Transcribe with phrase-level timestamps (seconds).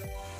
[0.00, 0.39] Bye.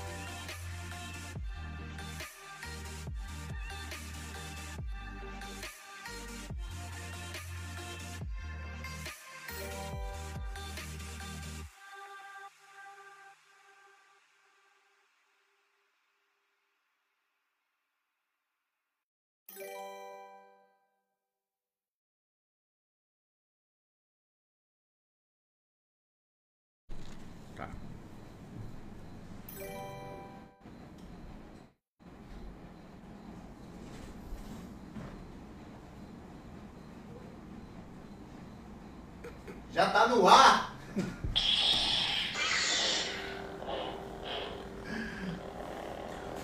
[39.73, 40.75] Já tá no ar!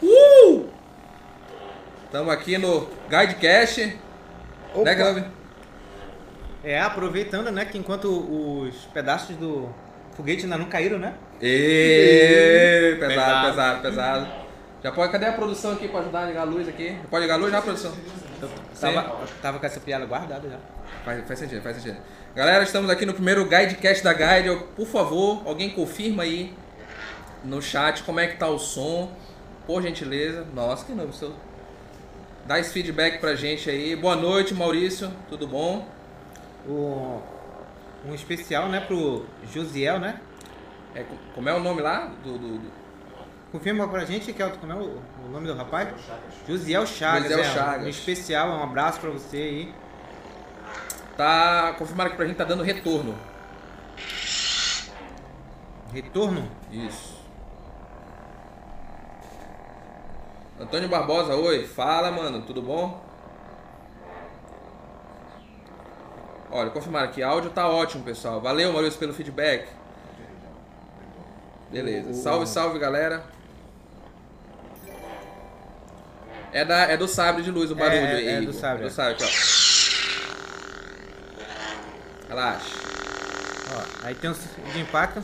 [0.03, 0.69] Uh!
[2.05, 3.99] Estamos aqui no Guidecast.
[4.77, 5.25] Né, Gabi?
[6.63, 9.69] É, aproveitando, né, que enquanto os pedaços do
[10.17, 11.15] foguete ainda não caíram, né?
[11.41, 13.47] Ê, pesado, Pesado.
[13.49, 14.47] pesado, pesado.
[14.83, 16.97] Já pode, cadê a produção aqui pra ajudar a ligar a luz aqui?
[17.11, 17.93] Pode ligar a luz já, produção?
[18.41, 18.51] Eu
[18.81, 20.59] tava, tava com essa piada guardada já.
[21.05, 21.97] Faz, faz sentido, faz sentido.
[22.35, 24.63] Galera, estamos aqui no primeiro Guidecast da Guide.
[24.77, 26.53] Por favor, alguém confirma aí
[27.43, 29.11] no chat como é que tá o som.
[29.67, 30.47] Por gentileza.
[30.55, 31.13] Nossa, que novo.
[31.13, 31.35] Seu...
[32.47, 33.97] Dá esse feedback pra gente aí.
[33.97, 35.11] Boa noite, Maurício.
[35.29, 35.89] Tudo bom?
[36.69, 37.21] O,
[38.07, 40.21] um especial, né, pro Josiel, né?
[40.95, 42.13] É, co- como é o nome lá?
[42.23, 42.86] Do, do- do-
[43.57, 45.89] Confirma pra gente, Kelton, como é o, o nome do rapaz?
[46.47, 47.23] Josiel Chagas.
[47.23, 47.87] Josiel é, Chagas.
[47.87, 49.75] Um especial, um abraço pra você aí.
[51.17, 53.17] Tá confirmado aqui pra gente, tá dando retorno.
[55.91, 56.47] Retorno?
[56.71, 57.17] Isso.
[60.61, 61.67] Antônio Barbosa, oi.
[61.67, 62.43] Fala, mano.
[62.43, 63.03] Tudo bom?
[66.51, 67.23] Olha, confirmaram aqui.
[67.23, 68.39] Áudio tá ótimo, pessoal.
[68.39, 69.67] Valeu, Maurício, pelo feedback.
[71.71, 72.13] Beleza.
[72.13, 73.36] Salve, salve, galera.
[76.53, 78.29] É, da, é do sabre de luz o barulho É, aí.
[78.29, 78.91] é do sabre, É do é.
[78.91, 79.29] sabre, aqui, ó.
[82.29, 82.67] Relaxa.
[83.75, 84.35] Ó, aí tem um
[84.73, 85.21] de impacto.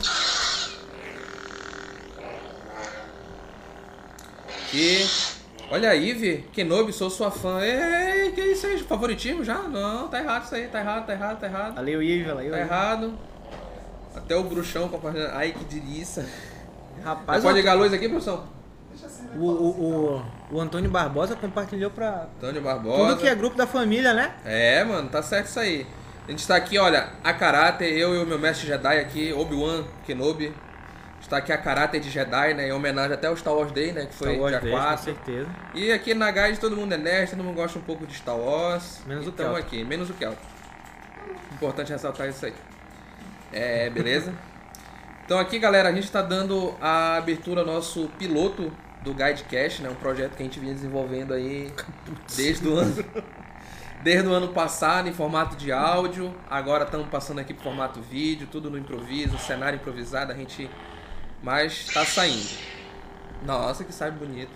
[4.73, 5.05] E
[5.69, 7.61] olha aí, Vi, Kenobi, sou sua fã.
[7.61, 8.79] Ei, que isso aí?
[8.79, 9.59] Favoritismo já?
[9.59, 11.75] Não, tá errado isso aí, tá errado, tá errado, tá errado.
[11.75, 12.51] Valeu, valeu.
[12.51, 13.13] Tá errado.
[14.15, 15.31] Até o bruxão compartilhando.
[15.33, 16.25] Ai, que delícia.
[17.03, 18.47] Rapaz, pode o, ligar a luz aqui, produção?
[19.35, 23.09] O, o, o Antônio Barbosa compartilhou pra Antônio Barbosa.
[23.09, 24.33] tudo que é grupo da família, né?
[24.45, 25.85] É, mano, tá certo isso aí.
[26.27, 29.83] A gente tá aqui, olha, a caráter, eu e o meu mestre Jedi aqui, Obi-Wan
[30.05, 30.53] Kenobi.
[31.19, 32.67] Está aqui a caráter de Jedi, né?
[32.67, 34.05] Em homenagem até ao Star Wars Day, né?
[34.05, 35.03] Que foi Star Wars dia 10, com 4.
[35.03, 35.49] certeza.
[35.73, 38.37] E aqui na Guide todo mundo é nerd, todo mundo gosta um pouco de Star
[38.37, 39.01] Wars.
[39.05, 39.59] Menos o então Kelton.
[39.59, 40.41] aqui, menos o Kelton.
[41.53, 42.53] Importante ressaltar isso aí.
[43.51, 44.33] É, beleza?
[45.25, 48.73] Então aqui, galera, a gente está dando a abertura ao nosso piloto
[49.03, 49.89] do Guidecast, né?
[49.89, 51.71] Um projeto que a gente vinha desenvolvendo aí
[52.35, 52.95] desde o ano
[54.03, 56.35] desde o ano passado em formato de áudio.
[56.49, 60.69] Agora estamos passando aqui para formato vídeo, tudo no improviso, cenário improvisado, a gente
[61.41, 62.57] mas tá saindo.
[63.45, 64.51] Nossa, que sabe bonito.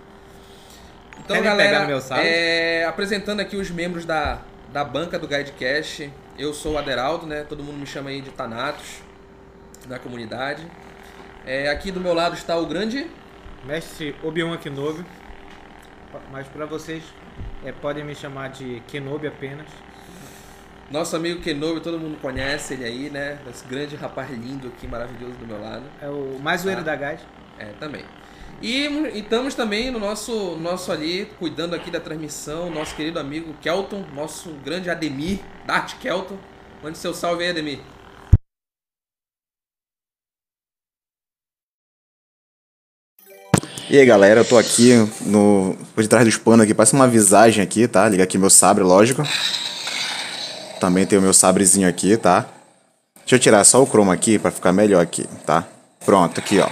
[1.20, 1.88] Então, Querem galera,
[2.22, 6.12] é, apresentando aqui os membros da, da banca do Guidecast.
[6.38, 7.44] Eu sou o Aderaldo, né?
[7.44, 9.02] Todo mundo me chama aí de Thanatos,
[9.88, 10.66] da comunidade.
[11.46, 13.10] É, aqui do meu lado está o grande
[13.68, 15.04] Mestre Obi-Wan Kenobi.
[16.32, 17.04] Mas pra vocês,
[17.64, 19.68] é, podem me chamar de Kenobi apenas.
[20.90, 23.40] nosso amigo Kenobi, todo mundo conhece ele aí, né?
[23.50, 25.84] Esse grande rapaz lindo aqui, maravilhoso do meu lado.
[26.02, 26.84] É o mais zoeiro Ah.
[26.86, 27.24] da Guide.
[27.60, 28.06] É, também.
[28.62, 33.54] E, e estamos também no nosso, nosso ali, cuidando aqui da transmissão, nosso querido amigo
[33.62, 36.38] Kelton, nosso grande Ademir, Dart Kelton.
[36.82, 37.80] Mande seu salve aí, Ademir.
[43.90, 44.94] E aí galera, eu tô aqui
[45.26, 45.76] no.
[45.96, 48.08] por detrás dos panos aqui, parece uma visagem aqui, tá?
[48.10, 49.24] Liga aqui meu sabre, lógico.
[50.80, 52.46] Também tem o meu sabrezinho aqui, tá?
[53.20, 55.64] Deixa eu tirar só o chroma aqui pra ficar melhor aqui, tá?
[56.06, 56.68] Pronto, aqui ó.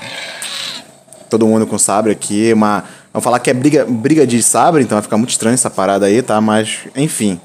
[1.30, 2.84] Todo mundo com sabre aqui, uma.
[3.14, 6.06] Vamos falar que é briga, briga de sabre, então vai ficar muito estranho essa parada
[6.08, 6.42] aí, tá?
[6.42, 7.40] Mas, enfim.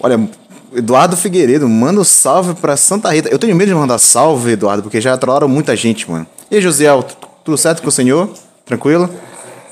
[0.00, 0.28] Olha,
[0.74, 3.30] Eduardo Figueiredo, manda um salve pra Santa Rita.
[3.30, 6.26] Eu tenho medo de mandar salve, Eduardo, porque já trollaram muita gente, mano.
[6.50, 6.60] E
[7.02, 8.30] t- tudo certo com o senhor?
[8.64, 9.08] Tranquilo?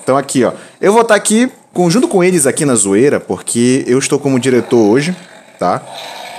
[0.02, 0.52] Então aqui, ó.
[0.80, 4.38] Eu vou estar aqui com- junto com eles aqui na zoeira, porque eu estou como
[4.40, 5.14] diretor hoje,
[5.58, 5.82] tá?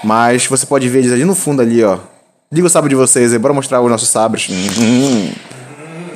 [0.04, 1.98] Mas você pode ver eles ali no fundo ali, ó.
[2.52, 4.48] Liga o sabre de vocês aí, bora mostrar os nossos sabres.
[4.50, 5.32] Hum.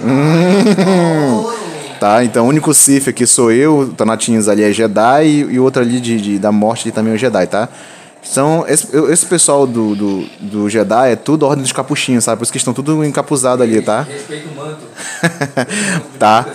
[0.03, 1.51] Hum.
[1.99, 5.63] Tá, então o único Sith aqui sou eu, o Tanatinhos ali é Jedi e, o
[5.63, 7.69] outro ali de, de- da morte ali também é Jedi, tá?
[8.23, 12.37] São, esse, esse pessoal do, do, do Jedi é tudo ordem dos capuchinhos, sabe?
[12.37, 14.01] Por isso que estão tudo encapuzado ali, tá?
[14.03, 14.81] Respeita o manto.
[16.19, 16.45] Tá.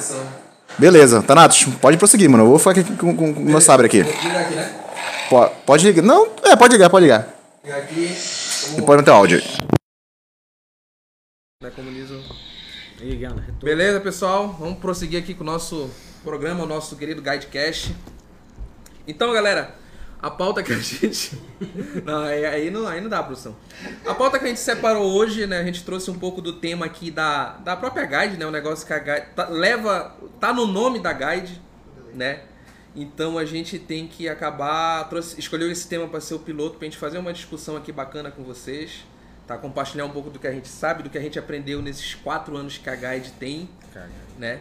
[0.79, 2.45] Beleza, Thanatos, pode prosseguir, mano.
[2.45, 4.03] Eu vou ficar aqui com, com, com o meu sabre aqui.
[4.03, 4.75] Liga aqui, né?
[5.29, 6.03] Po- Pode ligar.
[6.03, 7.29] Não, é, pode ligar, pode ligar.
[7.65, 8.17] Liga aqui.
[8.79, 9.43] E pode meter o áudio.
[11.63, 11.71] Né,
[13.01, 13.43] retorno.
[13.63, 14.55] Beleza, pessoal?
[14.59, 15.91] Vamos prosseguir aqui com o nosso
[16.23, 17.95] programa, o nosso querido Guidecast.
[19.09, 19.75] Então, galera,
[20.21, 21.39] a pauta que a gente.
[22.05, 23.57] Não, aí, não, aí não dá, produção.
[24.07, 25.59] A pauta que a gente separou hoje, né?
[25.59, 28.47] A gente trouxe um pouco do tema aqui da, da própria guide, né?
[28.47, 30.17] O negócio que a guide tá, leva.
[30.41, 31.61] tá no nome da guide,
[32.15, 32.41] né?
[32.95, 35.09] Então a gente tem que acabar.
[35.09, 38.31] Trouxe, escolheu esse tema para ser o piloto, pra gente fazer uma discussão aqui bacana
[38.31, 39.05] com vocês.
[39.47, 39.57] Tá?
[39.57, 42.57] Compartilhar um pouco do que a gente sabe, do que a gente aprendeu nesses quatro
[42.57, 43.69] anos que a Guide tem,
[44.39, 44.61] né?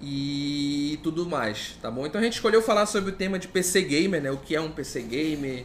[0.00, 2.06] E tudo mais, tá bom?
[2.06, 4.30] Então a gente escolheu falar sobre o tema de PC Gamer, né?
[4.30, 5.64] O que é um PC Gamer.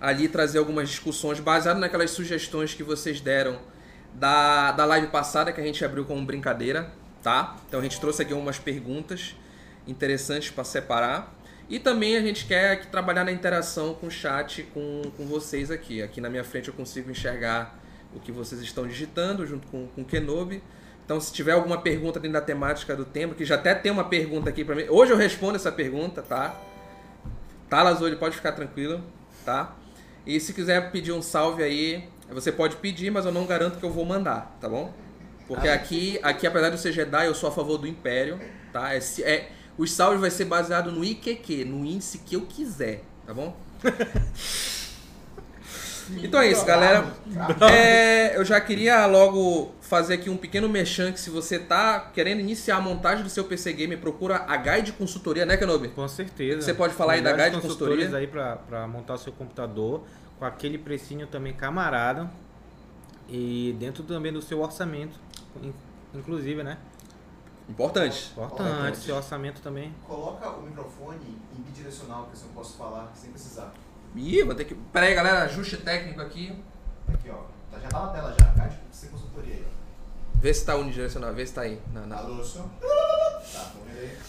[0.00, 3.58] Ali trazer algumas discussões baseadas naquelas sugestões que vocês deram
[4.14, 7.56] da, da live passada que a gente abriu como brincadeira, tá?
[7.68, 9.34] Então a gente trouxe aqui algumas perguntas
[9.86, 11.36] interessantes para separar.
[11.68, 16.02] E também a gente quer trabalhar na interação com o chat, com, com vocês aqui.
[16.02, 17.78] Aqui na minha frente eu consigo enxergar
[18.14, 20.62] o que vocês estão digitando junto com, com o Kenobi.
[21.08, 24.04] Então, se tiver alguma pergunta dentro da temática do tema, que já até tem uma
[24.04, 24.84] pergunta aqui para mim.
[24.90, 26.54] Hoje eu respondo essa pergunta, tá?
[27.66, 29.02] Tá, Lazuli, pode ficar tranquilo,
[29.42, 29.74] tá?
[30.26, 33.86] E se quiser pedir um salve aí, você pode pedir, mas eu não garanto que
[33.86, 34.92] eu vou mandar, tá bom?
[35.46, 38.38] Porque aqui, aqui apesar de eu ser Jedi, eu sou a favor do Império,
[38.70, 38.94] tá?
[38.94, 39.48] É, é,
[39.78, 43.56] os salves vai ser baseado no IQQ, no índice que eu quiser, tá bom?
[46.22, 47.10] então é isso, galera.
[47.72, 52.40] É, eu já queria logo fazer aqui um pequeno merchan que se você tá querendo
[52.40, 55.88] iniciar a montagem do seu PC Game, procura a Guide Consultoria, né, Kenobi?
[55.88, 56.60] Com certeza.
[56.60, 58.14] Você pode falar aí da Guide Consultoria?
[58.14, 60.04] aí para montar o seu computador
[60.38, 62.30] com aquele precinho também camarada
[63.28, 65.18] e dentro também do seu orçamento,
[66.14, 66.76] inclusive, né?
[67.68, 68.30] Importante.
[68.32, 69.94] Importante, seu orçamento também.
[70.06, 73.72] Coloca o microfone em bidirecional, que assim eu posso falar sem precisar.
[74.14, 74.74] Ih, vou ter que.
[74.74, 76.58] Pera aí, galera, ajuste técnico aqui.
[77.12, 77.42] Aqui, ó.
[77.70, 79.77] Tá, já tá na tela já, Guide sem consultoria aí, ó.
[80.40, 81.80] Vê se tá unidirecional, vê se tá aí.
[81.92, 82.16] Na, na...
[82.16, 83.72] Tá.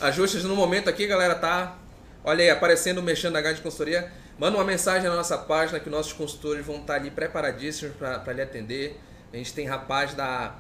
[0.02, 1.78] Ajustes no momento aqui, galera, tá?
[2.24, 4.12] Olha aí, aparecendo mexendo na de consultoria.
[4.38, 8.42] Manda uma mensagem na nossa página que nossos consultores vão estar ali preparadíssimos para lhe
[8.42, 9.00] atender.
[9.32, 10.56] A gente tem rapaz da,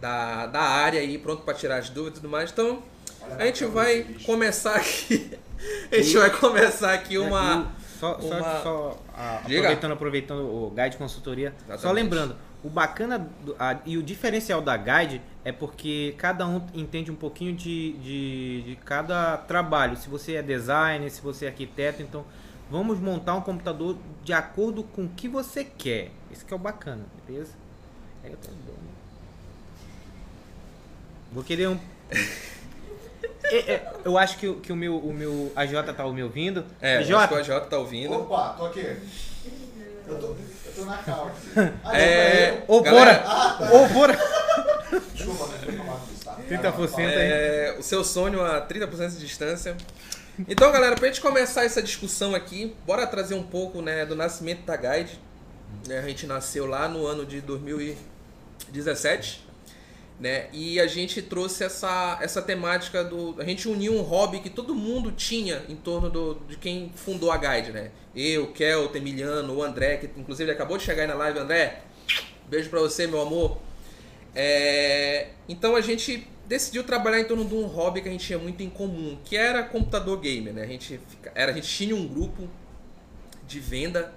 [0.00, 2.50] da, da área aí pronto para tirar as dúvidas e tudo mais.
[2.50, 2.82] Então,
[3.38, 5.36] a gente vai começar aqui.
[5.90, 7.72] A gente vai começar aqui uma.
[7.98, 8.62] Só, só, uma...
[8.62, 11.54] só a, aproveitando, aproveitando o Guide Consultoria.
[11.56, 11.82] Exatamente.
[11.82, 16.66] Só lembrando, o bacana do, a, e o diferencial da Guide é porque cada um
[16.72, 19.96] entende um pouquinho de, de, de, cada trabalho.
[19.98, 22.24] Se você é designer, se você é arquiteto, então
[22.70, 26.10] vamos montar um computador de acordo com o que você quer.
[26.30, 27.52] Isso que é o bacana, beleza?
[28.24, 28.48] É, eu, tô...
[31.32, 31.78] Vou querer um.
[33.46, 36.64] É, é, eu acho que, que o meu, o meu AJ tá me ouvindo.
[36.80, 37.12] É, AJ?
[37.12, 38.14] acho que o AJ tá ouvindo.
[38.14, 38.96] Opa, tô aqui.
[40.06, 40.36] Eu tô, eu
[40.76, 41.32] tô na calça.
[41.84, 43.22] Ah, É, Ô, Bora!
[43.26, 43.72] Ah, tá.
[43.72, 44.18] Ô, Bora!
[45.14, 46.36] Desculpa, mas foi falar disso, tá?
[46.48, 47.04] 30% aí.
[47.08, 49.76] É, o seu sonho a 30% de distância.
[50.48, 54.64] Então, galera, pra gente começar essa discussão aqui, bora trazer um pouco né, do nascimento
[54.64, 55.18] da Guide.
[55.86, 59.43] Né, a gente nasceu lá no ano de 2017.
[60.18, 63.34] Né, e a gente trouxe essa, essa temática do.
[63.36, 67.32] A gente uniu um hobby que todo mundo tinha em torno do, de quem fundou
[67.32, 67.90] a Guide, né?
[68.14, 71.82] Eu, Kelton, Emiliano, o André, que inclusive acabou de chegar aí na live, André.
[72.48, 73.58] Beijo pra você, meu amor.
[74.36, 78.38] É, então a gente decidiu trabalhar em torno de um hobby que a gente tinha
[78.38, 80.62] muito em comum, que era computador gamer, né?
[80.62, 82.48] A gente, fica, era, a gente tinha um grupo
[83.46, 84.12] de venda,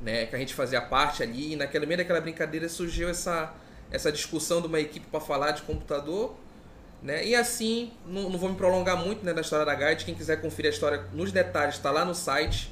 [0.00, 0.26] né?
[0.26, 3.52] Que a gente fazia parte ali, e naquela meio daquela brincadeira surgiu essa,
[3.94, 6.34] essa discussão de uma equipe para falar de computador,
[7.00, 7.24] né?
[7.24, 10.40] E assim, não, não vou me prolongar muito né, na história da Guide, quem quiser
[10.40, 12.70] conferir a história nos detalhes está lá no site,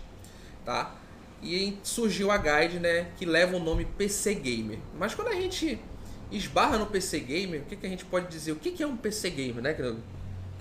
[0.65, 0.95] tá?
[1.41, 3.09] E surgiu a Guide, né?
[3.17, 4.79] Que leva o nome PC Gamer.
[4.99, 5.79] Mas quando a gente
[6.31, 8.53] esbarra no PC Gamer, o que, que a gente pode dizer?
[8.53, 9.73] O que, que é um PC Gamer, né?
[9.73, 9.83] O que,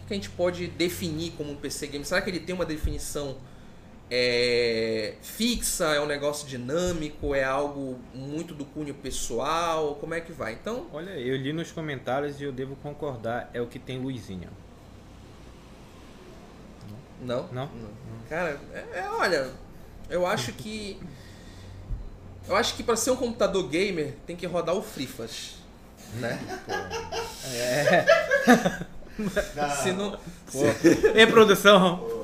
[0.07, 2.05] que a gente pode definir como um PC Gamer?
[2.05, 3.37] Será que ele tem uma definição
[4.13, 5.85] é, fixa?
[5.85, 7.33] É um negócio dinâmico?
[7.33, 9.95] É algo muito do cunho pessoal?
[9.95, 10.51] Como é que vai?
[10.51, 14.49] Então, Olha, eu li nos comentários e eu devo concordar, é o que tem luzinha.
[17.21, 17.47] não?
[17.53, 17.69] Não?
[18.27, 19.49] Cara, é, é, olha,
[20.09, 21.01] eu acho que.
[22.49, 25.55] Eu acho que para ser um computador gamer tem que rodar o Frifas.
[26.15, 26.37] Né?
[27.45, 28.05] É.
[29.17, 30.17] Não, Se não.
[31.15, 32.21] Em produção.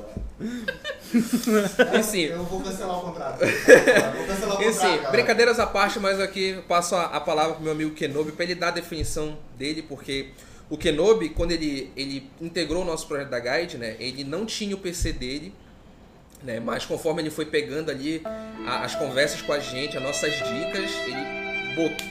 [1.98, 3.38] Enfim, Eu vou cancelar o contrato.
[4.16, 5.10] Vou cancelar o contrato.
[5.10, 8.44] Brincadeiras à parte, mas aqui eu passo a, a palavra pro meu amigo Kenobi para
[8.44, 10.28] ele dar a definição dele, porque
[10.70, 14.74] o Kenobi, quando ele, ele integrou o nosso projeto da Guide, né, ele não tinha
[14.74, 15.52] o PC dele,
[16.42, 18.22] né, mas conforme ele foi pegando ali
[18.66, 21.47] a- as conversas com a gente, as nossas dicas, ele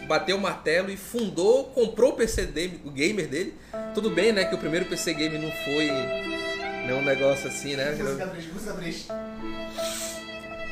[0.07, 3.53] bateu o martelo e fundou, comprou o PC dele, o gamer dele.
[3.93, 7.91] Tudo bem, né, que o primeiro PC game não foi né, um negócio assim, né?
[7.91, 9.07] Música música triste.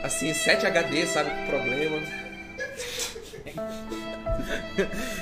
[0.04, 2.00] Assim, 7 HD, sabe, com problema.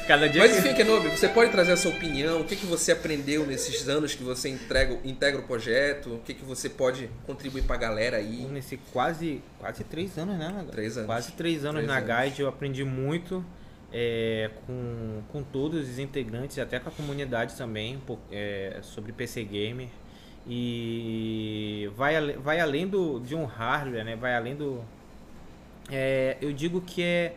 [0.07, 2.91] Cada dia Mas enfim, Kenobi, você pode trazer a sua opinião, o que, que você
[2.91, 7.63] aprendeu nesses anos que você entrega, integra o projeto, o que, que você pode contribuir
[7.63, 8.45] pra galera aí?
[8.51, 10.65] Nesse quase, quase três anos, né?
[10.71, 11.07] Três anos.
[11.07, 12.25] Quase três anos três na anos.
[12.29, 13.45] Guide, eu aprendi muito
[13.93, 18.01] é, com, com todos os integrantes, até com a comunidade também,
[18.31, 19.89] é, sobre PC Gamer.
[20.47, 24.15] E vai, vai além do, de um hardware, né?
[24.15, 24.83] Vai além do.
[25.89, 27.35] É, eu digo que é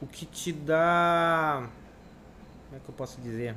[0.00, 1.68] o que te dá.
[2.66, 3.54] Como é que eu posso dizer?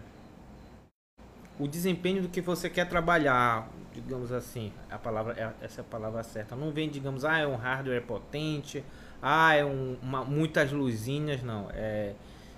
[1.58, 5.86] O desempenho do que você quer trabalhar, digamos assim, a palavra é, essa é a
[5.86, 6.56] palavra certa.
[6.56, 8.84] Não vem, digamos, ah, é um hardware potente,
[9.28, 11.68] ah, é um, uma, muitas luzinhas, não.
[11.74, 12.12] É,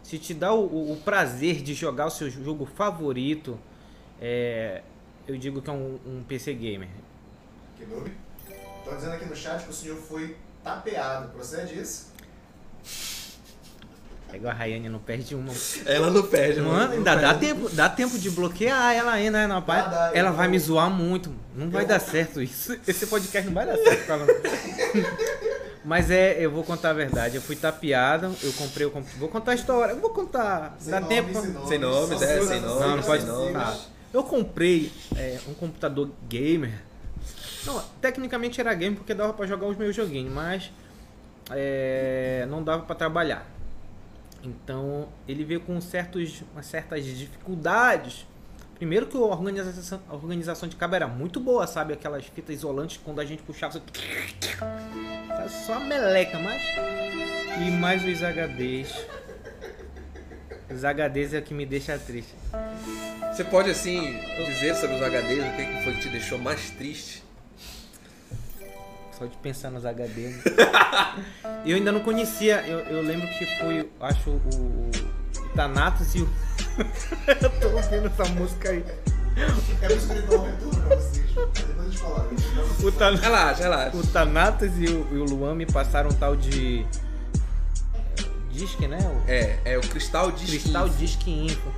[0.04, 3.58] se te dá o, o, prazer de jogar o seu jogo favorito,
[4.20, 4.82] é,
[5.26, 6.90] eu digo que é um, um PC gamer.
[7.80, 12.12] Estou dizendo aqui no chat que o senhor foi tapeado, procede isso?
[14.34, 15.54] É igual a Rayane não perde uma.
[15.86, 16.92] Ela não perde, mano.
[16.92, 19.48] Ainda dá tempo, dá tempo de bloquear ela ainda, né?
[19.48, 21.34] Não, pai, dá, ela vai me zoar muito.
[21.56, 22.78] Não vai dar certo isso.
[22.86, 24.28] Esse podcast não vai dar certo pra ela.
[25.88, 27.38] Mas é, eu vou contar a verdade.
[27.38, 29.94] Eu fui tapeado, eu comprei o Vou contar a história.
[29.94, 30.76] Eu vou contar.
[30.80, 31.34] Sem dá nome, tempo.
[31.40, 32.80] Sem nome, sem nome, é, sem nome.
[32.82, 33.26] Não, não pode.
[33.26, 33.54] Nome.
[34.14, 36.74] Eu comprei é, um computador gamer.
[37.66, 40.70] Não, tecnicamente era game porque dava para jogar os meus joguinhos, mas
[41.52, 43.50] é, não dava para trabalhar.
[44.44, 48.28] Então ele veio com certos, certas dificuldades.
[48.78, 51.94] Primeiro que a organização, a organização de cabo era muito boa, sabe?
[51.94, 53.82] Aquelas fitas isolantes quando a gente puxava.
[55.28, 56.62] Tá só a meleca, mas.
[57.60, 58.94] E mais os HDs.
[60.70, 62.36] Os HDs é o que me deixa triste.
[63.34, 67.24] Você pode assim dizer sobre os HDs o que foi que te deixou mais triste?
[69.18, 70.30] Só de pensar nos HD.
[70.30, 70.44] Né?
[71.66, 76.30] eu ainda não conhecia, eu, eu lembro que foi, acho, o, o Thanatos e o.
[77.28, 78.84] eu tô ouvindo essa música aí.
[79.82, 81.26] É música de aventura pra vocês.
[81.28, 82.30] Depois a gente fala.
[82.84, 83.16] O Tan...
[83.16, 83.98] Relaxa, relaxa.
[83.98, 86.86] O Thanatos e o, e o Luan me passaram um tal de.
[88.52, 88.98] Disque, né?
[89.00, 89.30] O...
[89.30, 91.72] É, é o Cristal Disque Cristal Disque Info.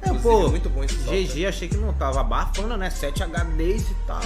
[0.00, 2.90] É, pô, muito bom esse GG, achei que não tava abafando, né?
[2.90, 4.22] 7 HDs e tal.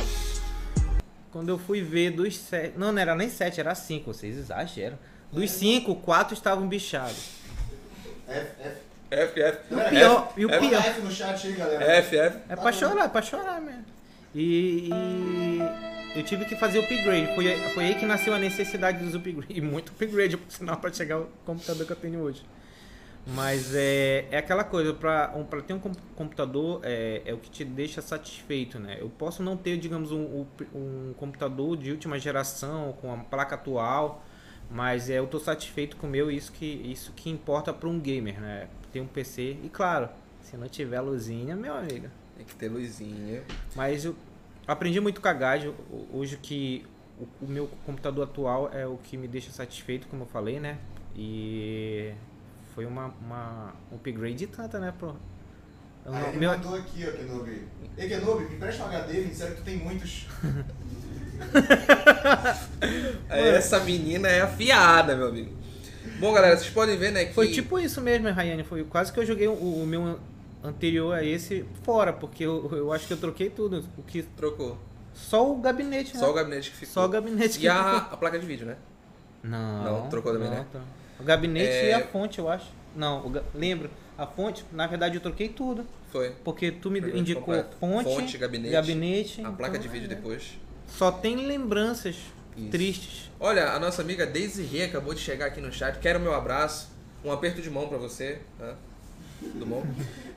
[1.37, 2.79] Quando eu fui ver dos sete.
[2.79, 4.15] Não, não era nem sete, era cinco.
[4.15, 4.99] Vocês exageram.
[5.31, 7.33] Dos cinco, quatro estavam bichados.
[8.27, 8.86] F, F.
[9.11, 9.59] F, F.
[9.71, 10.33] E o pior.
[10.37, 10.85] E o F, pior.
[10.85, 11.85] F no chat aí, galera.
[11.85, 12.39] F, F.
[12.49, 13.85] É pra chorar, é pra chorar mesmo.
[14.35, 17.35] E, e, eu tive que fazer upgrade.
[17.35, 19.57] Foi, foi aí que nasceu a necessidade dos upgrades.
[19.57, 22.43] E muito upgrade, por sinal, pra chegar ao computador que eu tenho hoje.
[23.27, 25.81] Mas é, é aquela coisa, para um, ter um
[26.15, 28.99] computador é, é o que te deixa satisfeito, né?
[29.01, 34.25] Eu posso não ter, digamos, um, um computador de última geração, com a placa atual,
[34.71, 37.99] mas é, eu estou satisfeito com o meu, isso que, isso que importa para um
[37.99, 38.69] gamer, né?
[38.97, 40.09] Ter um PC, e claro,
[40.41, 42.09] se não tiver luzinha, meu amigo.
[42.35, 43.43] Tem que ter luzinha.
[43.75, 44.17] Mas eu
[44.67, 45.71] aprendi muito com a Gage,
[46.11, 46.87] hoje que
[47.21, 50.79] o, o meu computador atual é o que me deixa satisfeito, como eu falei, né?
[51.15, 52.15] E
[52.75, 55.09] foi uma, uma um upgrade tanta, né, pro.
[56.07, 56.53] Eu ah, ele meu...
[56.53, 57.69] mandou aqui, ó, Kenobi.
[57.99, 60.27] Ei, Kenobi, me presta um HD, me disseram que tu tem muitos.
[63.29, 65.66] Essa menina é afiada, meu amigo.
[66.19, 67.35] Bom, galera, vocês podem ver, né, que...
[67.35, 68.65] Foi tipo isso mesmo, Rayane.
[68.65, 70.19] Foi quase que eu joguei o, o meu
[70.65, 73.85] anterior a esse fora, porque eu, eu acho que eu troquei tudo.
[73.99, 74.79] O que trocou?
[75.13, 76.21] Só o gabinete, né?
[76.21, 76.93] Só o gabinete que ficou.
[76.95, 78.77] Só o gabinete que e a, a placa de vídeo, né?
[79.43, 79.85] Não.
[79.85, 80.67] Não, trocou também, não, né?
[80.73, 80.81] Tá.
[81.21, 81.91] O gabinete é...
[81.91, 82.67] e a fonte, eu acho.
[82.95, 83.43] Não, ga...
[83.55, 83.91] lembro.
[84.19, 85.87] A fonte, na verdade, eu troquei tudo.
[86.11, 86.31] Foi.
[86.43, 87.77] Porque tu me indicou completo.
[87.79, 90.15] fonte, fonte, gabinete, gabinete a placa então, de vídeo é.
[90.15, 90.59] depois.
[90.87, 92.17] Só tem lembranças
[92.57, 92.71] Isso.
[92.71, 93.31] tristes.
[93.39, 95.99] Olha, a nossa amiga Daisy Rê acabou de chegar aqui no chat.
[95.99, 96.89] Quero meu abraço,
[97.25, 98.39] um aperto de mão para você.
[98.59, 98.75] Tá?
[99.41, 99.87] Tudo bom?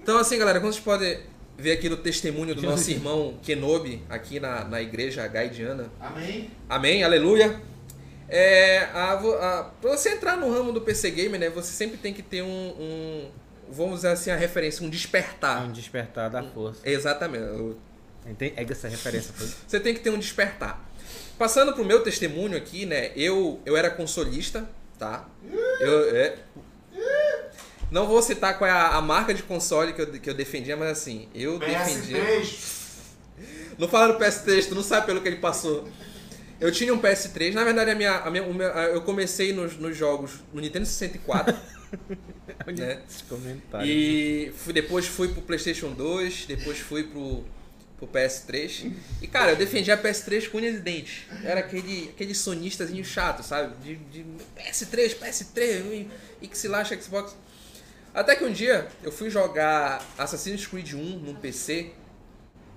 [0.02, 1.20] Então, assim, galera, como vocês podem
[1.58, 5.90] ver aqui no testemunho do nosso irmão Kenobi, aqui na, na igreja gaidiana.
[6.00, 6.50] Amém.
[6.68, 7.60] Amém, aleluia.
[8.28, 12.14] É, a, a, pra você entrar no ramo do PC Gamer, né, você sempre tem
[12.14, 13.30] que ter um, um
[13.72, 15.66] vamos dizer assim, a referência, um despertar.
[15.66, 16.82] Um despertar da força.
[16.84, 17.44] Exatamente.
[17.44, 17.78] Eu...
[18.40, 19.34] É essa referência.
[19.34, 19.48] Foi?
[19.68, 20.89] Você tem que ter um despertar.
[21.40, 25.26] Passando pro meu testemunho aqui, né, eu, eu era consolista, tá?
[25.80, 26.36] Eu, é...
[27.90, 30.76] Não vou citar qual é a, a, marca de console que eu, que eu defendia,
[30.76, 31.86] mas assim, eu PS3.
[31.86, 32.22] defendia...
[33.78, 35.88] Não fala do PS3, tu não sabe pelo que ele passou.
[36.60, 39.96] Eu tinha um PS3, na verdade a minha, a minha, meu, eu comecei nos, nos
[39.96, 41.56] jogos no Nintendo 64.
[42.78, 43.02] né?
[43.86, 47.46] E fui, depois fui pro PlayStation 2, depois fui pro,
[48.00, 48.92] pro PS3.
[49.22, 51.26] E cara, eu defendia a PS3 com unhas e dentes.
[51.44, 53.76] Era aquele, aquele sonistazinho chato, sabe?
[53.84, 54.26] De, de
[54.58, 56.08] PS3, PS3,
[56.42, 56.70] e que se
[57.02, 57.36] Xbox.
[58.14, 61.92] Até que um dia eu fui jogar Assassin's Creed 1 num PC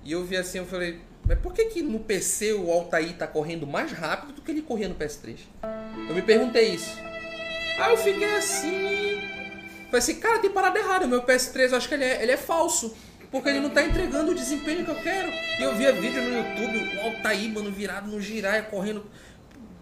[0.04, 3.26] e eu vi assim, eu falei, mas por que, que no PC o Altair tá
[3.26, 5.38] correndo mais rápido do que ele corria no PS3?
[6.08, 6.98] Eu me perguntei isso.
[7.78, 9.20] Aí eu fiquei assim.
[9.87, 11.06] Falei assim, cara, tem parada errada.
[11.06, 12.94] O meu PS3 eu acho que ele é, ele é falso.
[13.33, 15.29] Porque ele não tá entregando o desempenho que eu quero.
[15.59, 19.05] E eu via vídeo no YouTube, o Altair, mano, virado no giraia, correndo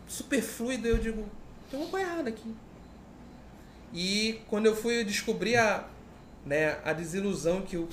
[0.07, 0.89] super fluido.
[0.89, 1.29] Eu digo,
[1.71, 2.55] tem uma coisa errada aqui.
[3.93, 5.85] E quando eu fui descobrir a,
[6.47, 7.89] né, a desilusão que o,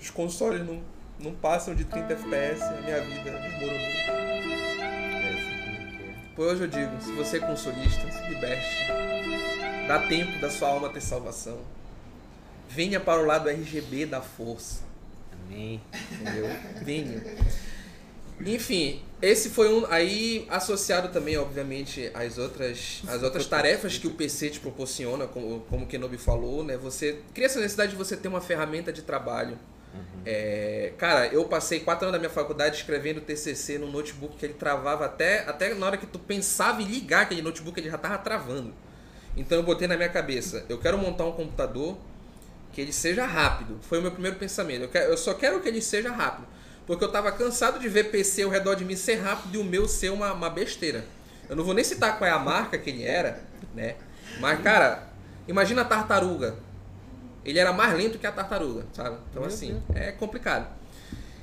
[0.00, 0.82] os consoles não
[1.18, 3.94] não passam de 30 FPS, a minha vida desmoronou.
[6.34, 8.88] Por hoje eu digo, se você é consolista, se liberte.
[9.86, 11.58] Dá tempo da sua alma ter salvação.
[12.74, 14.82] Venha para o lado RGB da força.
[15.32, 15.80] Amém.
[16.12, 16.48] Entendeu?
[16.82, 17.22] Venha.
[18.44, 19.86] Enfim, esse foi um.
[19.86, 25.60] Aí, associado também, obviamente, às outras, às outras tarefas que o PC te proporciona, como,
[25.60, 26.76] como o Kenobi falou, né?
[26.76, 29.56] Você cria essa necessidade de você ter uma ferramenta de trabalho
[29.94, 30.22] Uhum.
[30.26, 34.54] É, cara, eu passei quatro anos da minha faculdade escrevendo TCC no notebook que ele
[34.54, 38.18] travava até, até na hora que tu pensava em ligar aquele notebook, ele já tava
[38.18, 38.74] travando.
[39.36, 41.96] Então eu botei na minha cabeça, eu quero montar um computador
[42.74, 43.78] que ele seja rápido.
[43.82, 44.82] Foi o meu primeiro pensamento.
[44.82, 46.46] Eu, quero, eu só quero que ele seja rápido.
[46.86, 49.64] Porque eu tava cansado de ver PC ao redor de mim ser rápido e o
[49.64, 51.04] meu ser uma, uma besteira.
[51.48, 53.42] Eu não vou nem citar qual é a marca que ele era,
[53.74, 53.96] né?
[54.40, 55.08] Mas, cara,
[55.46, 56.56] imagina a tartaruga
[57.44, 59.16] ele era mais lento que a tartaruga, sabe?
[59.30, 60.00] Então, meu assim, Deus.
[60.02, 60.66] é complicado.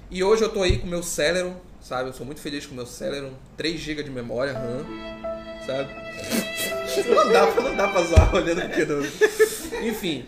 [0.09, 2.09] E hoje eu tô aí com o meu Celeron, sabe?
[2.09, 3.33] Eu sou muito feliz com o meu Celeron.
[3.55, 4.85] 3 GB de memória RAM,
[5.65, 6.01] sabe?
[7.07, 9.01] Não dá, não dá pra zoar olhando aqui não.
[9.83, 10.25] Enfim.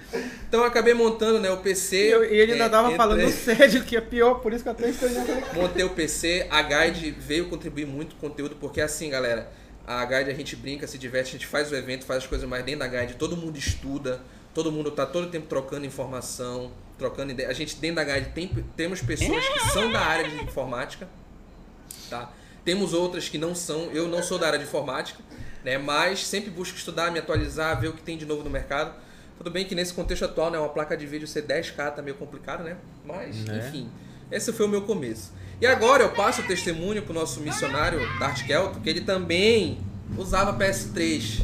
[0.47, 1.95] Então eu acabei montando né, o PC.
[1.95, 2.97] E, eu, e ele ainda é, tava entre...
[2.97, 5.10] falando sério, que é pior, por isso que eu até estou
[5.53, 9.51] Montei o PC, a Guide veio contribuir muito com o conteúdo, porque assim, galera,
[9.86, 12.47] a Guide a gente brinca, se diverte, a gente faz o evento, faz as coisas
[12.47, 14.21] mais dentro da Guide, todo mundo estuda,
[14.53, 17.49] Todo mundo está todo o tempo trocando informação, trocando ideia.
[17.49, 21.10] A gente dentro da Guide tem, temos pessoas que são da área de informática,
[22.08, 22.32] tá?
[22.63, 23.89] Temos outras que não são.
[23.91, 25.19] Eu não sou da área de informática,
[25.63, 25.79] né?
[25.79, 28.93] Mas sempre busco estudar, me atualizar, ver o que tem de novo no mercado.
[29.43, 32.15] Tudo bem que nesse contexto atual, né, uma placa de vídeo ser 10K tá meio
[32.15, 32.77] complicado, né?
[33.06, 33.67] Mas, né?
[33.67, 33.89] enfim,
[34.32, 35.34] esse foi o meu começo.
[35.60, 39.79] E agora eu passo o testemunho pro nosso missionário Dart Kelto, que ele também
[40.17, 41.41] usava PS3.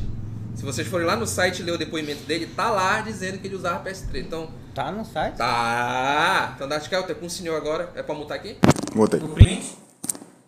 [0.56, 3.48] Se vocês forem lá no site e ler o depoimento dele, tá lá dizendo que
[3.48, 4.22] ele usava PS3.
[4.22, 4.50] Então.
[4.74, 5.36] Tá no site?
[5.36, 6.54] Tá!
[6.56, 7.92] Então, Darth Kelter, com o senhor agora.
[7.96, 8.56] É pra mutar aqui?
[8.96, 9.20] Mutei.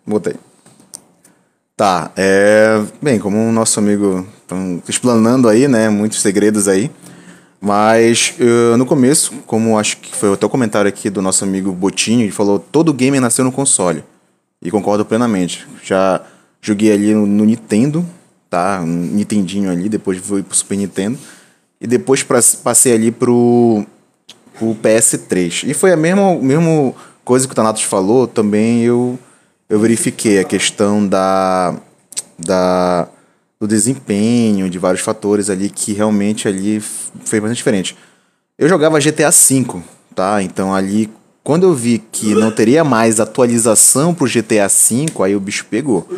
[0.05, 0.35] Mutei.
[1.75, 2.81] Tá, é.
[3.01, 4.55] Bem, como o nosso amigo tá
[4.87, 5.89] explanando aí, né?
[5.89, 6.89] Muitos segredos aí.
[7.63, 11.71] Mas eu, no começo, como acho que foi até o comentário aqui do nosso amigo
[11.71, 14.03] Botinho, ele falou: todo gamer nasceu no console.
[14.59, 15.67] E concordo plenamente.
[15.83, 16.21] Já
[16.59, 18.03] joguei ali no, no Nintendo,
[18.49, 18.81] tá?
[18.83, 21.19] Um Nintendinho ali, depois fui pro Super Nintendo.
[21.79, 23.85] E depois pra, passei ali pro,
[24.57, 25.69] pro PS3.
[25.69, 26.93] E foi a mesma, mesma
[27.23, 29.19] coisa que o Thanatos falou, também eu,
[29.69, 31.75] eu verifiquei a questão da,
[32.37, 33.07] da,
[33.61, 37.95] do desempenho, de vários fatores ali que realmente ali foi bastante diferente.
[38.57, 39.83] Eu jogava GTA V,
[40.15, 40.41] tá?
[40.41, 41.07] Então ali,
[41.43, 46.09] quando eu vi que não teria mais atualização pro GTA V, aí o bicho pegou.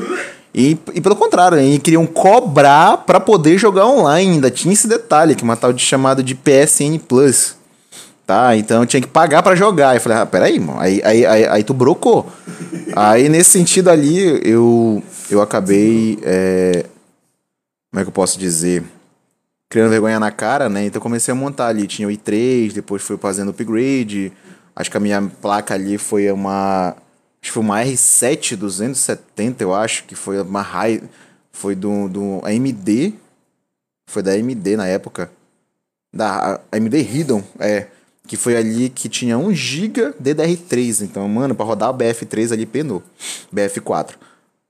[0.56, 1.78] E, e pelo contrário, né?
[1.80, 4.36] queriam cobrar para poder jogar online.
[4.36, 7.56] Ainda tinha esse detalhe, que uma tal de chamado de PSN Plus.
[8.26, 8.56] Tá?
[8.56, 9.96] Então eu tinha que pagar para jogar.
[9.96, 10.80] Eu falei, ah, peraí, mano.
[10.80, 12.26] Aí, aí, aí, aí tu brocou.
[12.96, 16.18] aí nesse sentido ali, eu, eu acabei.
[16.22, 16.86] É...
[17.94, 18.84] Como é que eu posso dizer?
[19.70, 20.88] Criando vergonha na cara, né?
[20.88, 21.86] Então eu comecei a montar ali.
[21.86, 24.34] Tinha o i3, depois fui fazendo upgrade.
[24.76, 26.96] Acho que a minha placa ali foi uma
[27.40, 31.04] Acho que foi uma R7 270, eu acho, que foi uma high.
[31.52, 33.14] Foi do, do AMD.
[34.10, 35.30] Foi da AMD na época.
[36.12, 37.90] Da AMD Riddle, é.
[38.26, 41.04] Que foi ali que tinha 1 GB DDR3.
[41.04, 43.04] Então, mano, para rodar o BF3 ali penou.
[43.54, 44.16] BF4.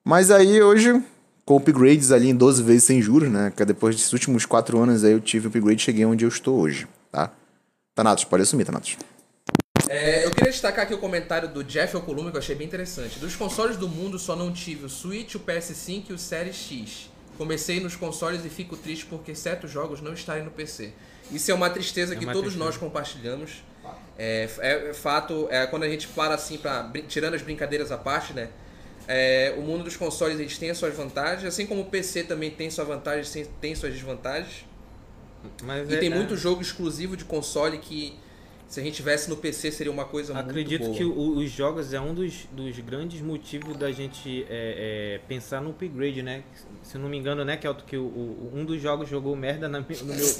[0.04, 1.02] Mas aí hoje,
[1.46, 3.52] com upgrades ali em 12 vezes sem juros, né?
[3.56, 6.60] Que depois desses últimos 4 anos aí eu tive upgrade e cheguei onde eu estou
[6.60, 7.32] hoje, tá?
[7.96, 8.98] Thanatos, pode assumir, Thanatos.
[9.90, 13.20] É, eu queria destacar aqui o comentário do Jeff Okulume, que eu achei bem interessante.
[13.20, 17.10] Dos consoles do mundo, só não tive o Switch, o PS5 e o Series X.
[17.38, 20.94] Comecei nos consoles e fico triste porque certos jogos não estarem no PC.
[21.32, 22.66] Isso é uma tristeza é que uma todos tristeza.
[22.66, 23.64] nós compartilhamos.
[24.18, 27.98] É, é, é, fato, é quando a gente para assim, pra, tirando as brincadeiras à
[27.98, 28.50] parte, né?
[29.08, 32.52] É, o mundo dos consoles eles tem as suas vantagens, assim como o PC também
[32.52, 34.66] tem suas vantagens, tem suas desvantagens.
[35.64, 38.18] Mas e é, tem muito jogo exclusivo de console que
[38.74, 41.12] se a gente tivesse no PC seria uma coisa Acredito muito boa.
[41.12, 45.62] Acredito que os jogos é um dos, dos grandes motivos da gente é, é, pensar
[45.62, 46.44] no upgrade, né?
[46.82, 49.80] Se não me engano, né, Kelto, que o, o, um dos jogos jogou merda na,
[49.80, 50.36] no meu...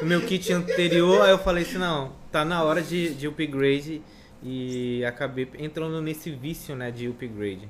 [0.00, 4.02] no meu kit anterior, aí eu falei assim, não, tá na hora de, de upgrade
[4.42, 7.68] e acabei entrando nesse vício, né, de upgrade.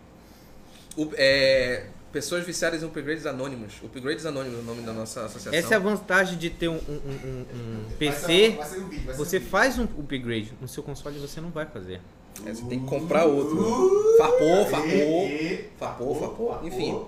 [0.96, 3.74] O, é, pessoas viciadas em upgrades anônimos.
[3.83, 5.59] Upgrades anônimos é o nome da nossa associação.
[5.59, 8.20] Essa é a vantagem de ter um, um, um, um PC.
[8.20, 11.66] Vai ser, vai ser vídeo, você faz um upgrade, no seu console você não vai
[11.66, 12.00] fazer.
[12.46, 13.59] É, você tem que comprar outro.
[13.59, 15.31] Uh, farpou, farpou,
[15.78, 17.02] farpou, farpou, enfim.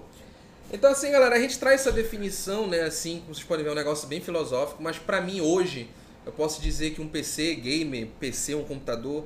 [0.72, 3.72] Então assim, galera, a gente traz essa definição, né, assim, como vocês podem ver, é
[3.72, 5.88] um negócio bem filosófico, mas para mim hoje,
[6.26, 9.24] eu posso dizer que um PC gamer, PC, um computador,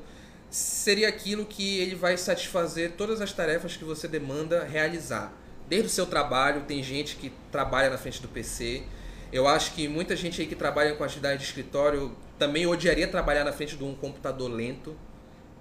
[0.50, 5.32] seria aquilo que ele vai satisfazer todas as tarefas que você demanda realizar.
[5.68, 8.82] Desde o seu trabalho, tem gente que trabalha na frente do PC.
[9.30, 13.44] Eu acho que muita gente aí que trabalha com atividade de escritório também odiaria trabalhar
[13.44, 14.96] na frente de um computador lento.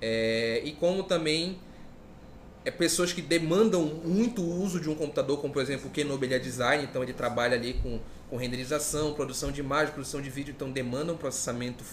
[0.01, 1.59] É, e como também
[2.63, 6.33] é pessoas que demandam muito o uso de um computador, como por exemplo o Kenobi
[6.33, 10.53] é design, então ele trabalha ali com, com renderização, produção de imagem, produção de vídeo,
[10.55, 11.83] então demanda um processamento,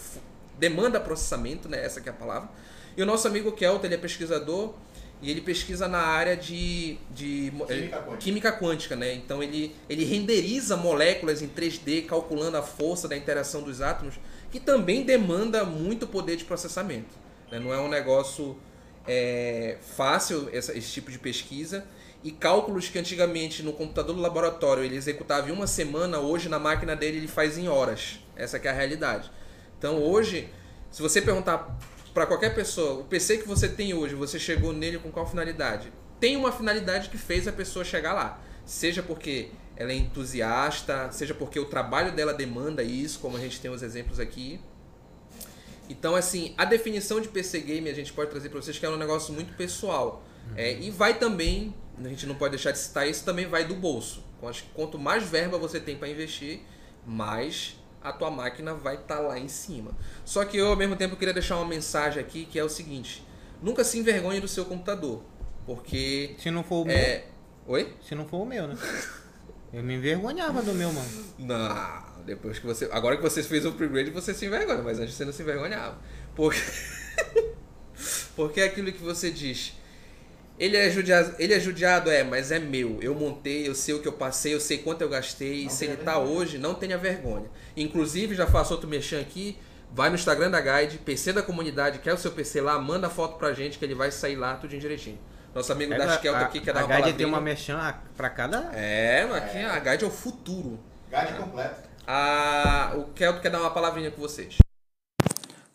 [0.58, 2.48] demanda processamento, né, essa que é a palavra.
[2.96, 4.74] E o nosso amigo Kelton, ele é pesquisador
[5.20, 8.16] e ele pesquisa na área de, de química, quântica.
[8.18, 9.14] química quântica, né?
[9.14, 14.16] Então ele, ele renderiza moléculas em 3D, calculando a força da interação dos átomos,
[14.52, 17.16] que também demanda muito poder de processamento.
[17.50, 17.58] Né?
[17.58, 18.56] Não é um negócio
[19.06, 21.86] é, fácil essa, esse tipo de pesquisa.
[22.22, 26.58] E cálculos que antigamente no computador do laboratório ele executava em uma semana, hoje na
[26.58, 28.18] máquina dele ele faz em horas.
[28.34, 29.30] Essa é a realidade.
[29.78, 30.48] Então hoje,
[30.90, 31.78] se você perguntar
[32.14, 35.92] para qualquer pessoa, o PC que você tem hoje, você chegou nele com qual finalidade?
[36.20, 38.40] Tem uma finalidade que fez a pessoa chegar lá.
[38.64, 43.60] Seja porque ela é entusiasta, seja porque o trabalho dela demanda isso, como a gente
[43.60, 44.60] tem os exemplos aqui.
[45.90, 48.88] Então, assim, a definição de PC Game a gente pode trazer para vocês que é
[48.88, 50.22] um negócio muito pessoal.
[50.50, 50.54] Uhum.
[50.56, 53.74] É, e vai também, a gente não pode deixar de citar isso, também vai do
[53.74, 54.22] bolso.
[54.44, 56.60] Acho que quanto mais verba você tem para investir,
[57.06, 59.92] mais a tua máquina vai estar tá lá em cima.
[60.24, 63.26] Só que eu, ao mesmo tempo, queria deixar uma mensagem aqui que é o seguinte:
[63.62, 65.22] nunca se envergonhe do seu computador.
[65.64, 66.36] Porque.
[66.38, 67.24] Se não for o é...
[67.66, 67.74] meu.
[67.74, 67.96] Oi?
[68.06, 68.76] Se não for o meu, né?
[69.72, 71.24] Eu me envergonhava do meu, mano.
[71.38, 72.88] Não, depois que você.
[72.92, 75.98] Agora que você fez o upgrade, você se envergonha, mas antes você não se envergonhava.
[76.36, 76.60] Porque.
[78.36, 79.74] Porque é aquilo que você diz.
[80.58, 82.98] Ele é, judiado, ele é judiado, é, mas é meu.
[83.02, 85.62] Eu montei, eu sei o que eu passei, eu sei quanto eu gastei.
[85.62, 87.50] Não e se ele tá hoje, não tenha vergonha.
[87.76, 89.58] Inclusive, já faço outro mexão aqui.
[89.92, 93.38] Vai no Instagram da Guide, PC da comunidade, quer o seu PC lá, manda foto
[93.38, 95.18] pra gente que ele vai sair lá tudo direitinho.
[95.54, 98.28] Nosso amigo é, da Skelta aqui quer dar uma A Guide tem uma mexã pra
[98.28, 98.70] cada.
[98.74, 99.66] É, mas aqui é.
[99.66, 100.80] a Guide é o futuro.
[101.08, 101.88] Guide completo.
[102.06, 104.58] A, o Kelto quer dar uma palavrinha com vocês.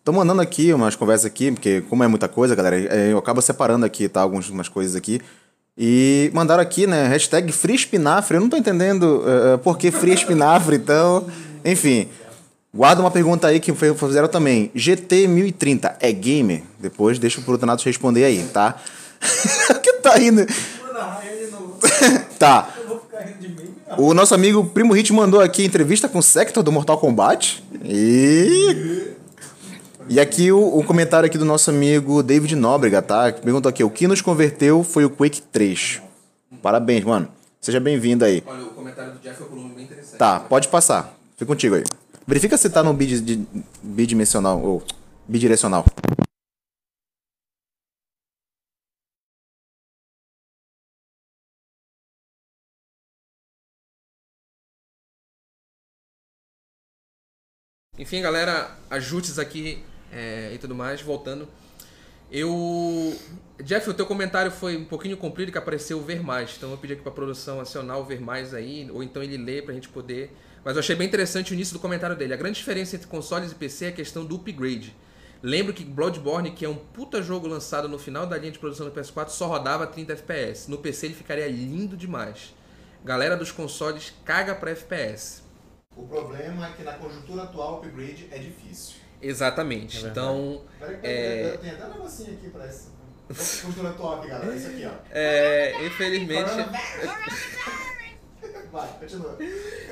[0.09, 3.43] Tô mandando aqui umas conversas aqui, porque como é muita coisa, galera, é, eu acabo
[3.43, 4.21] separando aqui, tá?
[4.21, 5.21] Algumas coisas aqui.
[5.77, 7.07] E mandaram aqui, né?
[7.07, 8.35] Hashtag Free Espinafre.
[8.35, 11.27] Eu não tô entendendo uh, por que Free Espinafre, então...
[11.63, 12.09] Enfim,
[12.73, 14.71] guarda uma pergunta aí que fizeram também.
[14.73, 16.63] GT 1030 é gamer?
[16.79, 18.81] Depois deixa o Protanato responder aí, tá?
[19.83, 20.43] que tá indo?
[22.39, 22.67] tá.
[23.95, 27.63] O nosso amigo Primo Hit mandou aqui entrevista com o Sector do Mortal Kombat.
[27.85, 29.18] E...
[30.11, 33.31] E aqui o, o, comentário aqui do nosso amigo David Nóbrega, tá?
[33.31, 36.01] Perguntou aqui, o que nos converteu foi o Quake 3.
[36.63, 37.31] Parabéns, mano.
[37.61, 38.43] Seja bem-vindo aí.
[38.47, 40.17] Olha, o comentário do Jeff é um bem interessante.
[40.17, 41.15] Tá, pode passar.
[41.33, 41.83] Fica contigo aí.
[42.25, 43.47] Verifica se tá no bid,
[43.83, 44.83] bidimensional ou
[45.27, 45.85] bidirecional.
[57.99, 61.47] Enfim, galera, ajustes aqui é, e tudo mais, voltando.
[62.31, 63.17] Eu.
[63.63, 66.55] Jeff, o teu comentário foi um pouquinho comprido que apareceu ver mais.
[66.55, 69.61] Então eu pedi aqui pra produção acionar o ver mais aí, ou então ele lê
[69.61, 70.35] pra gente poder.
[70.63, 72.33] Mas eu achei bem interessante o início do comentário dele.
[72.33, 74.95] A grande diferença entre consoles e PC é a questão do upgrade.
[75.41, 78.85] Lembro que Bloodborne, que é um puta jogo lançado no final da linha de produção
[78.85, 80.69] do PS4, só rodava 30 FPS.
[80.69, 82.53] No PC ele ficaria lindo demais.
[83.05, 85.41] Galera dos consoles caga pra FPS.
[85.95, 88.98] O problema é que na conjuntura atual o upgrade é difícil.
[89.21, 90.05] Exatamente.
[90.05, 90.61] É então.
[90.79, 91.57] Peraí, é...
[91.61, 92.89] Tem até um negocinho aqui pra essa.
[93.61, 94.55] Cultura top, galera.
[94.55, 94.91] Isso aqui, ó.
[95.11, 96.49] É, infelizmente.
[98.71, 99.37] Vai, continua.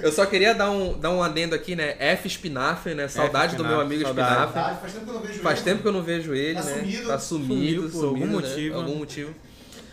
[0.02, 1.96] Eu só queria dar um, dar um adendo aqui, né?
[2.00, 3.08] F Spinafre, né?
[3.08, 4.62] Saudade F, do meu amigo Spinafre.
[4.62, 5.66] Faz tempo que eu não vejo Faz ele.
[5.66, 6.76] tempo que eu não vejo ele, tá né?
[6.76, 7.08] Sumido.
[7.08, 8.32] Tá sumido, sumido por algum né?
[8.32, 8.76] motivo.
[8.76, 9.36] Algum motivo.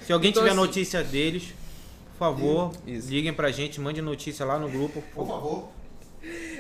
[0.07, 1.55] Se alguém então, tiver assim, notícia deles,
[2.12, 3.09] por favor, isso.
[3.09, 5.03] liguem pra gente, mande notícia lá no grupo.
[5.14, 5.68] Por favor.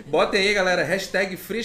[0.06, 1.62] Botem aí, galera, hashtag Free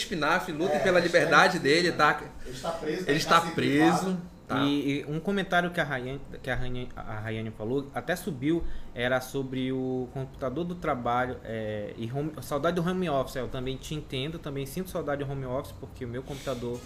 [0.54, 2.22] lutem é, pela liberdade dele, tá?
[2.46, 3.04] Ele está preso.
[3.10, 4.18] Ele está preso.
[4.48, 4.64] Tá.
[4.64, 8.64] E, e, um comentário que a Rayane, que a Rayane, a Rayane falou, até subiu,
[8.96, 13.36] era sobre o computador do trabalho é, e home, saudade do home office.
[13.36, 16.80] Eu também te entendo, também sinto saudade do home office, porque o meu computador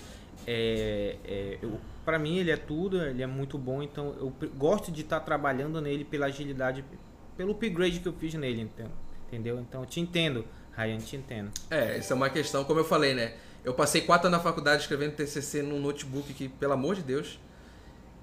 [0.45, 1.59] é, é
[2.03, 5.25] para mim ele é tudo, ele é muito bom, então eu gosto de estar tá
[5.25, 6.83] trabalhando nele pela agilidade,
[7.37, 8.87] pelo upgrade que eu fiz nele, então,
[9.27, 9.59] entendeu?
[9.59, 10.43] Então eu te entendo,
[10.75, 11.51] Ryan, te entendo.
[11.69, 13.33] É, essa é uma questão, como eu falei, né?
[13.63, 17.39] Eu passei quatro anos na faculdade escrevendo TCC num notebook que, pelo amor de Deus,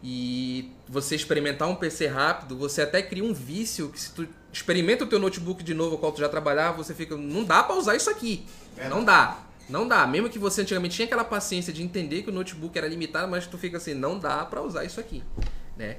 [0.02, 5.04] e você experimentar um PC rápido, você até cria um vício que se tu experimenta
[5.04, 7.96] o teu notebook de novo, qual tu já trabalhava, você fica, não dá para usar
[7.96, 8.46] isso aqui.
[8.76, 8.88] É.
[8.88, 9.38] Não dá.
[9.68, 10.06] Não dá.
[10.06, 13.46] Mesmo que você antigamente tinha aquela paciência de entender que o notebook era limitado, mas
[13.46, 15.22] tu fica assim, não dá para usar isso aqui,
[15.76, 15.98] né?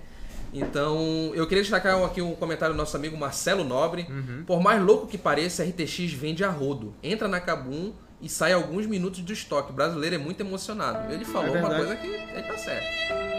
[0.54, 4.06] Então, eu queria destacar aqui um comentário do nosso amigo Marcelo Nobre.
[4.10, 4.44] Uhum.
[4.46, 6.94] Por mais louco que pareça, RTX vende a rodo.
[7.02, 9.72] Entra na Kabum e sai alguns minutos do estoque.
[9.72, 11.12] O brasileiro é muito emocionado.
[11.12, 13.32] Ele falou é uma coisa que ele tá certo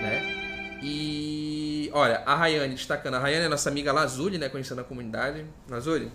[0.00, 0.78] né?
[0.82, 4.48] E olha, a Rayane destacando, a Rayane é nossa amiga Lazuli, né?
[4.48, 5.44] Conhecendo a comunidade.
[5.68, 6.10] Lazuli?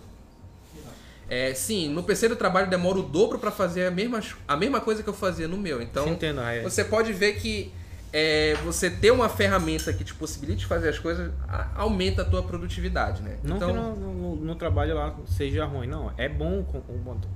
[1.28, 4.80] É, sim, no PC do trabalho demora o dobro para fazer a mesma, a mesma
[4.80, 5.82] coisa que eu fazia no meu.
[5.82, 7.72] Então, Entendo, você pode ver que
[8.18, 11.30] é, você ter uma ferramenta que te possibilite fazer as coisas
[11.74, 13.36] aumenta a tua produtividade, né?
[13.42, 16.10] Não então, que no, no, no, trabalho lá seja ruim, não.
[16.16, 16.64] É bom o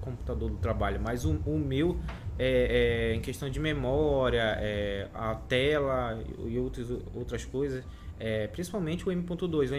[0.01, 2.01] computador do trabalho, mas o, o meu
[2.39, 7.85] é, é, em questão de memória, é, a tela e outros, outras coisas,
[8.21, 9.71] é, principalmente o M.2.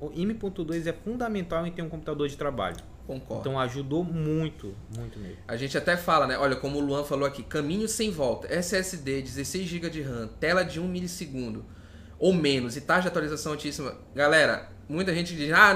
[0.00, 2.78] O M.2 é fundamental em ter um computador de trabalho.
[3.06, 3.40] Concordo.
[3.40, 5.36] Então ajudou muito, muito mesmo.
[5.46, 6.38] A gente até fala, né?
[6.38, 10.64] Olha, como o Luan falou aqui, caminho sem volta, SSD, 16 GB de RAM, tela
[10.64, 11.64] de 1 milissegundo
[12.22, 13.96] ou menos e taxa de atualização altíssima.
[14.14, 15.74] Galera, muita gente diz, ah,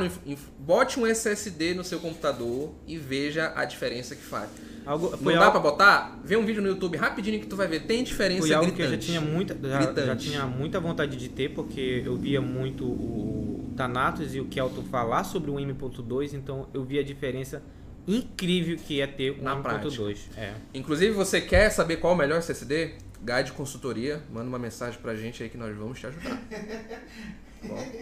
[0.60, 4.48] bote um SSD no seu computador e veja a diferença que faz.
[4.86, 5.50] Algo, não dá algo...
[5.50, 6.20] pra botar?
[6.22, 7.80] Vê um vídeo no YouTube rapidinho que tu vai ver.
[7.80, 8.88] Tem diferença foi algo gritante.
[8.88, 12.40] que eu já tinha muita, já, já, tinha muita vontade de ter, porque eu via
[12.40, 17.60] muito o Thanatos e o Kelton falar sobre o M.2, então eu via a diferença
[18.06, 20.18] incrível que é ter o M.2.
[20.36, 20.52] É.
[20.72, 22.92] Inclusive, você quer saber qual é o melhor SSD?
[23.26, 26.40] Guide Consultoria, manda uma mensagem pra gente aí que nós vamos te ajudar.
[27.64, 27.92] Bom,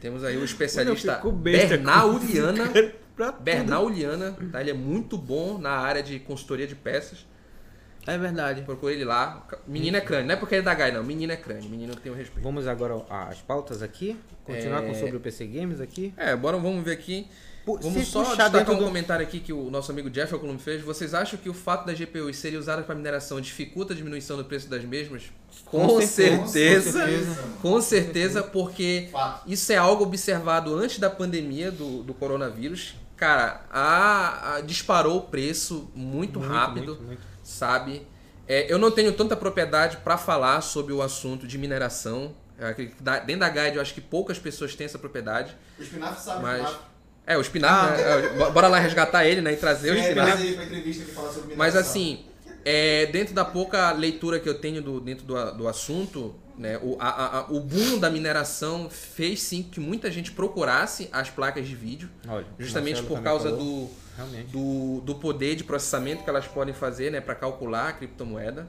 [0.00, 2.70] temos aí o especialista Bernal Uriana
[3.40, 4.60] Bernal Uliana, tá?
[4.60, 7.24] Ele é muito bom na área de consultoria de peças.
[8.06, 8.62] É verdade.
[8.62, 9.46] Procure ele lá.
[9.66, 10.26] Menino é crânio.
[10.26, 11.02] Não é porque ele é da GAI, não.
[11.02, 11.68] Menino é crânio.
[11.68, 12.42] Menino tem o respeito.
[12.42, 14.16] Vamos agora às pautas aqui.
[14.44, 14.88] Continuar é...
[14.88, 16.12] com sobre o PC Games aqui.
[16.16, 17.26] É, bora, vamos ver aqui.
[17.66, 18.84] Vamos só destacar um do...
[18.84, 20.82] comentário aqui que o nosso amigo Jeff Alcolum fez.
[20.82, 24.44] Vocês acham que o fato das GPUs serem usadas para mineração dificulta a diminuição do
[24.44, 25.32] preço das mesmas?
[25.64, 29.08] Com, com certeza, certeza, com certeza, porque
[29.46, 35.22] isso é algo observado antes da pandemia do, do coronavírus cara, a, a disparou o
[35.22, 37.22] preço muito, muito rápido, muito, muito.
[37.44, 38.04] Sabe?
[38.48, 42.34] É, eu não tenho tanta propriedade para falar sobre o assunto de mineração.
[43.26, 45.56] Dentro da guide eu acho que poucas pessoas têm essa propriedade.
[45.78, 46.76] O Spinaf sabe, mas...
[47.26, 48.42] É, o Spinaf, ah, né?
[48.42, 49.52] É, bora lá resgatar ele, né?
[49.52, 50.42] E trazer Sim, o Spinaf.
[50.42, 52.26] Ele entrevista que fala sobre Mas assim,
[52.64, 56.96] é, dentro da pouca leitura que eu tenho do, dentro do, do assunto, né, o,
[57.00, 61.74] a, a, o boom da mineração fez sim que muita gente procurasse as placas de
[61.74, 63.90] vídeo, Olha, justamente por causa do,
[64.50, 68.68] do, do, poder de processamento que elas podem fazer né, para calcular a criptomoeda.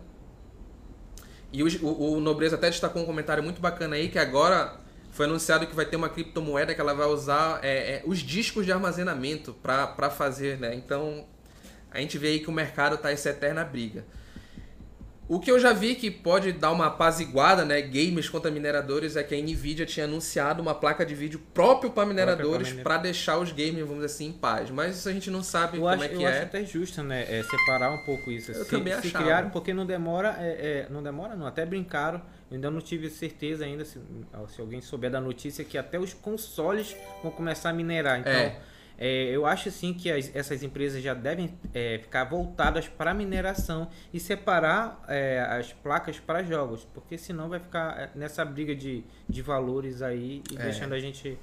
[1.52, 4.80] E o, o, o Nobreza até destacou um comentário muito bacana aí que agora
[5.12, 8.66] foi anunciado que vai ter uma criptomoeda que ela vai usar é, é, os discos
[8.66, 10.76] de armazenamento para fazer, né?
[10.76, 11.26] Então
[11.90, 14.06] a gente vê aí que o mercado está essa eterna briga.
[15.28, 19.24] O que eu já vi que pode dar uma apaziguada, né, gamers contra mineradores, é
[19.24, 23.52] que a Nvidia tinha anunciado uma placa de vídeo próprio para mineradores para deixar os
[23.52, 24.70] gamers, vamos dizer assim, em paz.
[24.70, 26.24] Mas isso a gente não sabe eu como acho, é que eu é.
[26.24, 28.52] Eu acho até justo, né, é, separar um pouco isso.
[28.52, 29.24] Eu se, também se achava.
[29.24, 32.22] criaram, porque não demora, é, é, não demora não, até brincaram.
[32.52, 34.00] Eu ainda não tive certeza ainda, se,
[34.50, 38.20] se alguém souber da notícia, que até os consoles vão começar a minerar.
[38.20, 38.32] Então...
[38.32, 43.14] É é, eu acho sim que as, essas empresas já devem é, ficar voltadas para
[43.14, 48.76] mineração e separar é, as placas para jogos, porque senão vai ficar é, nessa briga
[48.76, 50.64] de, de valores aí e é.
[50.64, 51.38] deixando a gente.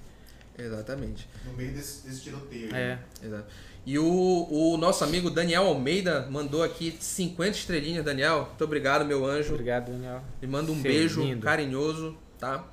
[0.58, 1.28] Exatamente.
[1.46, 2.74] No meio desse, desse tiroteio.
[2.74, 2.98] É.
[3.22, 3.46] Exato.
[3.84, 8.46] E o, o nosso amigo Daniel Almeida mandou aqui 50 estrelinhas, Daniel.
[8.48, 9.54] Muito obrigado, meu anjo.
[9.54, 10.22] Obrigado, Daniel.
[10.40, 11.40] E manda um Seu beijo lindo.
[11.40, 12.64] carinhoso, tá?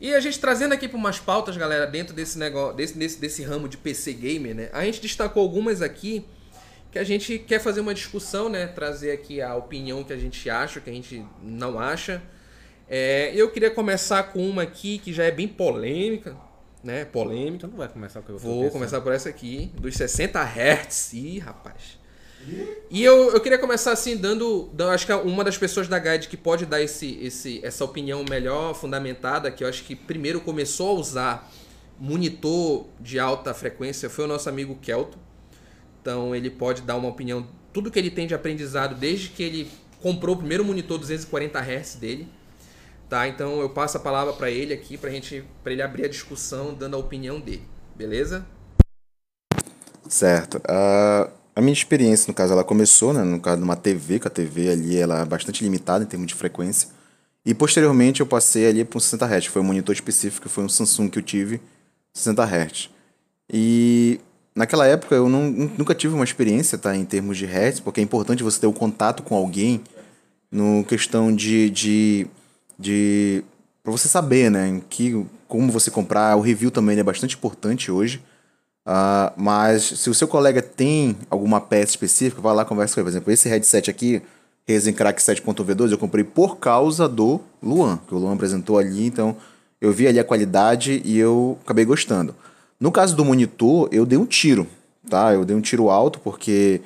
[0.00, 3.42] E a gente trazendo aqui para umas pautas, galera, dentro desse negócio, desse, desse, desse
[3.42, 4.70] ramo de PC gamer, né?
[4.72, 6.24] A gente destacou algumas aqui
[6.90, 8.66] que a gente quer fazer uma discussão, né?
[8.66, 12.22] Trazer aqui a opinião que a gente acha, que a gente não acha.
[12.88, 16.34] É, eu queria começar com uma aqui que já é bem polêmica,
[16.82, 17.04] né?
[17.04, 17.56] Polêmica.
[17.56, 21.12] Então não vai começar com Vou começar por essa aqui, dos 60 Hz.
[21.12, 21.99] Ih, rapaz.
[22.90, 24.90] E eu, eu queria começar assim, dando, dando.
[24.90, 28.74] Acho que uma das pessoas da Guide que pode dar esse, esse, essa opinião melhor,
[28.74, 31.52] fundamentada, que eu acho que primeiro começou a usar
[31.98, 35.18] monitor de alta frequência foi o nosso amigo Kelto.
[36.00, 39.70] Então ele pode dar uma opinião, tudo que ele tem de aprendizado desde que ele
[40.00, 42.26] comprou o primeiro monitor 240 Hz dele.
[43.08, 43.28] Tá?
[43.28, 46.72] Então eu passo a palavra para ele aqui pra gente para ele abrir a discussão
[46.72, 47.64] dando a opinião dele.
[47.94, 48.46] Beleza?
[50.08, 50.56] Certo.
[50.58, 54.26] Uh, a minha experiência, no caso, ela começou, né, no caso de uma TV, que
[54.26, 56.88] a TV ali ela é bastante limitada em termos de frequência.
[57.44, 60.68] E posteriormente eu passei ali para um 60 Hz, foi um monitor específico, foi um
[60.68, 61.60] Samsung que eu tive,
[62.14, 62.90] 60 Hz.
[63.52, 64.20] E
[64.54, 68.02] naquela época eu não, nunca tive uma experiência tá, em termos de Hertz, porque é
[68.02, 69.82] importante você ter o um contato com alguém
[70.50, 72.26] no questão de, de,
[72.78, 73.44] de
[73.82, 78.22] para você saber, né, que como você comprar, o review também é bastante importante hoje.
[78.90, 83.04] Uh, mas se o seu colega tem alguma peça específica, vai lá conversa com ele.
[83.04, 84.20] Por exemplo, esse headset aqui,
[84.66, 89.36] Resen Crack 7.V2, eu comprei por causa do Luan, que o Luan apresentou ali, então
[89.80, 92.34] eu vi ali a qualidade e eu acabei gostando.
[92.80, 94.66] No caso do monitor, eu dei um tiro,
[95.08, 95.32] tá?
[95.32, 96.80] Eu dei um tiro alto porque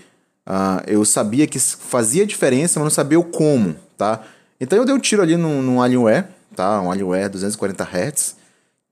[0.46, 4.20] uh, eu sabia que fazia diferença, mas não sabia o como, tá?
[4.60, 6.82] Então eu dei um tiro ali num, num Alienware, tá?
[6.82, 8.36] Um Alienware 240 Hz,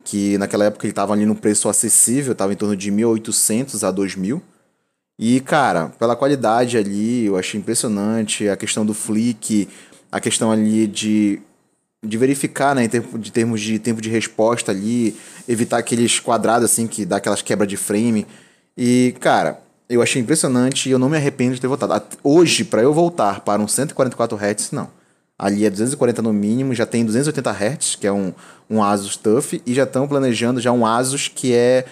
[0.05, 3.93] que naquela época ele estava ali no preço acessível, estava em torno de 1.800 a
[3.93, 4.41] 2.000.
[5.19, 9.69] E, cara, pela qualidade ali, eu achei impressionante a questão do flick,
[10.11, 11.41] a questão ali de,
[12.05, 15.17] de verificar, né, em termos de, termos de tempo de resposta ali,
[15.49, 18.27] evitar aqueles quadrados assim que dá aquelas quebras de frame.
[18.77, 22.05] E, cara, eu achei impressionante e eu não me arrependo de ter voltado.
[22.25, 25.02] Hoje, para eu voltar para um 144 Hz, não.
[25.39, 28.33] Ali é 240 no mínimo, já tem 280 Hz, que é um,
[28.71, 31.85] um Asus TUF, e já estão planejando já um Asus que é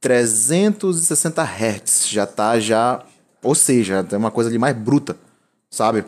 [0.00, 2.08] 360 Hz.
[2.08, 3.02] Já tá já,
[3.42, 5.16] ou seja, é uma coisa ali mais bruta,
[5.70, 6.04] sabe?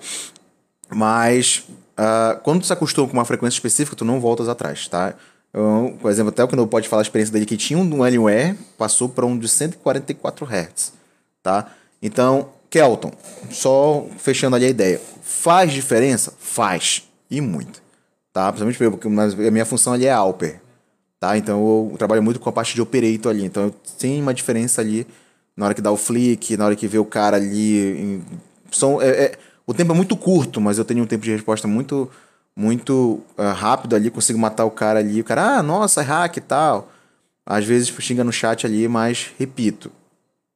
[0.91, 1.65] Mas
[1.99, 5.15] uh, quando tu se acostuma com uma frequência específica, tu não voltas atrás, tá?
[5.53, 8.03] Eu, por exemplo, até o que não pode falar a experiência dele que tinha um
[8.03, 10.93] Alienware, passou para um de 144 Hz,
[11.43, 11.73] tá?
[12.01, 13.13] Então, Kelton,
[13.51, 15.01] só fechando ali a ideia.
[15.23, 16.33] Faz diferença?
[16.39, 17.09] Faz.
[17.31, 17.83] E muito.
[18.33, 18.53] Tá?
[18.53, 19.09] Principalmente porque
[19.47, 20.61] a minha função ali é Alper.
[21.19, 21.37] Tá?
[21.37, 23.45] Então eu trabalho muito com a parte de operator ali.
[23.45, 25.07] Então tem uma diferença ali
[25.57, 28.23] na hora que dá o flick, na hora que vê o cara ali.
[28.71, 29.39] São, é, é...
[29.67, 32.11] o tempo é muito curto, mas eu tenho um tempo de resposta muito
[32.55, 35.21] muito uh, rápido ali, consigo matar o cara ali.
[35.21, 36.91] O cara, ah, nossa, é hack e tal.
[37.47, 39.93] Às vezes xinga no chat ali, mas repito,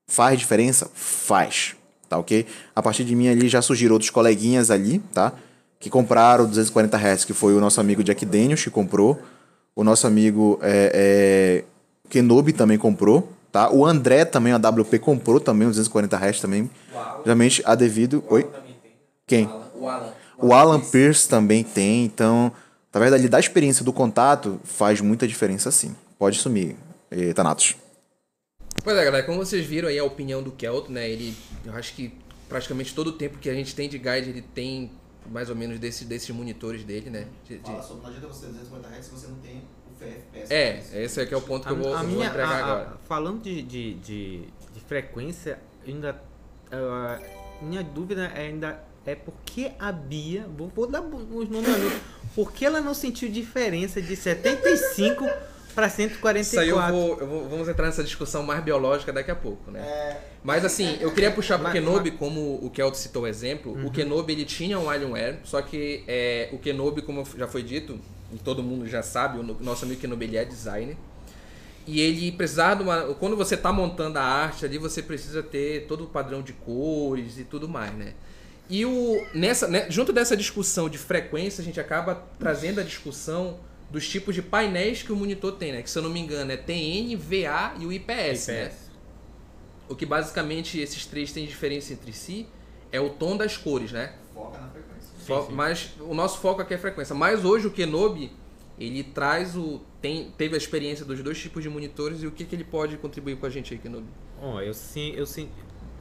[0.09, 0.91] faz diferença?
[0.95, 1.77] Faz
[2.13, 2.47] tá ok?
[2.77, 5.33] A partir de mim ali já surgiram outros coleguinhas ali, tá?
[5.81, 9.19] Que compraram 240 Hz, que foi o nosso amigo Jack Daniels que comprou.
[9.75, 11.65] O nosso amigo é, é,
[12.11, 13.73] Kenobi também comprou, tá?
[13.73, 16.71] O André também, a WP, comprou também 240 Hz também.
[17.25, 18.23] Realmente a devido...
[18.29, 18.47] Oi?
[19.27, 19.49] Quem?
[19.75, 20.13] O Alan.
[20.37, 22.53] O Alan Pierce também tem, então...
[22.93, 25.97] Na verdade, da experiência do contato, faz muita diferença sim.
[26.19, 26.77] Pode sumir,
[27.35, 27.75] Thanatos.
[28.83, 31.09] Pois é, galera, como vocês viram aí a opinião do Kelto, né?
[31.09, 32.13] Ele, eu acho que
[32.49, 34.91] praticamente todo o tempo que a gente tem de guide, ele tem
[35.31, 37.27] mais ou menos desse, desses monitores dele, né?
[37.47, 37.65] De, de...
[37.65, 39.63] Fala sobre, não adianta você ter 250 Hz se você não tem
[40.01, 40.53] o FPS.
[40.53, 42.59] É, esse aqui é o ponto que a, eu vou, a minha, vou entregar a,
[42.59, 42.97] agora.
[43.05, 44.41] falando de, de, de,
[44.75, 46.21] de, frequência, ainda.
[46.73, 50.47] Uh, minha dúvida ainda é por que a Bia.
[50.57, 51.69] Vou, vou dar os nomes
[52.35, 55.25] Por que ela não sentiu diferença de 75
[55.73, 56.41] para 144.
[56.41, 59.71] Isso aí eu vou, eu vou, Vamos entrar nessa discussão mais biológica daqui a pouco,
[59.71, 59.81] né?
[59.81, 60.21] É...
[60.45, 63.73] Mas assim, eu queria puxar pro Kenobi, como o Kelto citou o exemplo.
[63.73, 63.87] Uhum.
[63.87, 67.99] O Kenobi ele tinha um Alienware, só que é, o Kenobi, como já foi dito,
[68.33, 70.97] e todo mundo já sabe, o nosso amigo Kenobi ele é designer.
[71.87, 73.15] E ele precisava de uma.
[73.15, 77.39] Quando você está montando a arte ali, você precisa ter todo o padrão de cores
[77.39, 78.15] e tudo mais, né?
[78.71, 83.59] E o, nessa, né, junto dessa discussão de frequência, a gente acaba trazendo a discussão
[83.93, 85.83] dos tipos de painéis que o monitor tem, né?
[85.83, 88.47] Que se eu não me engano é TN, VA e o IPS, IPS.
[88.49, 88.73] né?
[89.89, 92.47] O que basicamente esses três têm diferença entre si
[92.91, 94.15] é o tom das cores, né?
[94.33, 95.11] Foca na frequência.
[95.27, 95.53] Fo sim, sim.
[95.55, 97.15] Mas o nosso foco aqui é a frequência.
[97.15, 98.33] Mas hoje o Kenobi,
[98.79, 99.83] ele traz o...
[100.01, 102.97] Tem, teve a experiência dos dois tipos de monitores e o que, que ele pode
[102.97, 104.09] contribuir com a gente aí, Kenobi?
[104.41, 105.51] Bom, eu sim, eu sim,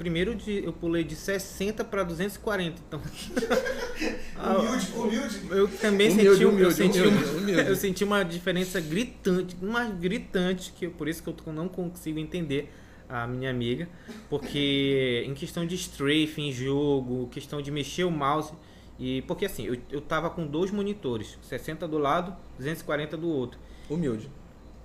[0.02, 2.99] primeiro de, eu pulei de 60 para 240, então.
[4.58, 5.41] humilde, humilde.
[5.52, 9.86] Eu também humilde, senti, humilde, eu, senti humilde, uma, eu senti uma diferença gritante, uma
[9.86, 12.74] gritante, que por isso que eu não consigo entender
[13.08, 13.88] a minha amiga,
[14.28, 18.54] porque em questão de strafe em jogo, questão de mexer o mouse,
[18.97, 23.60] e porque assim, eu, eu tava com dois monitores, 60 do lado, 240 do outro.
[23.88, 24.28] Humilde.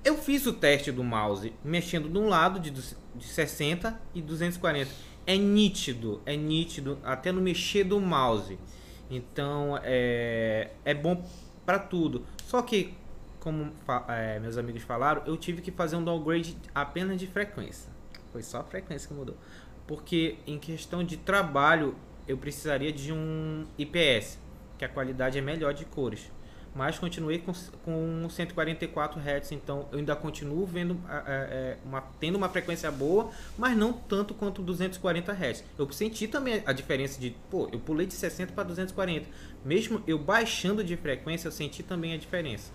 [0.05, 2.71] Eu fiz o teste do mouse mexendo de um lado de,
[3.17, 4.91] de 60 e 240
[5.27, 8.59] é nítido, é nítido até no mexer do mouse.
[9.11, 11.25] Então é, é bom
[11.65, 12.25] para tudo.
[12.45, 12.95] Só que,
[13.41, 13.73] como
[14.09, 17.91] é, meus amigos falaram, eu tive que fazer um downgrade apenas de frequência.
[18.33, 19.37] Foi só a frequência que mudou.
[19.87, 21.97] Porque em questão de trabalho,
[22.27, 24.39] eu precisaria de um IPS,
[24.79, 26.31] que a qualidade é melhor de cores
[26.77, 27.53] mas continuei com,
[27.85, 33.75] com 144 Hz, então eu ainda continuo vendo é, uma, tendo uma frequência boa, mas
[33.75, 35.65] não tanto quanto 240 Hz.
[35.79, 39.27] Eu senti também a diferença de, pô, eu pulei de 60 para 240.
[39.65, 42.71] Mesmo eu baixando de frequência, eu senti também a diferença.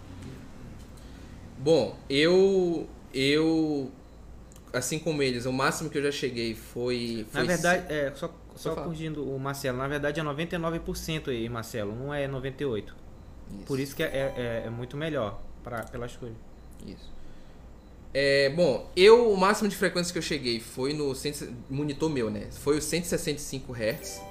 [1.59, 3.91] Bom, eu eu
[4.73, 7.41] assim como eles, o máximo que eu já cheguei foi, foi...
[7.41, 12.13] Na verdade, é, só só corrigindo o Marcelo, na verdade é 99% aí, Marcelo, não
[12.13, 13.00] é 98.
[13.55, 13.65] Isso.
[13.65, 16.35] Por isso que é, é, é muito melhor pra, pelas cores.
[16.85, 17.11] Isso.
[18.13, 21.13] É, bom, eu o máximo de frequência que eu cheguei foi no
[21.69, 22.47] monitor meu, né?
[22.51, 24.21] Foi o 165 Hz,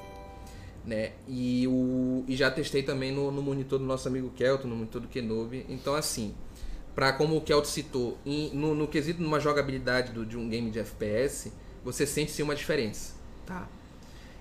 [0.85, 1.13] né?
[1.27, 5.01] E o e já testei também no, no monitor do nosso amigo Kelton, no monitor
[5.01, 5.65] do Kenobi.
[5.67, 6.35] Então assim,
[6.95, 10.71] para como o Kelton citou, em, no, no quesito numa jogabilidade do, de um game
[10.71, 11.51] de FPS,
[11.83, 13.15] você sente sim uma diferença,
[13.47, 13.67] tá?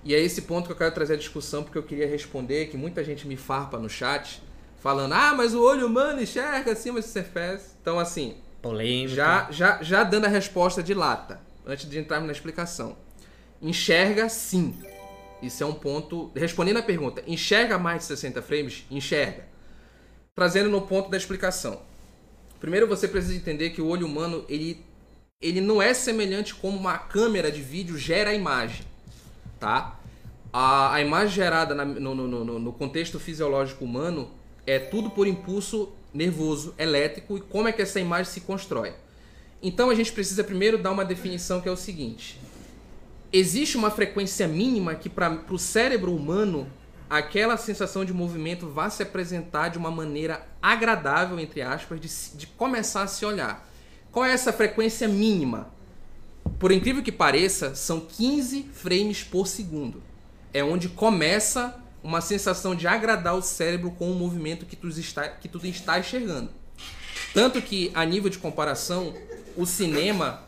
[0.04, 2.76] E é esse ponto que eu quero trazer a discussão porque eu queria responder que
[2.76, 4.42] muita gente me farpa no chat
[4.80, 7.76] falando, ah, mas o olho humano enxerga acima de FPS.
[7.82, 8.36] Então, assim.
[8.62, 9.16] Polêmica.
[9.16, 12.98] Já, já, já dando a resposta de lata, antes de entrarmos na explicação.
[13.62, 14.74] Enxerga sim.
[15.42, 16.32] Isso é um ponto.
[16.36, 18.86] Respondendo a pergunta, enxerga mais de 60 frames?
[18.90, 19.46] Enxerga.
[20.36, 21.82] Trazendo no ponto da explicação.
[22.60, 24.84] Primeiro você precisa entender que o olho humano ele,
[25.42, 28.86] ele não é semelhante como uma câmera de vídeo gera a imagem.
[29.60, 29.98] Tá?
[30.52, 34.30] A, a imagem gerada na, no, no, no, no contexto fisiológico humano
[34.66, 38.94] é tudo por impulso nervoso, elétrico e como é que essa imagem se constrói.
[39.62, 42.40] Então a gente precisa primeiro dar uma definição que é o seguinte:
[43.32, 46.68] existe uma frequência mínima que para o cérebro humano
[47.10, 52.48] aquela sensação de movimento vá se apresentar de uma maneira agradável, entre aspas, de, de
[52.48, 53.68] começar a se olhar.
[54.12, 55.70] Qual é essa frequência mínima?
[56.60, 60.02] Por incrível que pareça, são 15 frames por segundo.
[60.54, 65.28] É onde começa uma sensação de agradar o cérebro com o movimento que tu está,
[65.28, 66.50] que tu está enxergando.
[67.34, 69.14] Tanto que, a nível de comparação,
[69.56, 70.44] o cinema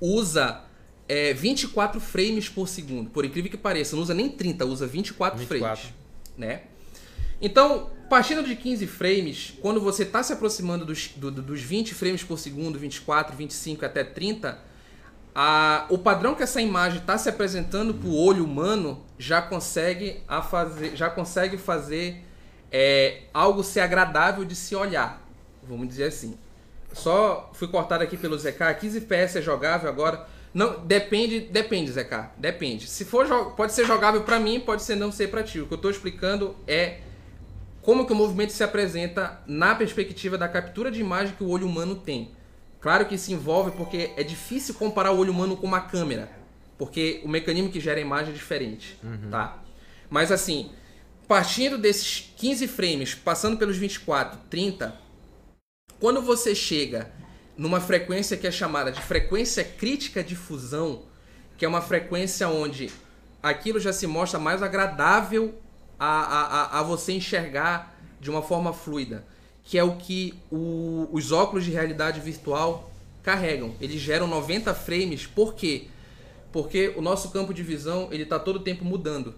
[0.00, 0.62] usa
[1.08, 3.10] é, 24 frames por segundo.
[3.10, 5.80] Por incrível que pareça, não usa nem 30, usa 24, 24.
[5.80, 5.94] frames.
[6.36, 6.62] Né?
[7.40, 12.22] Então, partindo de 15 frames, quando você está se aproximando dos, do, dos 20 frames
[12.22, 14.58] por segundo, 24, 25 até 30,
[15.34, 20.22] a, o padrão que essa imagem está se apresentando para o olho humano já consegue,
[20.28, 22.22] a fazer, já consegue fazer
[22.70, 25.22] é, algo ser agradável de se olhar,
[25.62, 26.36] vamos dizer assim.
[26.92, 30.26] Só fui cortado aqui pelo ZK, 15 FPS é jogável agora.
[30.52, 32.86] Não, depende, depende, ZK, depende.
[32.86, 33.26] Se for
[33.56, 35.60] pode ser jogável para mim, pode ser não ser para ti.
[35.60, 36.98] O que eu estou explicando é
[37.80, 41.66] como que o movimento se apresenta na perspectiva da captura de imagem que o olho
[41.66, 42.32] humano tem.
[42.82, 46.28] Claro que isso envolve porque é difícil comparar o olho humano com uma câmera,
[46.76, 49.30] porque o mecanismo que gera a imagem é diferente, uhum.
[49.30, 49.62] tá?
[50.10, 50.72] Mas assim,
[51.28, 55.00] partindo desses 15 frames, passando pelos 24, 30,
[56.00, 57.12] quando você chega
[57.56, 61.04] numa frequência que é chamada de frequência crítica de fusão,
[61.56, 62.90] que é uma frequência onde
[63.40, 65.54] aquilo já se mostra mais agradável
[66.00, 69.24] a, a, a você enxergar de uma forma fluida
[69.64, 72.90] que é o que o, os óculos de realidade virtual
[73.22, 73.74] carregam.
[73.80, 75.88] Eles geram 90 frames, por quê?
[76.50, 79.34] Porque o nosso campo de visão ele está todo o tempo mudando,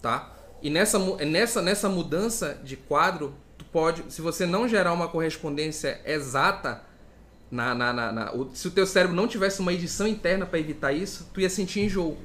[0.00, 0.34] tá?
[0.62, 6.00] E nessa, nessa, nessa mudança de quadro, tu pode, se você não gerar uma correspondência
[6.04, 6.82] exata,
[7.50, 10.58] na, na, na, na o, se o teu cérebro não tivesse uma edição interna para
[10.58, 12.16] evitar isso, tu ia sentir enjoo.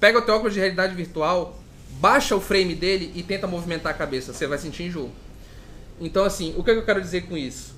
[0.00, 1.58] Pega o teu óculos de realidade virtual,
[2.00, 5.10] baixa o frame dele e tenta movimentar a cabeça, você vai sentir enjoo.
[6.02, 7.76] Então, assim, o que, é que eu quero dizer com isso?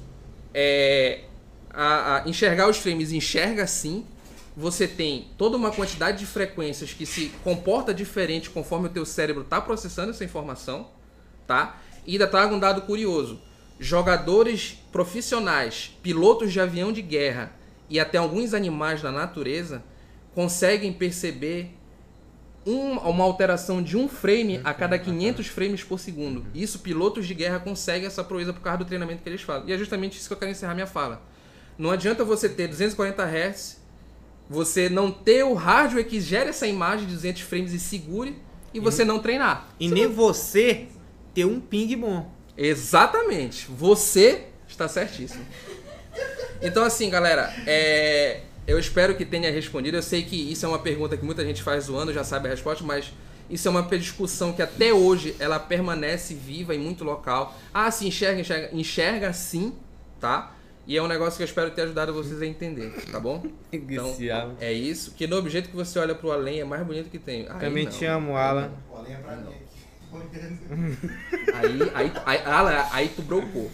[0.55, 1.25] É,
[1.71, 4.07] a, a enxergar os frames enxerga sim.
[4.57, 9.43] Você tem toda uma quantidade de frequências que se comporta diferente conforme o teu cérebro
[9.43, 10.89] está processando essa informação,
[11.47, 11.79] tá?
[12.07, 13.43] E ainda trago um dado curioso.
[13.79, 17.53] Jogadores profissionais, pilotos de avião de guerra
[17.91, 19.85] e até alguns animais da natureza
[20.35, 21.75] conseguem perceber
[22.67, 26.47] um, uma alteração de um frame a cada 500 frames por segundo.
[26.55, 29.69] Isso, pilotos de guerra conseguem essa proeza por causa do treinamento que eles fazem.
[29.69, 31.23] E é justamente isso que eu quero encerrar minha fala.
[31.77, 33.81] Não adianta você ter 240 Hz,
[34.49, 38.37] você não ter o hardware que gere essa imagem de 200 frames e segure,
[38.73, 39.69] e você não treinar.
[39.79, 40.13] E você nem não...
[40.13, 40.87] você
[41.35, 42.31] ter um ping bom.
[42.57, 43.67] Exatamente.
[43.71, 45.45] Você está certíssimo.
[46.63, 49.97] Então, assim, galera, é eu espero que tenha respondido.
[49.97, 52.51] Eu sei que isso é uma pergunta que muita gente faz zoando, já sabe a
[52.51, 53.13] resposta, mas
[53.49, 57.57] isso é uma discussão que até hoje ela permanece viva em muito local.
[57.73, 59.75] Ah, se enxerga, enxerga, enxerga sim,
[60.21, 60.55] tá?
[60.87, 63.43] E é um negócio que eu espero ter ajudado vocês a entender, tá bom?
[63.73, 64.15] Então,
[64.61, 65.13] é isso.
[65.13, 67.47] Que no objeto que você olha pro além é mais bonito que tem.
[67.49, 67.91] Aí, Também não.
[67.93, 68.71] te amo, Alan.
[68.93, 69.65] O além é pra mim
[71.55, 73.71] aí, aí, aí, aí, aí tu brocou.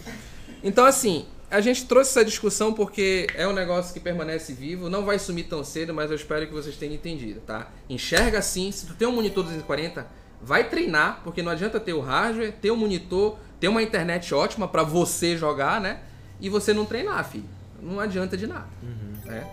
[0.63, 5.03] Então, assim, a gente trouxe essa discussão porque é um negócio que permanece vivo, não
[5.03, 7.69] vai sumir tão cedo, mas eu espero que vocês tenham entendido, tá?
[7.89, 10.07] Enxerga assim, se tu tem um monitor 240,
[10.41, 14.65] vai treinar, porque não adianta ter o hardware, ter um monitor, ter uma internet ótima
[14.65, 15.99] para você jogar, né?
[16.39, 17.49] E você não treinar, filho.
[17.81, 18.69] Não adianta de nada.
[18.81, 19.29] Uhum.
[19.29, 19.47] Né?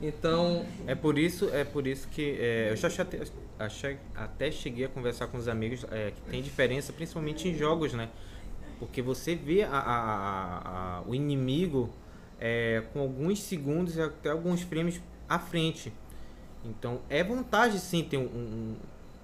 [0.00, 0.64] Então.
[0.86, 3.20] É por isso, é por isso que é, eu já até,
[4.14, 8.08] até cheguei a conversar com os amigos é, que tem diferença, principalmente em jogos, né?
[8.78, 11.90] Porque você vê a, a, a, o inimigo
[12.40, 15.92] é, com alguns segundos até alguns frames à frente.
[16.64, 18.24] Então é vantagem sim ter um.
[18.24, 18.76] um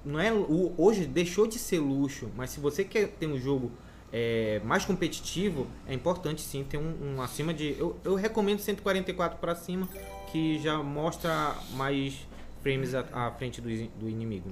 [0.05, 3.71] não é, hoje deixou de ser luxo, mas se você quer ter um jogo
[4.11, 7.77] é, mais competitivo, é importante sim ter um, um acima de.
[7.79, 9.89] Eu, eu recomendo 144 para cima,
[10.33, 12.27] que já mostra mais
[12.63, 14.51] frames à, à frente do, do inimigo.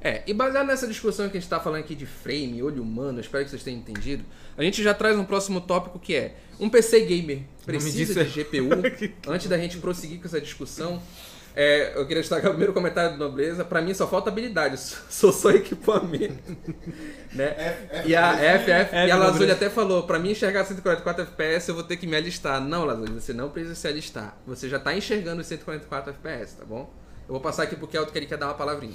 [0.00, 3.20] É, e baseado nessa discussão que a gente está falando aqui de frame, olho humano,
[3.20, 4.24] espero que vocês tenham entendido,
[4.56, 8.44] a gente já traz um próximo tópico que é um PC gamer precisa de é...
[8.44, 8.68] GPU?
[9.28, 11.02] Antes da gente prosseguir com essa discussão,
[11.58, 13.64] é, eu queria destacar o primeiro comentário do Nobreza.
[13.64, 14.78] Pra mim só falta habilidade,
[15.08, 16.54] sou só equipamento.
[17.32, 17.54] né?
[17.56, 20.66] F, F, e a F, F, F e a Lazuli até falou: pra mim enxergar
[20.66, 22.60] 144 FPS eu vou ter que me alistar.
[22.60, 24.36] Não, Lazuli, você não precisa se alistar.
[24.46, 26.92] Você já tá enxergando os 144 FPS, tá bom?
[27.26, 28.92] Eu vou passar aqui porque é o que ele quer dar uma palavrinha.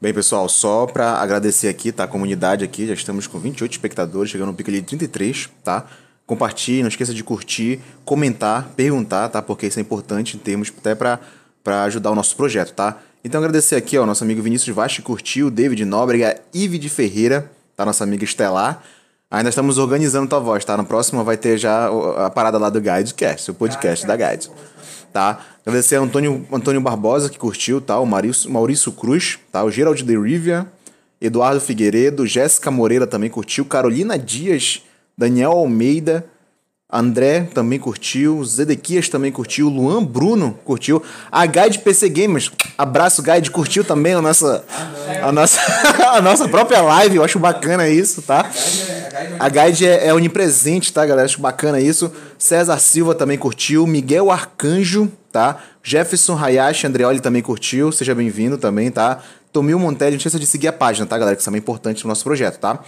[0.00, 2.04] Bem, pessoal, só para agradecer aqui, tá?
[2.04, 5.86] A comunidade aqui, já estamos com 28 espectadores, chegando no pico ali de 33, tá?
[6.24, 9.42] Compartilhe, não esqueça de curtir, comentar, perguntar, tá?
[9.42, 11.18] Porque isso é importante em termos até para
[11.82, 12.98] ajudar o nosso projeto, tá?
[13.24, 17.84] Então agradecer aqui, ó, nosso amigo Vinícius que curtiu, David Nóbrega, Ive de Ferreira, tá?
[17.84, 18.80] Nossa amiga Estelar.
[19.28, 20.76] Ainda estamos organizando tua voz, tá?
[20.76, 21.90] No próximo vai ter já
[22.24, 24.48] a parada lá do Guidecast, o podcast da Guides
[25.12, 25.44] tá?
[25.64, 27.98] Agradecer a Antônio, Antônio Barbosa, que curtiu, tá?
[27.98, 29.64] O Maurício, Maurício Cruz, tá?
[29.64, 30.66] O Gerald de Rivia,
[31.20, 34.82] Eduardo Figueiredo, Jéssica Moreira também curtiu, Carolina Dias,
[35.16, 36.24] Daniel Almeida,
[36.90, 43.50] André também curtiu, Zedequias também curtiu, Luan Bruno curtiu, a Guide PC Gamers, abraço Guide,
[43.50, 44.64] curtiu também a nossa,
[45.22, 45.60] a nossa,
[46.16, 48.50] a nossa própria live, eu acho bacana isso, tá?
[49.38, 51.26] A Guide é, é onipresente, tá, galera?
[51.26, 52.10] Acho bacana isso.
[52.38, 55.58] César Silva também curtiu, Miguel Arcanjo, tá?
[55.82, 59.18] Jefferson Hayashi Andreoli também curtiu, seja bem-vindo também, tá?
[59.52, 61.36] Tomil Montelli, não esqueça de seguir a página, tá, galera?
[61.36, 62.78] Que isso é importante no nosso projeto, tá?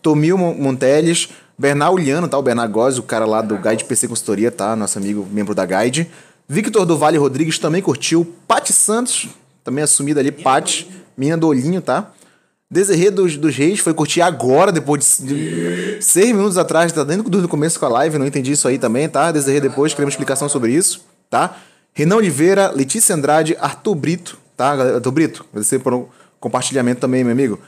[0.00, 1.30] Tomil Monteles,
[1.60, 2.38] Bernal Uliano, tá?
[2.38, 4.74] O Bernard Góes, o cara lá do Guide PC Consultoria, tá?
[4.74, 6.10] Nosso amigo, membro da Guide.
[6.48, 8.34] Victor do Vale Rodrigues também curtiu.
[8.48, 9.28] Pati Santos,
[9.62, 10.32] também assumida ali.
[10.32, 12.12] Pati, minha do Olhinho, tá?
[12.70, 17.28] Desirê dos, dos Reis foi curtir agora, depois de, de seis minutos atrás, tá dentro
[17.28, 19.30] do começo com a live, não entendi isso aí também, tá?
[19.30, 21.58] Desirê depois, queremos explicação sobre isso, tá?
[21.92, 24.70] Renan Oliveira, Letícia Andrade, Arthur Brito, tá?
[24.70, 26.06] Arthur Brito, agradecer por um
[26.40, 27.58] compartilhamento também, meu amigo.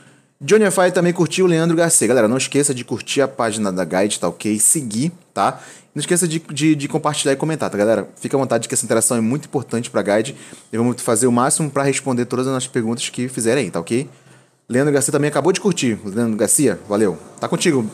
[0.44, 2.08] Johnny Fire também curtiu o Leandro Garcia.
[2.08, 4.58] Galera, não esqueça de curtir a página da Guide, tá ok?
[4.58, 5.60] Seguir, tá?
[5.94, 8.08] Não esqueça de, de, de, compartilhar e comentar, tá, galera?
[8.16, 10.34] Fica à vontade que essa interação é muito importante pra Guide.
[10.72, 13.78] E vamos fazer o máximo para responder todas as nossas perguntas que fizerem aí, tá
[13.78, 14.10] ok?
[14.68, 15.96] Leandro Garcia também acabou de curtir.
[16.04, 17.16] Leandro Garcia, valeu.
[17.38, 17.88] Tá contigo.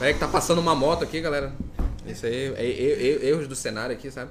[0.00, 1.52] É que tá passando uma moto aqui, galera.
[2.06, 4.30] Isso aí, é, é, é, erros do cenário aqui, sabe?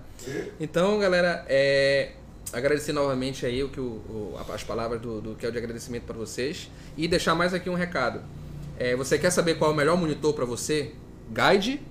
[0.59, 2.11] Então, galera, é,
[2.51, 6.03] agradecer novamente aí o que o, o as palavras do, do que é de agradecimento
[6.03, 8.21] para vocês e deixar mais aqui um recado.
[8.77, 10.93] É, você quer saber qual é o melhor monitor para você?
[11.29, 11.81] Guide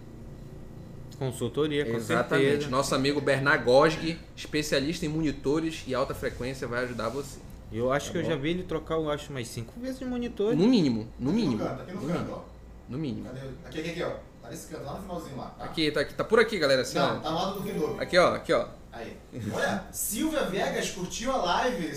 [1.21, 2.49] Consultoria, com Exatamente.
[2.49, 2.71] Certeza.
[2.71, 7.39] Nosso amigo Bernard Gosg, especialista em monitores e alta frequência, vai ajudar você.
[7.71, 8.25] Eu acho tá que bom?
[8.25, 10.57] eu já vi ele trocar, eu acho, mais cinco vezes de monitor.
[10.57, 11.63] No mínimo, no mínimo.
[11.63, 12.43] Aqui no canto, aqui no, canto, ó.
[12.89, 13.29] No mínimo.
[13.67, 14.13] Aqui, aqui, aqui, ó.
[14.41, 15.45] Tá nesse canto, lá no finalzinho lá.
[15.59, 15.65] Tá?
[15.67, 16.81] Aqui, tá, aqui, tá por aqui, galera.
[16.81, 17.21] Assim, Não, ó.
[17.21, 18.01] tá no do Kindle.
[18.01, 18.67] Aqui, ó, aqui, ó.
[18.93, 19.17] Aí.
[19.53, 21.95] Olha, Silvia Viegas curtiu a live.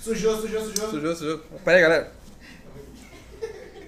[0.00, 0.90] Sujou, sujou, sujou.
[0.90, 1.38] Sujou, sujou.
[1.64, 2.12] Pera aí, galera.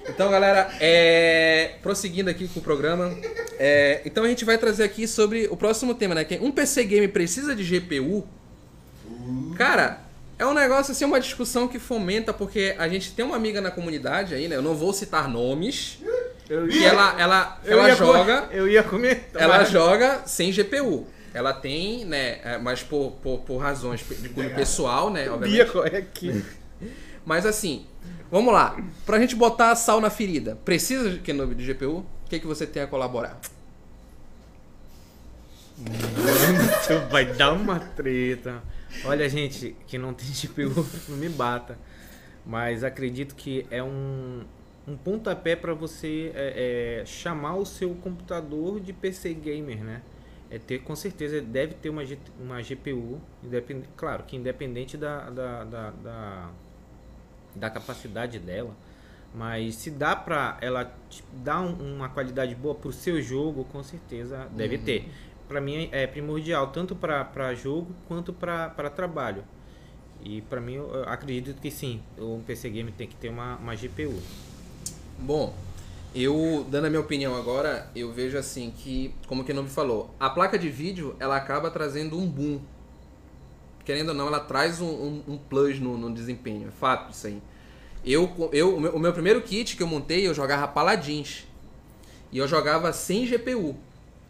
[0.08, 1.76] Então, galera, é...
[1.82, 3.16] prosseguindo aqui com o programa,
[3.58, 4.02] é...
[4.04, 6.24] então a gente vai trazer aqui sobre o próximo tema, né?
[6.24, 8.26] Que é um PC game precisa de GPU?
[9.56, 10.00] Cara,
[10.38, 13.70] é um negócio assim, uma discussão que fomenta, porque a gente tem uma amiga na
[13.70, 14.56] comunidade aí, né?
[14.56, 15.98] Eu não vou citar nomes.
[16.50, 18.48] Eu ia, ela, ela, eu ela joga.
[18.50, 19.30] eu ia comer.
[19.34, 21.06] Ela joga sem GPU.
[21.32, 22.40] Ela tem, né?
[22.42, 25.30] É, mas por, por, por razões de cunho pessoal, né?
[25.30, 25.94] Obviamente.
[25.94, 26.44] É aqui.
[27.24, 27.86] Mas assim,
[28.30, 28.76] vamos lá.
[29.06, 31.98] Pra gente botar sal na ferida, precisa de Kenobi de GPU?
[31.98, 33.38] O que, que você tem a colaborar?
[35.78, 38.60] Mano, vai dar uma treta.
[39.04, 41.78] Olha, gente, que não tem GPU, não me bata.
[42.44, 44.42] Mas acredito que é um,
[44.86, 50.02] um pontapé para você é, é, chamar o seu computador de PC gamer, né?
[50.50, 52.02] É ter, com certeza, deve ter uma,
[52.40, 56.50] uma GPU, independ, claro que independente da, da, da, da,
[57.54, 58.74] da capacidade dela,
[59.32, 60.92] mas se dá pra ela
[61.32, 64.82] dar um, uma qualidade boa pro seu jogo, com certeza deve uhum.
[64.82, 65.08] ter.
[65.46, 69.44] Para mim é primordial, tanto para jogo quanto para trabalho.
[70.22, 73.74] E para mim, eu acredito que sim, o PC Game tem que ter uma, uma
[73.74, 74.20] GPU.
[75.22, 75.54] Bom,
[76.14, 80.14] eu, dando a minha opinião agora, eu vejo assim que, como que não me falou,
[80.18, 82.58] a placa de vídeo, ela acaba trazendo um boom.
[83.84, 86.68] Querendo ou não, ela traz um, um, um plus no, no, desempenho.
[86.68, 87.42] É fato isso aí.
[88.02, 91.46] Eu, eu, o, meu, o meu primeiro kit que eu montei, eu jogava Paladins.
[92.32, 93.76] E eu jogava sem GPU.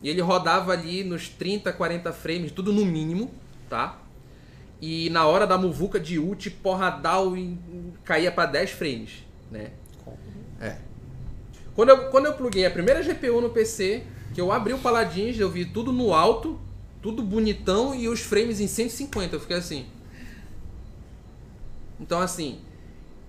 [0.03, 3.31] E ele rodava ali nos 30, 40 frames, tudo no mínimo,
[3.69, 3.97] tá?
[4.81, 7.33] E na hora da muvuca de ult, porradal,
[8.05, 9.73] caía para 10 frames, né?
[10.61, 10.77] É.
[11.75, 14.03] Quando eu, quando eu pluguei a primeira GPU no PC,
[14.35, 16.61] que eu abri o Paladins, eu vi tudo no alto,
[17.01, 19.37] tudo bonitão e os frames em 150.
[19.37, 19.87] Eu fiquei assim.
[21.99, 22.61] Então, assim,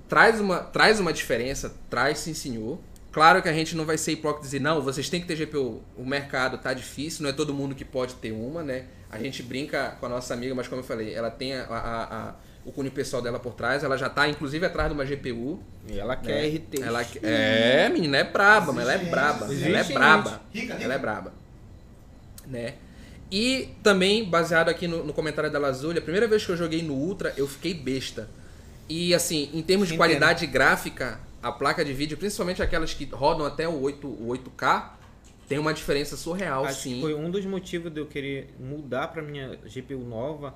[0.07, 2.79] traz uma, traz uma diferença, traz sim, senhor.
[3.11, 5.36] Claro que a gente não vai ser hipócrita e dizer, não, vocês têm que ter
[5.36, 5.82] GPU.
[5.97, 8.86] O mercado tá difícil, não é todo mundo que pode ter uma, né?
[9.09, 12.29] A gente brinca com a nossa amiga, mas como eu falei, ela tem a, a,
[12.29, 12.36] a
[12.66, 13.84] o cunho pessoal dela por trás.
[13.84, 15.59] Ela já tá, inclusive, atrás de uma GPU.
[15.88, 16.22] E ela né?
[16.24, 16.82] quer RT.
[16.82, 19.45] Ela, é, menina, é braba, mas ela é braba.
[19.53, 20.41] Ela é braba.
[20.80, 21.34] Ela é braba.
[22.47, 22.76] Né?
[23.32, 26.82] E também, baseado aqui no, no comentário da Lazulha, a primeira vez que eu joguei
[26.82, 28.30] no Ultra, eu fiquei besta.
[28.89, 33.45] E assim, em termos de qualidade gráfica, a placa de vídeo, principalmente aquelas que rodam
[33.45, 34.91] até o, 8, o 8K,
[35.47, 37.01] tem uma diferença surreal, Acho sim.
[37.01, 40.55] foi um dos motivos de eu querer mudar para minha GPU nova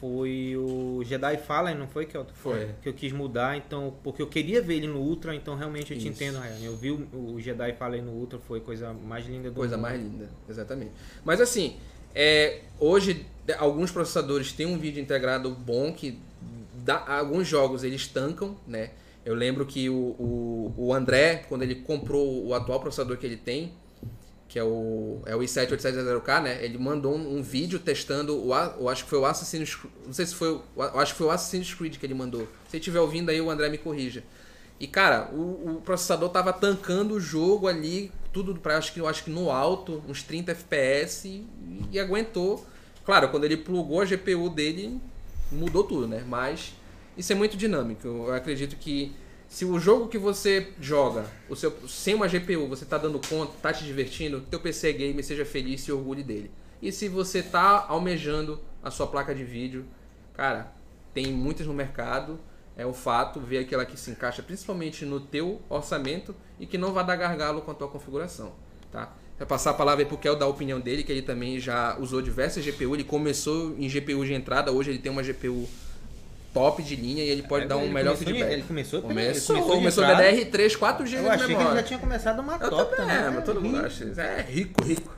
[0.00, 2.70] foi o Jedi Fallen, não foi que eu, foi.
[2.82, 5.98] que eu quis mudar, então porque eu queria ver ele no Ultra, então realmente eu
[5.98, 6.06] Isso.
[6.06, 6.58] te entendo, Ryan.
[6.62, 9.82] Eu vi o, o, Jedi Fallen no Ultra, foi coisa mais linda do Coisa mundo.
[9.82, 10.92] mais linda, exatamente.
[11.24, 11.76] Mas assim,
[12.14, 13.26] é, hoje
[13.58, 16.18] alguns processadores têm um vídeo integrado bom que
[16.84, 18.90] dá, alguns jogos eles tancam, né?
[19.24, 23.38] Eu lembro que o, o, o André, quando ele comprou o atual processador que ele
[23.38, 23.72] tem,
[24.54, 26.64] que é o, é o i7-8700K, né?
[26.64, 29.76] Ele mandou um, um, vídeo testando o, o, acho que foi o Assassin's
[30.06, 32.46] não sei se foi, o, acho que foi o Assassin's Creed que ele mandou.
[32.68, 34.22] Se estiver ouvindo aí, o André me corrija.
[34.78, 39.08] E cara, o, o, processador tava tancando o jogo ali, tudo para acho que eu
[39.08, 41.44] acho que no alto, uns 30 FPS e,
[41.90, 42.64] e, aguentou.
[43.04, 45.00] Claro, quando ele plugou a GPU dele,
[45.50, 46.22] mudou tudo, né?
[46.28, 46.74] Mas
[47.18, 48.06] isso é muito dinâmico.
[48.06, 49.16] Eu acredito que
[49.54, 53.52] se o jogo que você joga, o seu, sem uma GPU, você tá dando conta,
[53.62, 56.50] tá te divertindo, teu PC game seja feliz e orgulhe dele.
[56.82, 59.84] E se você tá almejando a sua placa de vídeo,
[60.32, 60.72] cara,
[61.14, 62.40] tem muitas no mercado,
[62.76, 66.92] é um fato, ver aquela que se encaixa principalmente no teu orçamento e que não
[66.92, 68.54] vai dar gargalo com a tua configuração,
[68.90, 69.14] tá?
[69.38, 71.96] Vou passar a palavra aí pro Kel dar a opinião dele, que ele também já
[72.00, 75.68] usou diversas GPU, ele começou em GPU de entrada, hoje ele tem uma GPU
[76.54, 78.50] top de linha e ele pode é, dar um melhor feedback.
[78.50, 81.98] Ele começou começou, ele começou, começou DDR3, 4 GB Eu achei que ele já tinha
[81.98, 83.16] começado uma eu top também.
[83.16, 84.04] É, mas todo mundo acha.
[84.16, 85.12] É rico, rico.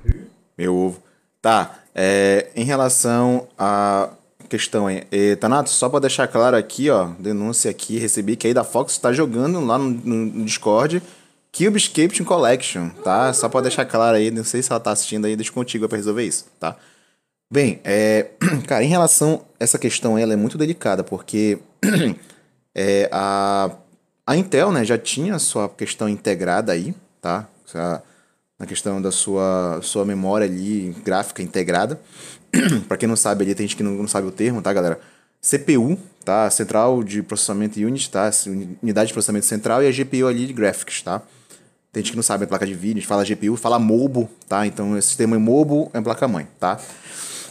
[0.56, 1.02] Meu ovo.
[1.42, 4.08] Tá, é, em relação à
[4.48, 8.54] questão aí, e, Tanato, só pra deixar claro aqui, ó, denúncia aqui, recebi que aí
[8.54, 11.02] da Fox tá jogando lá no, no Discord
[11.56, 13.32] Cube Escape Collection, tá?
[13.32, 15.96] Só pra deixar claro aí, não sei se ela tá assistindo aí, deixa contigo pra
[15.96, 16.76] resolver isso, tá?
[17.50, 18.30] Bem, é,
[18.66, 21.58] cara, em relação a essa questão, ela é muito delicada, porque
[22.74, 23.70] é, a,
[24.26, 27.48] a Intel né, já tinha sua questão integrada aí, tá?
[28.58, 32.00] na questão da sua, sua memória ali, gráfica integrada.
[32.88, 34.98] para quem não sabe ali, tem gente que não, não sabe o termo, tá, galera?
[35.40, 36.50] CPU, tá?
[36.50, 38.30] Central de Processamento Unit, tá?
[38.82, 41.22] Unidade de Processamento Central e a GPU ali de Graphics, tá?
[41.92, 44.28] Tem gente que não sabe a placa de vídeo, a gente fala GPU, fala mobile,
[44.48, 44.66] tá?
[44.66, 46.80] Então esse termo é mobile, é placa-mãe, tá?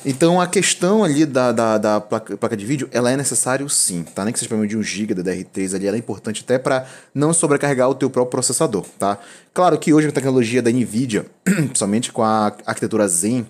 [0.05, 4.03] Então a questão ali da, da, da placa, placa, de vídeo, ela é necessário sim,
[4.03, 4.23] tá?
[4.23, 6.85] Nem que seja para de 1 GB da DR3 ali, ela é importante até para
[7.13, 9.17] não sobrecarregar o teu próprio processador, tá?
[9.51, 13.47] Claro que hoje a tecnologia da NVIDIA, principalmente com a arquitetura Zen,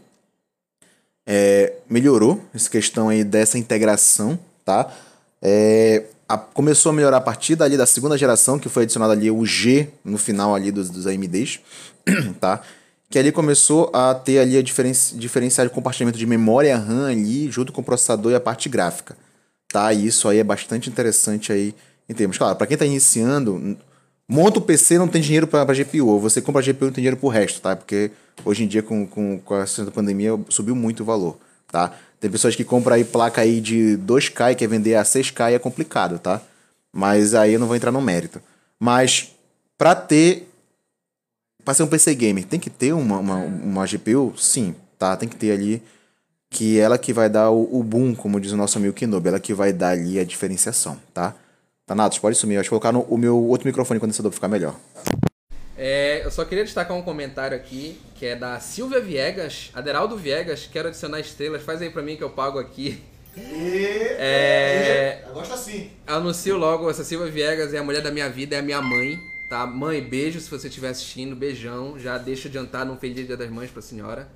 [1.27, 4.89] é, melhorou essa questão aí dessa integração, tá?
[5.41, 9.29] É, a, começou a melhorar a partir dali da segunda geração, que foi adicionado ali
[9.29, 11.59] o G no final ali dos, dos AMDs,
[12.39, 12.61] tá?
[13.09, 17.49] Que ali começou a ter ali a diferença, diferencial de compartilhamento de memória RAM ali,
[17.51, 19.15] junto com o processador e a parte gráfica,
[19.69, 19.93] tá?
[19.93, 21.73] E isso aí é bastante interessante aí
[22.09, 22.37] em termos.
[22.37, 23.77] Claro, para quem está iniciando,
[24.27, 27.01] monta o PC não tem dinheiro pra GPU, ou você compra a GPU não tem
[27.01, 27.75] dinheiro pro resto, tá?
[27.75, 28.11] Porque
[28.43, 31.37] hoje em dia, com, com, com a pandemia, subiu muito o valor,
[31.71, 31.93] tá?
[32.19, 35.55] Tem pessoas que compram aí placa aí de 2K e quer vender a 6K e
[35.55, 36.41] é complicado, tá?
[36.91, 38.41] Mas aí eu não vou entrar no mérito.
[38.79, 39.35] Mas
[39.77, 40.49] pra ter.
[41.66, 44.36] Pra ser um PC gamer, tem que ter uma, uma, uma GPU?
[44.38, 45.18] Sim, tá?
[45.18, 45.82] Tem que ter ali.
[46.47, 49.39] Que ela que vai dar o, o boom, como diz o nosso amigo Kenobi, ela
[49.39, 51.34] que vai dar ali a diferenciação, tá?
[51.88, 52.57] Tanatos, pode sumir.
[52.57, 54.76] Acho que vou colocar no, o meu outro microfone condensador pra ficar melhor.
[55.76, 60.70] É, eu só queria destacar um comentário aqui, que é da Silvia Viegas, Aderaldo Viegas,
[60.72, 63.03] quero adicionar estrelas, faz aí pra mim que eu pago aqui.
[63.36, 63.86] E...
[64.18, 65.24] É...
[65.28, 65.89] Eu gosto assim.
[66.07, 69.20] Anuncio logo, essa Silvia Viegas é a mulher da minha vida, é a minha mãe,
[69.55, 69.65] tá?
[69.65, 71.97] Mãe, beijo se você estiver assistindo, beijão.
[71.97, 74.27] Já deixa adiantar, não feliz dia das mães pra senhora,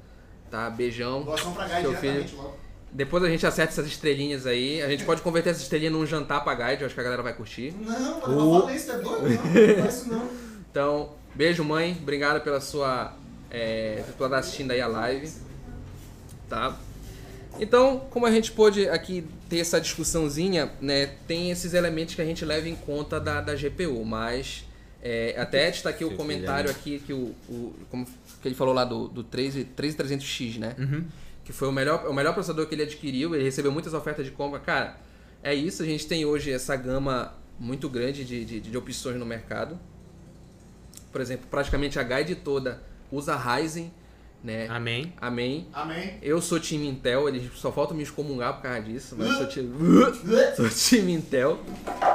[0.49, 0.69] tá?
[0.69, 1.23] Beijão.
[1.23, 2.25] Doação pra Seu filho.
[2.37, 2.57] logo.
[2.91, 4.81] Depois a gente acerta essas estrelinhas aí.
[4.81, 7.21] A gente pode converter essas estrelinhas num jantar pra guide, eu acho que a galera
[7.21, 7.73] vai curtir.
[7.81, 9.29] Não, mas não fala isso, é doido?
[9.29, 10.29] Não, não faz isso não.
[10.71, 13.13] Então, beijo mãe, obrigado pela sua.
[13.49, 15.31] É, por estar assistindo aí a live.
[16.47, 16.77] Tá?
[17.59, 21.07] Então, como a gente pôde aqui ter essa discussãozinha, né?
[21.27, 24.63] Tem esses elementos que a gente leva em conta da, da GPU, mas
[25.01, 28.05] é, até destaquei o comentário aqui que o, o como
[28.41, 30.75] que ele falou lá do, do 3 3300X, né?
[31.43, 34.31] Que foi o melhor, o melhor processador que ele adquiriu, ele recebeu muitas ofertas de
[34.31, 34.59] compra.
[34.59, 34.97] Cara,
[35.41, 39.25] é isso, a gente tem hoje essa gama muito grande de, de, de opções no
[39.25, 39.79] mercado.
[41.11, 42.81] Por exemplo, praticamente a guide toda
[43.11, 43.91] usa Ryzen,
[44.43, 44.67] né?
[44.69, 45.13] Amém.
[45.19, 45.67] Amém.
[45.73, 46.17] Amém.
[46.21, 49.47] Eu sou time Intel, eles só faltam me excomungar por causa disso, mas eu sou
[49.47, 49.73] time,
[50.55, 51.59] sou time Intel,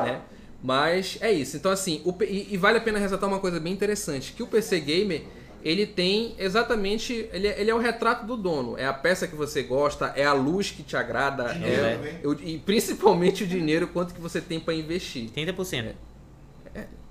[0.05, 0.23] né?
[0.67, 1.59] Mas é isso.
[1.59, 4.47] Então assim, o e, e vale a pena ressaltar uma coisa bem interessante, que o
[4.47, 5.23] PC gamer
[5.63, 8.75] ele tem exatamente, ele, é- ele é o retrato do dono.
[8.79, 12.33] É a peça que você gosta, é a luz que te agrada, Dinheiro é, eu-
[12.43, 15.29] e principalmente o dinheiro quanto que você tem para investir.
[15.31, 15.95] 30%.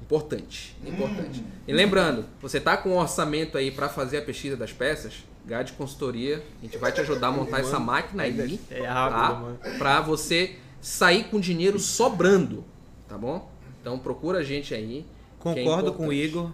[0.01, 1.43] Importante, importante.
[1.67, 5.73] E lembrando, você tá com um orçamento aí para fazer a pesquisa das peças, Gade
[5.73, 9.33] Consultoria, a gente vai te ajudar a montar essa máquina aí, É rápido, tá?
[9.39, 9.59] mano.
[9.77, 12.63] Pra você sair com dinheiro sobrando,
[13.07, 13.49] tá bom?
[13.81, 15.05] Então procura a gente aí.
[15.39, 16.13] é Concordo com o.
[16.13, 16.51] Igor.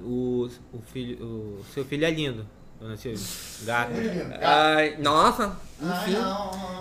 [0.00, 2.46] O, o, filho, o seu filho é lindo.
[2.80, 3.20] dona Silvia.
[3.64, 3.92] Gato.
[4.40, 6.16] Ai, nossa, enfim.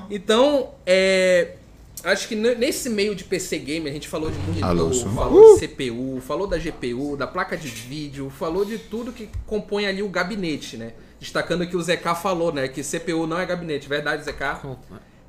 [0.09, 1.55] Então, é.
[2.03, 5.59] Acho que ne- nesse meio de PC game a gente falou de monitor, Alô, falou
[5.59, 10.01] de CPU, falou da GPU, da placa de vídeo, falou de tudo que compõe ali
[10.01, 10.93] o gabinete, né?
[11.19, 12.67] Destacando que o ZK falou, né?
[12.67, 14.41] Que CPU não é gabinete, verdade, ZK?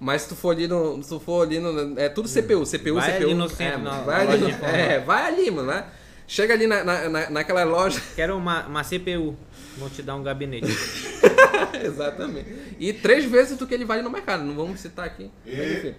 [0.05, 1.01] Mas se tu for ali no.
[1.01, 1.97] Se tu for ali no.
[1.99, 3.25] É tudo CPU, CPU, Vai CPU.
[3.27, 5.85] ali no é, centro, mano, na vai ali, no- é, vai ali, mano, né?
[6.27, 8.01] Chega ali na, na, na- naquela loja.
[8.17, 9.37] Quero uma, uma CPU.
[9.79, 10.67] Vou te dar um gabinete.
[11.85, 12.47] Exatamente.
[12.81, 14.43] E três vezes do que ele vale no mercado.
[14.43, 15.31] Não vamos citar aqui.
[15.47, 15.95] Enfim.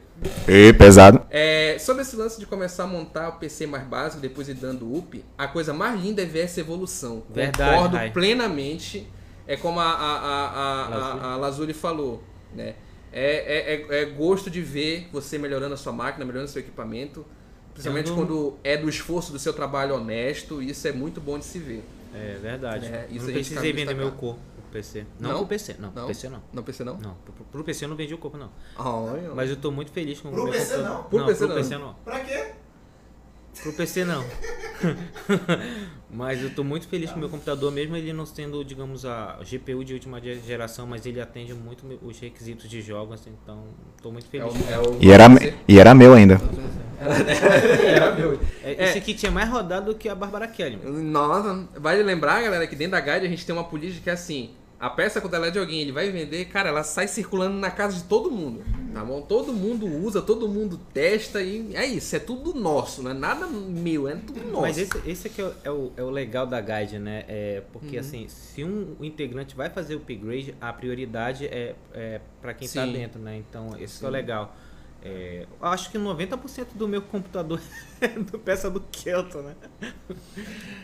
[0.47, 1.25] E pesado.
[1.29, 4.93] É, sobre esse lance de começar a montar o PC mais básico, depois ir dando
[4.95, 7.23] up, a coisa mais linda é ver essa evolução.
[7.29, 8.11] Verdade, Concordo Rai.
[8.11, 9.07] plenamente.
[9.47, 12.23] É como a, a, a, a, a, a Lazuli falou,
[12.55, 12.75] né?
[13.13, 16.61] É, é, é, é gosto de ver você melhorando a sua máquina, melhorando o seu
[16.61, 17.25] equipamento.
[17.73, 21.37] Principalmente Eu não- quando é do esforço do seu trabalho honesto, isso é muito bom
[21.39, 21.83] de se ver.
[22.13, 22.85] É verdade.
[22.85, 24.05] É, isso não a gente precisei vender destacar.
[24.05, 25.05] meu corpo pro PC.
[25.19, 25.37] Não, Não?
[25.39, 25.81] pro PC, não.
[25.87, 25.91] Não?
[25.93, 26.43] Pro PC não.
[26.53, 26.97] Não PC não?
[26.97, 28.51] Não, pro, pro PC eu não vendi o corpo, não.
[28.77, 29.31] Olha.
[29.33, 30.85] Mas eu tô muito feliz com o meu PC computador.
[30.89, 31.03] não?
[31.03, 31.55] Pro não, PC pro não.
[31.55, 31.93] PC não.
[32.05, 32.51] Pra quê?
[33.63, 34.23] Pro PC não.
[36.09, 39.39] mas eu tô muito feliz com o meu computador, mesmo ele não sendo, digamos, a
[39.43, 43.63] GPU de última ge- geração, mas ele atende muito os requisitos de jogos, então
[44.01, 44.53] tô muito É feliz.
[44.53, 45.25] o, é o E era,
[45.67, 46.39] e era meu ainda.
[47.85, 48.39] Era meu.
[48.63, 50.77] É, Esse aqui tinha mais rodado do que a Barbara Kelly.
[50.85, 54.13] Nossa, vale lembrar, galera, que dentro da Guide a gente tem uma política que é
[54.13, 54.51] assim:
[54.83, 57.71] a peça quando ela é de alguém, ele vai vender, cara, ela sai circulando na
[57.71, 59.21] casa de todo mundo, tá bom?
[59.21, 63.47] Todo mundo usa, todo mundo testa e é isso, é tudo nosso, não é nada
[63.47, 64.61] meu, é tudo nosso.
[64.61, 67.23] Mas esse, esse aqui é o, é, o, é o legal da guide, né?
[67.29, 72.53] É, porque assim, se um integrante vai fazer o upgrade, a prioridade é, é para
[72.53, 72.91] quem tá Sim.
[72.91, 73.37] dentro, né?
[73.37, 74.53] Então, esse é o legal.
[75.05, 77.59] É, acho que 90% do meu computador
[77.99, 79.55] é do peça do Kelton, né?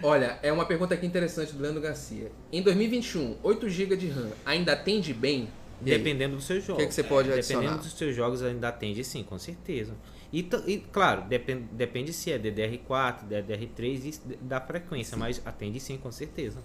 [0.03, 2.29] Olha, é uma pergunta aqui interessante do Leandro Garcia.
[2.51, 5.47] Em 2021, 8 GB de RAM ainda atende bem?
[5.79, 6.85] Dependendo dos seus jogos.
[6.85, 7.61] que você pode adicionar?
[7.61, 9.93] Dependendo dos seus jogos, ainda atende sim, com certeza.
[10.33, 15.97] E, e, claro, depende, depende se é DDR4, DDR3 e da frequência, mas atende sim,
[15.97, 16.59] com certeza.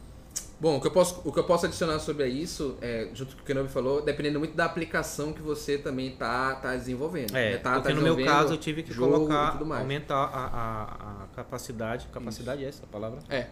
[0.61, 3.43] Bom, o que eu posso, o que eu posso adicionar sobre isso, é, junto com
[3.43, 7.37] o que o Kenobi falou, dependendo muito da aplicação que você também tá, tá desenvolvendo.
[7.37, 7.57] É, né?
[7.59, 11.27] tá, porque tá no meu caso eu tive que e colocar, aumentar a, a, a
[11.35, 12.07] capacidade.
[12.13, 13.19] Capacidade é essa a palavra?
[13.29, 13.49] É.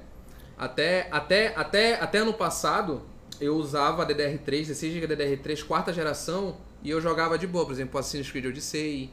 [0.57, 3.03] Até, até, até, até ano passado,
[3.41, 7.65] eu usava a DDR3, 16 GB DDR3, quarta geração, e eu jogava de boa.
[7.65, 9.11] Por exemplo, Assassin's Creed Odyssey,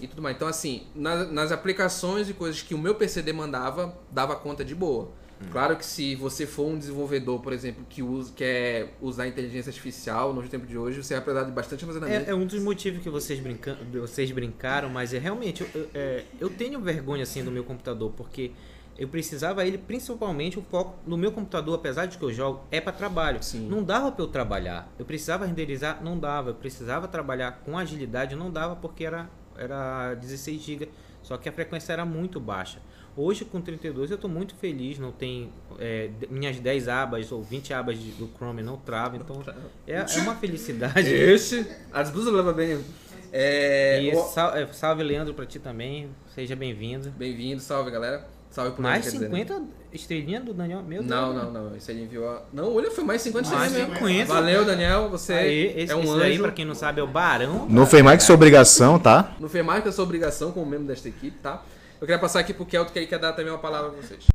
[0.00, 0.36] e tudo mais.
[0.36, 4.74] Então, assim, nas, nas aplicações e coisas que o meu PC demandava, dava conta de
[4.74, 5.08] boa.
[5.40, 5.46] Hum.
[5.50, 10.32] Claro que se você for um desenvolvedor, por exemplo, que usa, quer usar inteligência artificial
[10.32, 12.28] no tempo de hoje, você vai precisar de bastante armazenamento.
[12.28, 16.24] É, é um dos motivos que vocês, brinca, vocês brincaram, mas é realmente, eu, é,
[16.40, 18.52] eu tenho vergonha assim do meu computador, porque
[18.98, 22.80] eu precisava ele principalmente o foco no meu computador, apesar de que eu jogo, é
[22.80, 23.42] para trabalho.
[23.42, 23.68] Sim.
[23.68, 24.90] Não dava para eu trabalhar.
[24.98, 26.50] Eu precisava renderizar, não dava.
[26.50, 29.28] Eu precisava trabalhar com agilidade, não dava porque era
[29.58, 30.88] era 16 GB.
[31.22, 32.80] Só que a frequência era muito baixa.
[33.16, 37.72] Hoje com 32 eu estou muito feliz, não tem é, minhas 10 abas ou 20
[37.72, 39.42] abas de, do Chrome não trava, então
[39.86, 41.08] é, é uma felicidade.
[41.08, 42.78] Esse, as blusas levam bem.
[43.32, 44.22] É, e o...
[44.22, 47.10] salve, salve Leandro para ti também, seja bem-vindo.
[47.10, 48.26] Bem-vindo, salve galera.
[48.50, 49.66] Salve por Mais 50 dizer, né?
[49.92, 50.82] estrelinhas do Daniel?
[50.82, 51.10] Meu Deus.
[51.10, 51.76] Não, não, não.
[51.76, 52.40] Isso aí enviou.
[52.52, 54.32] Não, olha, foi mais 50 mais 50.
[54.32, 55.10] Valeu, Daniel.
[55.10, 56.22] Você aí, esse, é um esse anjo.
[56.22, 57.66] aí, pra quem não sabe, é o Barão.
[57.68, 59.34] Não fez mais que sua obrigação, tá?
[59.38, 61.62] Não fez mais que a sua obrigação como membro desta equipe, tá?
[61.98, 64.26] Eu queria passar aqui pro Kelto, que ele quer dar também uma palavra pra vocês.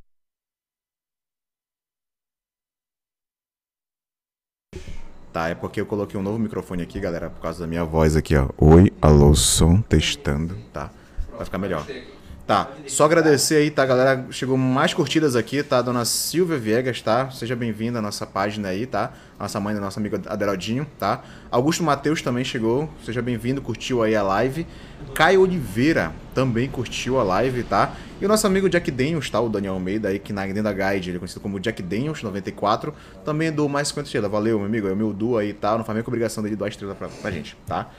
[5.32, 8.16] Tá, é porque eu coloquei um novo microfone aqui, galera, por causa da minha voz
[8.16, 8.50] aqui, ó.
[8.58, 10.92] Oi, alô, som, testando, tá?
[11.32, 11.86] Vai ficar melhor.
[12.52, 14.26] Tá, só agradecer aí, tá, galera?
[14.30, 15.82] Chegou mais curtidas aqui, tá?
[15.82, 17.32] Dona Silvia Viegas, tá?
[17.32, 19.14] Seja bem-vinda à nossa página aí, tá?
[19.40, 21.24] Nossa mãe da nossa amiga Aderodinho, tá?
[21.50, 24.68] Augusto Matheus também chegou, seja bem-vindo, curtiu aí a live.
[25.16, 27.94] Caio Oliveira também curtiu a live, tá?
[28.20, 29.40] E o nosso amigo Jack Daniels, tá?
[29.40, 32.94] O Daniel Almeida aí, que na Agenda Guide ele é conhecido como Jack Daniels, 94,
[33.24, 34.30] também do mais 50 estrelas.
[34.30, 35.78] Valeu, meu amigo, é o meu duo aí, tá?
[35.78, 37.90] Não faz nem obrigação dele doar estrela pra, pra gente, tá?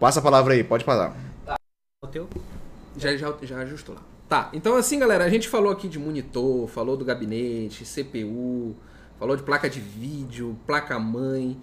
[0.00, 1.14] Passa a palavra aí, pode passar.
[1.46, 1.54] Tá.
[2.02, 2.28] O teu?
[2.96, 4.02] Já, já, já ajustou lá.
[4.28, 8.74] Tá, então assim, galera, a gente falou aqui de monitor, falou do gabinete, CPU,
[9.18, 11.60] falou de placa de vídeo, placa-mãe.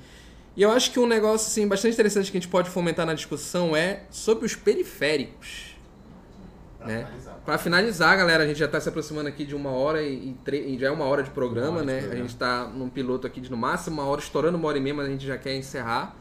[0.55, 3.13] E eu acho que um negócio assim, bastante interessante que a gente pode fomentar na
[3.13, 5.75] discussão é sobre os periféricos.
[6.77, 7.05] Pra né?
[7.05, 7.35] finalizar.
[7.45, 10.77] Pra finalizar, galera, a gente já está se aproximando aqui de uma hora e, e,
[10.79, 11.93] já é uma hora de programa, hora né?
[11.93, 12.19] De programa.
[12.19, 14.81] A gente está num piloto aqui de no máximo uma hora, estourando uma hora e
[14.81, 16.15] meia, mas a gente já quer encerrar,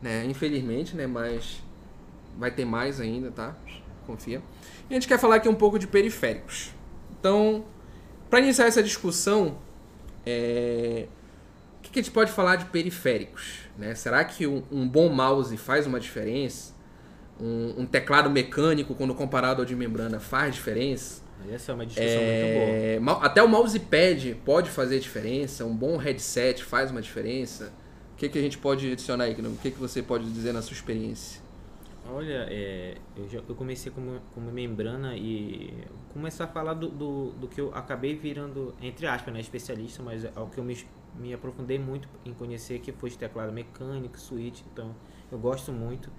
[0.00, 0.24] né?
[0.26, 1.06] Infelizmente, né?
[1.06, 1.62] Mas
[2.36, 3.54] vai ter mais ainda, tá?
[4.12, 4.42] Confia.
[4.88, 6.70] E a gente quer falar aqui um pouco de periféricos.
[7.18, 7.64] Então,
[8.28, 9.58] para iniciar essa discussão,
[10.24, 11.06] é...
[11.78, 13.60] o que, a gente pode falar de periféricos?
[13.76, 13.94] Né?
[13.94, 16.72] Será que um, um, bom mouse faz uma diferença?
[17.40, 21.22] Um, um, teclado mecânico, quando comparado ao de membrana, faz diferença?
[21.50, 22.98] Essa é uma discussão é...
[23.00, 23.24] muito boa.
[23.24, 27.72] Até o mousepad pode fazer diferença, um bom headset faz uma diferença.
[28.14, 29.32] O que, que a gente pode adicionar aí?
[29.32, 31.41] O que, que você pode dizer na sua experiência?
[32.08, 35.72] Olha, é, eu, já, eu comecei como, como membrana e
[36.12, 40.24] começar a falar do, do, do, que eu acabei virando, entre aspas, né, especialista, mas
[40.24, 40.76] é o que eu me,
[41.18, 44.94] me aprofundei muito em conhecer que foi de teclado mecânico, switch, então
[45.30, 46.10] eu gosto muito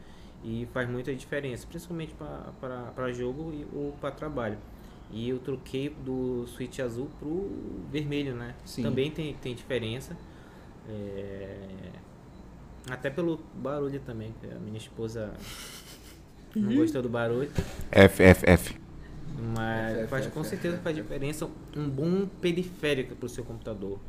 [0.43, 4.57] e faz muita diferença, principalmente para jogo e, ou para trabalho.
[5.11, 7.49] E eu troquei do switch azul pro
[7.91, 8.55] vermelho, né?
[8.65, 8.81] Sim.
[8.81, 10.17] Também tem, tem diferença.
[10.89, 11.67] É,
[12.89, 15.33] até pelo barulho também, a minha esposa
[16.55, 16.77] não uhum.
[16.77, 17.49] gostou do barulho.
[17.91, 18.75] F, F, F.
[19.55, 23.43] Mas F, faz, F, com F, certeza faz diferença um bom periférico para o seu
[23.43, 23.99] computador.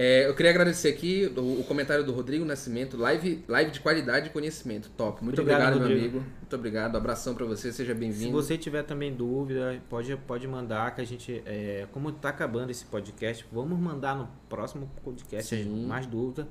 [0.00, 4.28] É, eu queria agradecer aqui o, o, comentário do Rodrigo Nascimento, live, live de qualidade
[4.28, 5.24] e conhecimento, top.
[5.24, 6.18] Muito obrigado, obrigado meu amigo.
[6.20, 8.26] Muito obrigado, abração para você, seja bem-vindo.
[8.26, 12.70] Se você tiver também dúvida, pode, pode mandar que a gente, é, como está acabando
[12.70, 15.86] esse podcast, vamos mandar no próximo podcast Sim.
[15.88, 16.46] mais dúvida.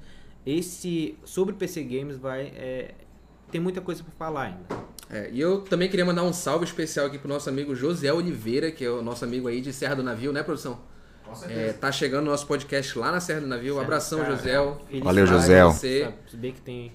[0.45, 2.95] Esse sobre PC Games vai é,
[3.49, 4.87] tem muita coisa para falar ainda.
[5.09, 8.73] É, e eu também queria mandar um salve especial aqui pro nosso amigo José Oliveira,
[8.73, 10.96] que é o nosso amigo aí de Serra do Navio, né, produção?
[11.49, 13.79] É, tá chegando o nosso podcast lá na Serra do Navio.
[13.79, 14.55] Abração, José.
[15.03, 15.71] Valeu, José.
[15.71, 16.91] Se bem que tem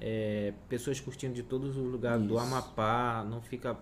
[0.00, 2.28] é, pessoas curtindo de todos os lugares Isso.
[2.28, 3.76] do Amapá, não fica,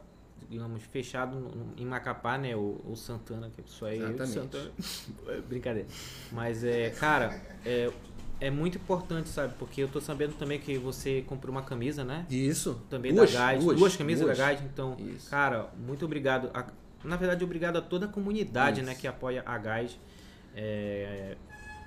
[0.49, 2.55] digamos, fechado no, em Macapá, né?
[2.55, 4.01] O, o Santana, que é isso aí.
[4.27, 4.71] Santana.
[5.49, 5.89] Brincadeira.
[6.31, 7.91] Mas, é, cara, é,
[8.41, 9.55] é muito importante, sabe?
[9.59, 12.27] Porque eu tô sabendo também que você comprou uma camisa, né?
[12.29, 12.81] Isso.
[12.91, 13.65] Também duas, da Guide.
[13.65, 14.39] Duas, duas camisas duas.
[14.39, 14.65] da Guide.
[14.73, 15.31] Então, Isso.
[15.31, 16.51] cara, muito obrigado.
[16.53, 16.67] A,
[17.05, 20.01] na verdade, obrigado a toda a comunidade né, que apoia a Guide.
[20.55, 21.37] É,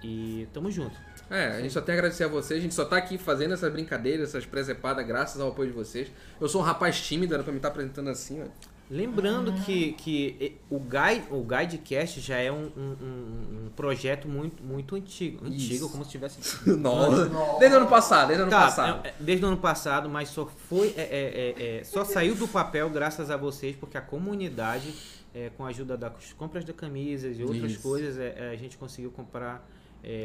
[0.03, 0.95] e tamo junto.
[1.29, 2.59] É, a gente só tem a agradecer a vocês.
[2.59, 6.11] A gente só tá aqui fazendo essas brincadeiras, essas presepadas, graças ao apoio de vocês.
[6.39, 8.74] Eu sou um rapaz tímido, era pra me estar tá apresentando assim, ó.
[8.89, 14.95] Lembrando que, que o, Guide, o Guidecast já é um, um, um projeto muito, muito
[14.95, 15.43] antigo.
[15.43, 15.89] Antigo, Isso.
[15.89, 16.69] como se tivesse.
[16.69, 17.57] Nossa.
[17.59, 19.07] Desde o ano passado, desde o ano tá, passado.
[19.07, 20.93] É, desde o ano passado, mas só foi.
[20.95, 24.93] É, é, é, é, só saiu do papel graças a vocês, porque a comunidade,
[25.33, 27.81] é, com a ajuda das compras de camisas e outras Isso.
[27.81, 29.67] coisas, a gente conseguiu comprar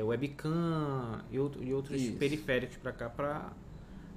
[0.05, 2.19] webcam e, outro, e outros Isso.
[2.19, 3.51] periféricos para cá para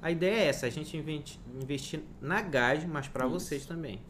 [0.01, 4.01] A ideia é essa, a gente investir na guide, mas para vocês também.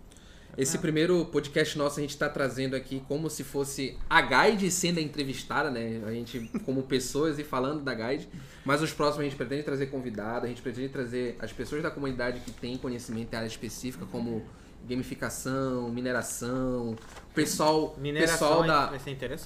[0.56, 5.00] Esse primeiro podcast nosso a gente está trazendo aqui como se fosse a Guide sendo
[5.00, 6.02] entrevistada, né?
[6.06, 8.30] A gente como pessoas e falando da Guide.
[8.64, 11.90] Mas os próximos a gente pretende trazer convidado, a gente pretende trazer as pessoas da
[11.90, 14.44] comunidade que têm conhecimento em área específica, como
[14.88, 16.96] gamificação, mineração,
[17.34, 18.92] pessoal, pessoal da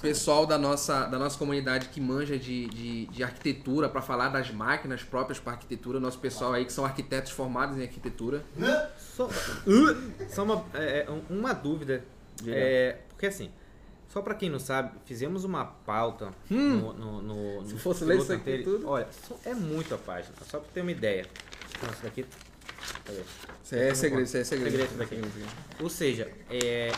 [0.00, 4.50] pessoal da nossa da nossa comunidade que manja de, de, de arquitetura para falar das
[4.50, 8.42] máquinas próprias para arquitetura, nosso pessoal aí que são arquitetos formados em arquitetura.
[9.18, 9.28] Só,
[10.28, 12.04] só uma, é, é uma dúvida,
[12.46, 13.50] é, porque assim,
[14.06, 17.22] só para quem não sabe, fizemos uma pauta hum, no, no,
[17.62, 18.86] no, Se fosse ler isso aqui tudo.
[18.88, 19.08] Olha,
[19.44, 21.26] é muito a página, só para ter uma ideia.
[21.76, 22.24] Então, isso daqui
[23.64, 24.70] isso é segredo, isso é segredo.
[24.70, 25.20] segredo daqui.
[25.82, 26.92] Ou seja, é,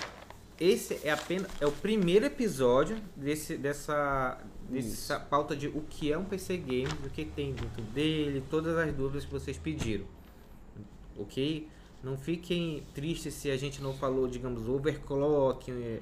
[0.61, 6.19] esse é apenas é o primeiro episódio desse, dessa, dessa pauta de o que é
[6.19, 10.05] um PC game, o que tem dentro dele, todas as dúvidas que vocês pediram.
[11.17, 11.67] Ok?
[12.03, 16.01] Não fiquem tristes se a gente não falou, digamos, overclock, é,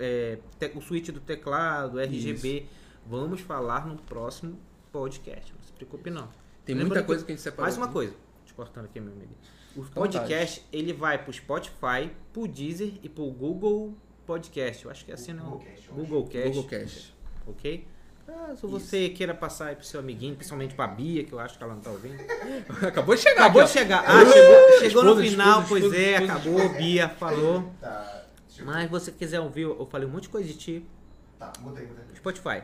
[0.00, 0.38] é,
[0.74, 2.58] o switch do teclado, RGB.
[2.58, 2.66] Isso.
[3.06, 4.58] Vamos falar no próximo
[4.92, 5.52] podcast.
[5.54, 6.28] Não se preocupe não.
[6.64, 7.64] Tem muita coisa que a gente separou.
[7.64, 8.14] Mais uma coisa
[8.56, 9.34] cortando aqui, meu amigo.
[9.76, 14.84] O podcast, ele vai pro Spotify, pro Deezer e pro Google Podcast.
[14.84, 15.60] Eu acho que é assim, não?
[15.92, 16.48] Google Cast.
[16.48, 17.14] Google Cast.
[17.46, 17.86] Ok?
[18.28, 19.14] Ah, se você Isso.
[19.14, 21.80] queira passar aí pro seu amiguinho, principalmente pra Bia, que eu acho que ela não
[21.80, 22.16] tá ouvindo.
[22.86, 23.42] acabou de chegar.
[23.42, 24.04] Acabou aqui, de chegar.
[24.06, 26.68] Ah, chegou, chegou no final, pois é, acabou.
[26.70, 27.72] Bia falou.
[27.80, 28.22] Tá,
[28.64, 30.86] Mas você quiser ouvir, eu falei um monte de coisa de ti.
[31.38, 32.04] Tá, mudei, mudei.
[32.16, 32.62] Spotify.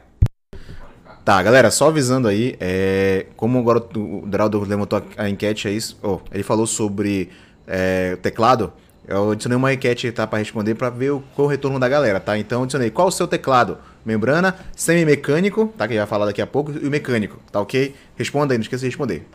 [1.24, 5.96] Tá, galera, só avisando aí, é, como agora o Draldo levantou a, enquete, é isso?
[6.02, 7.30] Oh, ele falou sobre
[7.66, 8.72] é, teclado.
[9.06, 12.20] Eu adicionei uma enquete tá, para responder para ver o, qual o retorno da galera,
[12.20, 12.38] tá?
[12.38, 13.78] Então adicionei qual o seu teclado?
[14.04, 15.88] Membrana, semi-mecânico, tá?
[15.88, 17.94] Que vai falar daqui a pouco, e o mecânico, tá ok?
[18.16, 19.26] Responda aí, não esqueça de responder.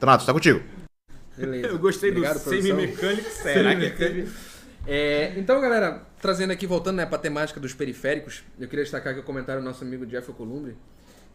[0.00, 0.62] Renato, tá contigo.
[1.36, 1.68] Beleza.
[1.68, 3.28] Eu gostei Obrigado, do semi-mecânico.
[3.30, 4.28] Será que teve?
[4.86, 9.12] É, então, galera, trazendo aqui, voltando né, para a temática dos periféricos, eu queria destacar
[9.12, 10.76] aqui o comentário do nosso amigo Jeff Columbre,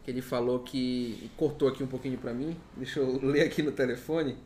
[0.02, 2.56] que ele falou que cortou aqui um pouquinho para mim.
[2.76, 4.36] Deixa eu ler aqui no telefone.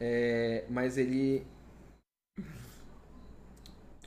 [0.00, 1.46] É, mas ele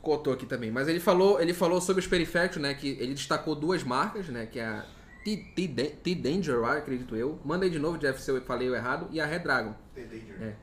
[0.02, 0.72] cortou aqui também.
[0.72, 2.74] Mas ele falou, ele falou sobre os periféricos, né?
[2.74, 4.46] Que ele destacou duas marcas, né?
[4.46, 4.86] Que é a
[5.24, 7.40] T-Danger, acredito eu.
[7.44, 9.08] Manda aí de novo, Jeff, se eu falei errado.
[9.12, 9.76] E a Red Dragon.
[9.94, 10.42] T-Danger.
[10.42, 10.56] É,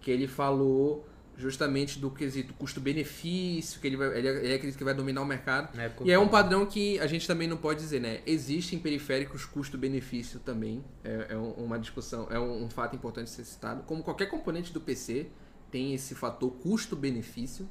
[0.00, 4.94] que ele falou justamente do quesito custo-benefício, que ele, vai, ele, ele acredita que vai
[4.94, 5.76] dominar o mercado.
[5.78, 8.20] É, e é um padrão que a gente também não pode dizer, né?
[8.26, 13.82] Existem periféricos custo-benefício também, é, é, uma discussão, é um, um, fato importante ser citado.
[13.84, 15.26] Como qualquer componente do PC
[15.72, 17.68] tem esse fator custo-benefício.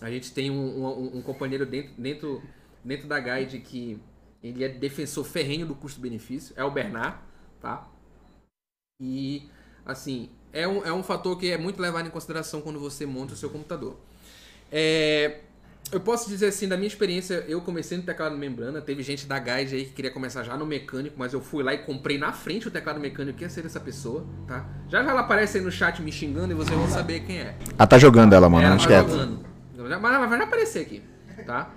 [0.00, 2.42] A gente tem um, um, um, companheiro dentro, dentro,
[2.84, 3.98] dentro da guide que
[4.40, 7.18] ele é defensor ferrenho do custo-benefício, é o Bernard,
[7.60, 7.90] tá?
[9.00, 9.48] E,
[9.84, 13.32] assim, é um, é um fator que é muito levado em consideração quando você monta
[13.32, 13.98] o seu computador.
[14.70, 15.40] É,
[15.90, 19.38] eu posso dizer assim, da minha experiência, eu comecei no teclado membrana, teve gente da
[19.38, 22.32] Guide aí que queria começar já no mecânico, mas eu fui lá e comprei na
[22.32, 24.66] frente o teclado mecânico que ia ser essa pessoa, tá?
[24.88, 27.56] Já já ela aparece aí no chat me xingando e vocês vão saber quem é.
[27.78, 29.46] Ela tá jogando ela, mano, ela tá jogando.
[29.76, 31.02] Mas ela vai aparecer aqui,
[31.46, 31.72] tá?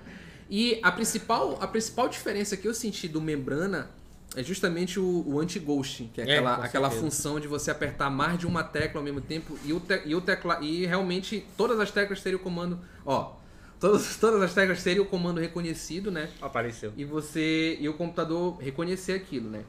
[0.50, 3.90] E a principal, a principal diferença que eu senti do membrana
[4.36, 8.38] é justamente o, o anti-ghosting, que é, é aquela, aquela função de você apertar mais
[8.38, 11.80] de uma tecla ao mesmo tempo e o, te, e o tecla e realmente todas
[11.80, 13.34] as teclas teriam o comando, ó,
[13.82, 16.30] todas, todas as teclas teriam o comando reconhecido, né?
[16.42, 16.94] Apareceu.
[16.96, 19.66] E você e o computador reconhecer aquilo, né?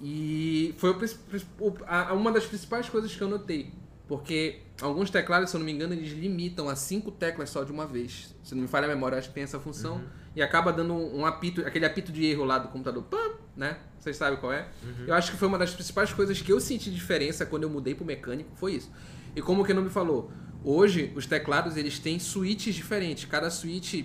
[0.00, 3.72] E foi o, a, uma das principais coisas que eu notei,
[4.06, 7.72] porque alguns teclados, se eu não me engano, eles limitam a cinco teclas só de
[7.72, 8.34] uma vez.
[8.44, 9.96] Se não me falha a memória, acho que tem essa função.
[9.96, 13.78] Uhum e acaba dando um apito, aquele apito de erro lá do computador, pam, né?
[13.98, 14.68] Vocês sabem qual é?
[14.82, 15.06] Uhum.
[15.06, 17.94] Eu acho que foi uma das principais coisas que eu senti diferença quando eu mudei
[17.94, 18.90] pro mecânico, foi isso.
[19.34, 20.30] E como o não me falou,
[20.64, 24.04] hoje os teclados eles têm switches diferentes, cada switch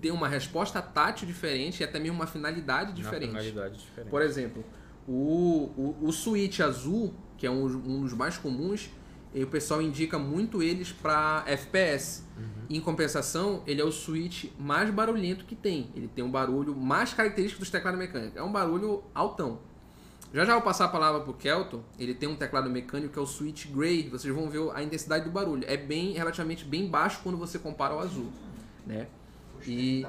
[0.00, 3.30] tem uma resposta tátil diferente e até mesmo uma finalidade diferente.
[3.30, 4.10] Uma finalidade diferente.
[4.10, 4.64] Por exemplo,
[5.06, 8.90] o, o, o switch azul, que é um, um dos mais comuns,
[9.34, 12.24] e o pessoal indica muito eles para FPS.
[12.36, 12.44] Uhum.
[12.68, 15.90] Em compensação, ele é o switch mais barulhento que tem.
[15.94, 18.36] Ele tem um barulho mais característico dos teclados mecânicos.
[18.36, 19.60] É um barulho altão.
[20.32, 21.82] Já já vou passar a palavra pro Kelton.
[21.98, 24.08] Ele tem um teclado mecânico que é o switch gray.
[24.08, 25.64] Vocês vão ver a intensidade do barulho.
[25.66, 28.32] É bem relativamente bem baixo quando você compara ao azul,
[28.86, 29.06] né?
[29.66, 30.06] E...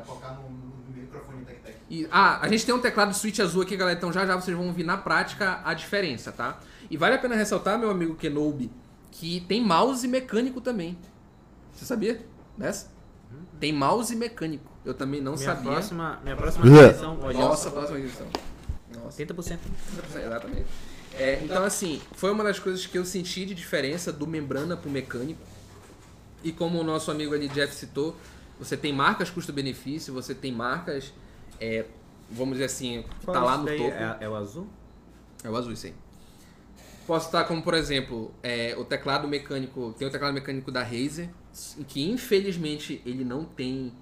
[1.89, 3.97] E ah, a gente tem um teclado switch azul aqui, galera.
[3.97, 6.59] Então já já vocês vão ouvir na prática a diferença, tá?
[6.89, 8.71] E vale a pena ressaltar, meu amigo Kenobi,
[9.11, 10.97] que tem mouse mecânico também.
[11.73, 12.25] Você sabia
[12.57, 12.91] dessa?
[13.59, 14.71] Tem mouse mecânico.
[14.83, 15.71] Eu também não minha sabia.
[15.71, 17.15] Próxima, minha próxima aquisição.
[17.15, 18.27] Nossa, próxima aquisição.
[18.93, 19.23] Nossa.
[19.23, 19.33] 30%.
[19.33, 19.59] 30%.
[20.25, 20.65] Exatamente.
[21.15, 24.89] É, então, assim, foi uma das coisas que eu senti de diferença do membrana pro
[24.89, 25.41] mecânico.
[26.43, 28.15] E como o nosso amigo ali, Jeff, citou,
[28.59, 31.13] você tem marcas custo-benefício, você tem marcas,
[31.59, 31.85] é,
[32.29, 33.83] vamos dizer assim, que tá lá no topo.
[33.83, 34.67] É, é, o azul?
[35.43, 35.93] É o azul, isso aí.
[37.05, 41.29] Posso estar como, por exemplo, é, o teclado mecânico, tem o teclado mecânico da Razer,
[41.87, 43.93] que infelizmente ele não tem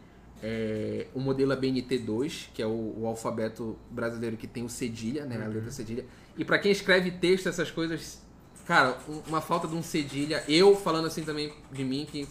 [0.41, 5.37] é, o modelo ABNT2, que é o, o, alfabeto brasileiro que tem o cedilha, né,
[5.37, 5.43] uhum.
[5.43, 6.05] a letra cedilha.
[6.37, 8.21] E para quem escreve texto, essas coisas,
[8.65, 8.97] cara,
[9.27, 10.43] uma falta de um cedilha.
[10.47, 12.27] Eu falando assim também de mim, que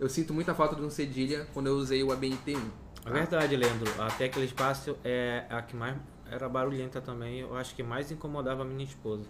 [0.00, 2.58] eu sinto muita falta de um cedilha quando eu usei o ABNT1.
[3.04, 3.90] É verdade, Leandro.
[4.00, 5.96] Até aquele espaço é a que mais
[6.30, 7.40] era barulhenta também.
[7.40, 9.24] Eu acho que mais incomodava a minha esposa.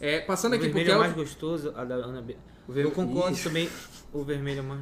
[0.00, 2.36] É, passando o aqui vermelho é mais gostoso, a da Ana B.
[2.68, 3.48] Eu concordo Isso.
[3.48, 3.68] também.
[4.12, 4.80] O vermelho é mais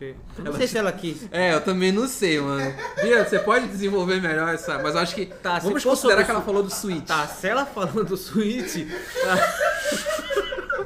[0.00, 0.56] eu não ela...
[0.58, 1.28] sei se ela quis.
[1.32, 2.74] É, eu também não sei, mano.
[3.02, 4.78] Bia, você pode desenvolver melhor essa.
[4.78, 5.26] Mas eu acho que.
[5.26, 7.04] Tá, Vamos considerar que ela falou do Switch.
[7.04, 8.86] Tá, se ela falou do Switch.
[9.22, 10.84] Tá...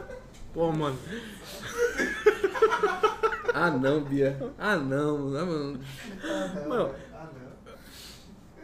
[0.54, 0.98] Pô, mano.
[3.54, 4.38] Ah não, Bia.
[4.58, 5.78] Ah não, não.
[6.68, 6.94] Mano.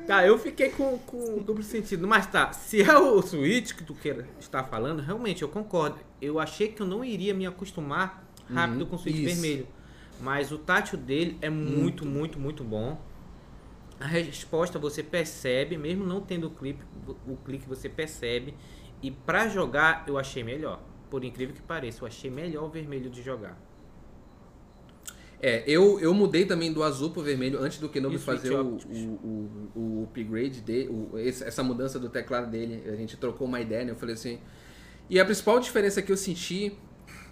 [0.07, 2.09] Tá, eu fiquei com, com duplo sentido.
[2.09, 5.99] Mas tá, se é o Switch que tu queira estar falando, realmente eu concordo.
[6.23, 9.27] Eu achei que eu não iria me acostumar rápido uhum, com o Switch isso.
[9.27, 9.69] vermelho.
[10.21, 13.01] Mas o tátil dele é muito, muito, muito, muito bom.
[14.01, 16.83] A resposta você percebe, mesmo não tendo o clique,
[17.27, 18.55] o clique você percebe.
[19.03, 20.81] E para jogar eu achei melhor.
[21.11, 23.59] Por incrível que pareça, eu achei melhor o vermelho de jogar.
[25.41, 29.71] É, eu, eu mudei também do azul pro vermelho antes do Kenobi fazer o, o,
[29.73, 32.83] o, o, upgrade dele, o, essa mudança do teclado dele.
[32.89, 33.93] A gente trocou uma ideia, né?
[33.93, 34.41] Eu falei assim.
[35.09, 36.77] E a principal diferença que eu senti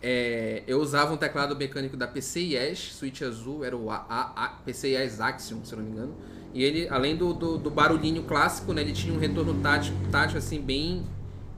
[0.02, 4.48] é, eu usava um teclado mecânico da PCIe, switch azul, era o a, a, a
[4.64, 6.16] PCIe Axiom, se eu não me engano.
[6.54, 10.38] E ele, além do, do, do, barulhinho clássico, né, ele tinha um retorno tátil, tátil
[10.38, 11.04] assim, bem,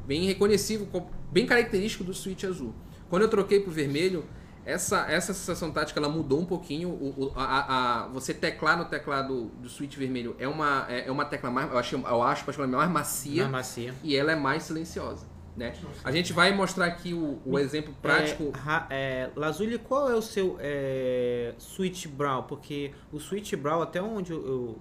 [0.06, 0.88] bem reconhecível,
[1.30, 2.74] bem característico do switch azul.
[3.08, 4.24] Quando eu troquei pro vermelho,
[4.64, 6.90] essa, essa sensação tática ela mudou um pouquinho.
[6.90, 11.24] O, a, a, você teclar no teclado do switch vermelho é uma, é, é uma
[11.24, 14.64] tecla mais, eu acho, eu acho particularmente mais macia, mais macia e ela é mais
[14.64, 15.26] silenciosa.
[15.58, 15.74] Né?
[16.04, 18.52] A gente vai mostrar aqui o, o exemplo prático.
[18.88, 22.44] É, é, Lazuli, qual é o seu é, Switch Brown?
[22.44, 24.78] Porque o Switch Brown, até onde eu, eu,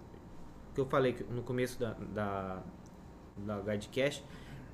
[0.76, 2.64] que eu falei no começo da, da,
[3.38, 4.24] da Guidecast,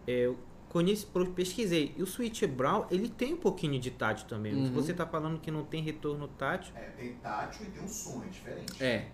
[0.05, 1.93] é, eu conheci, pesquisei.
[1.95, 4.53] E o Switch Brown, ele tem um pouquinho de tátil também.
[4.53, 4.73] Uhum.
[4.73, 6.73] Você está falando que não tem retorno tátil.
[6.75, 8.83] É, tem tátil e tem um som, é diferente.
[8.83, 9.07] É.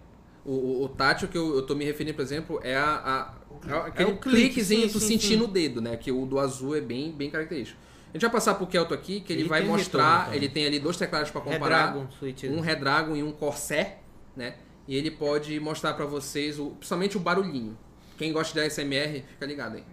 [0.43, 3.33] O, o, o tátil que eu, eu tô me referindo, por exemplo, é a, a
[3.67, 5.97] é aquele é cliquezinho sim, tu sentir no dedo, né?
[5.97, 7.79] Que o do azul é bem, bem característico.
[8.09, 10.19] A gente vai passar pro Kelto aqui, que ele, ele vai mostrar.
[10.19, 11.93] Retorno, ele tem ali dois teclados para comparar.
[11.93, 12.07] Redragon,
[12.55, 13.97] um Redragon e um Corsair,
[14.35, 14.55] né?
[14.87, 17.77] E ele pode mostrar para vocês, o, principalmente o barulhinho.
[18.17, 19.83] Quem gosta de ASMR, fica ligado aí.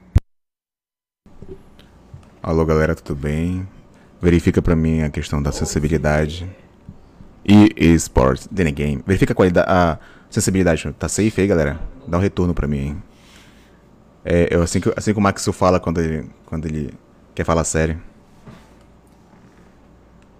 [2.42, 3.68] Alô galera, tudo bem?
[4.20, 6.48] Verifica para mim a questão da acessibilidade.
[7.44, 9.02] E esports, then game.
[9.06, 9.98] Verifica a qualidade, a
[10.30, 10.90] sensibilidade.
[10.98, 11.80] Tá safe aí, galera?
[12.08, 13.02] Dá um retorno para mim, hein?
[14.28, 16.92] É, eu, assim, que, assim que o Maxu fala quando ele, quando ele
[17.32, 18.02] quer falar sério.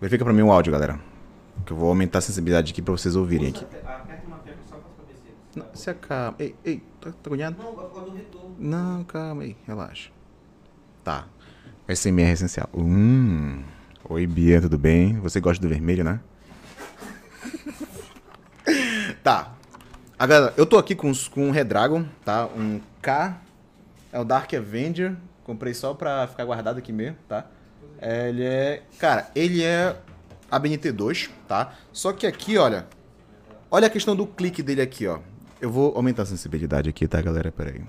[0.01, 0.99] Verifica pra mim o áudio, galera.
[1.65, 3.65] Que eu vou aumentar a sensibilidade aqui pra vocês ouvirem aqui.
[5.55, 6.35] Não, se acalma.
[6.41, 7.63] Ei, ei, tá, tá agoniado?
[7.63, 8.57] Não, vai do retorno.
[8.59, 10.11] Não, calma aí, relaxa.
[11.05, 11.29] Tá.
[11.89, 12.69] SMR é essencial.
[12.75, 13.63] Hum.
[14.09, 15.21] Oi, Bia, tudo bem?
[15.21, 16.19] Você gosta do vermelho, né?
[19.23, 19.55] tá.
[20.19, 22.47] Agora, eu tô aqui com, com um Redragon, tá?
[22.47, 23.45] Um K
[24.17, 25.15] é o Dark Avenger.
[25.45, 27.47] Comprei só pra ficar guardado aqui mesmo, tá?
[27.99, 28.83] É, ele é.
[28.99, 29.95] Cara, ele é
[30.51, 31.75] a BNT2, tá?
[31.93, 32.87] Só que aqui, olha.
[33.71, 35.19] Olha a questão do clique dele aqui, ó.
[35.61, 37.53] Eu vou aumentar a sensibilidade aqui, tá, galera?
[37.53, 37.83] Pera aí.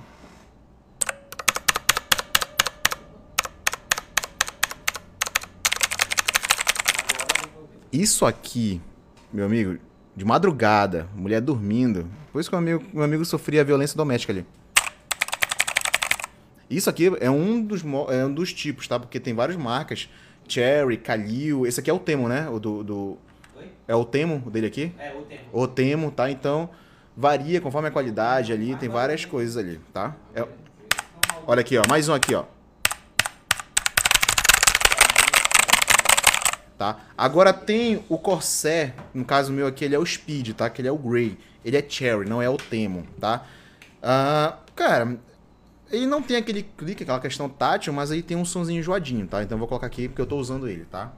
[7.91, 8.82] Isso aqui,
[9.32, 9.80] meu amigo,
[10.14, 12.06] de madrugada, mulher dormindo.
[12.34, 14.45] Por isso que meu amigo, meu amigo sofria violência doméstica ali.
[16.69, 18.99] Isso aqui é um dos, é um dos tipos, tá?
[18.99, 20.10] Porque tem várias marcas.
[20.48, 21.65] Cherry, Kalil.
[21.65, 22.49] Esse aqui é o Temo, né?
[22.49, 23.18] O do, do...
[23.88, 24.91] É o Temo dele aqui?
[24.98, 25.41] É, o Temo.
[25.53, 26.30] O Temo, tá?
[26.30, 26.69] Então,
[27.15, 28.76] varia conforme a qualidade ali.
[28.76, 30.15] Tem várias coisas ali, tá?
[30.35, 30.45] É...
[31.45, 31.84] Olha aqui, ó.
[31.88, 32.44] Mais um aqui, ó.
[36.77, 36.99] Tá?
[37.18, 40.69] Agora tem o Corsair, no caso meu aqui, ele é o Speed, tá?
[40.69, 41.38] Que ele é o Grey.
[41.65, 43.44] Ele é Cherry, não é o Temo, tá?
[43.98, 45.18] Uh, cara,
[45.91, 49.41] ele não tem aquele clique, aquela questão tátil, mas aí tem um sonzinho enjoadinho, tá?
[49.41, 51.14] Então eu vou colocar aqui porque eu tô usando ele, tá?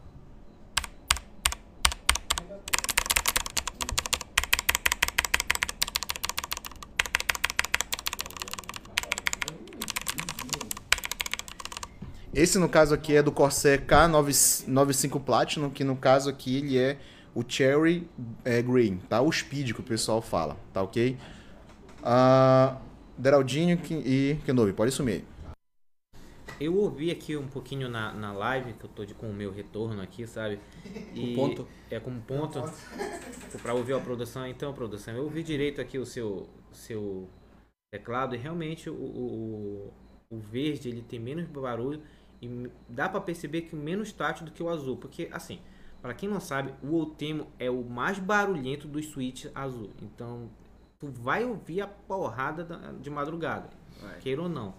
[12.31, 16.97] Esse, no caso aqui, é do Corsair K95 Platinum, que no caso aqui ele é
[17.35, 18.07] o Cherry
[18.45, 19.19] é, Green, tá?
[19.19, 21.17] O Speed que o pessoal fala, tá ok?
[22.01, 22.88] Uh,
[23.19, 25.25] Deraldinho e Kenobi, pode sumir.
[26.57, 29.51] Eu ouvi aqui um pouquinho na, na live, que eu tô de, com o meu
[29.51, 30.59] retorno aqui, sabe?
[31.13, 31.67] E ponto?
[31.91, 32.63] É como ponto.
[33.61, 35.13] para ouvir a produção, então, produção.
[35.13, 37.29] Eu ouvi direito aqui o seu, seu
[37.93, 39.93] teclado e realmente o, o,
[40.29, 42.01] o verde ele tem menos barulho
[42.41, 44.95] e dá para perceber que menos tátil do que o azul.
[44.95, 45.59] Porque, assim,
[46.01, 49.91] para quem não sabe, o Ultimo é o mais barulhento dos switches azul.
[50.01, 50.49] Então,
[50.99, 52.65] tu vai ouvir a porrada
[52.99, 53.69] de madrugada,
[54.01, 54.19] vai.
[54.19, 54.73] queira ou não.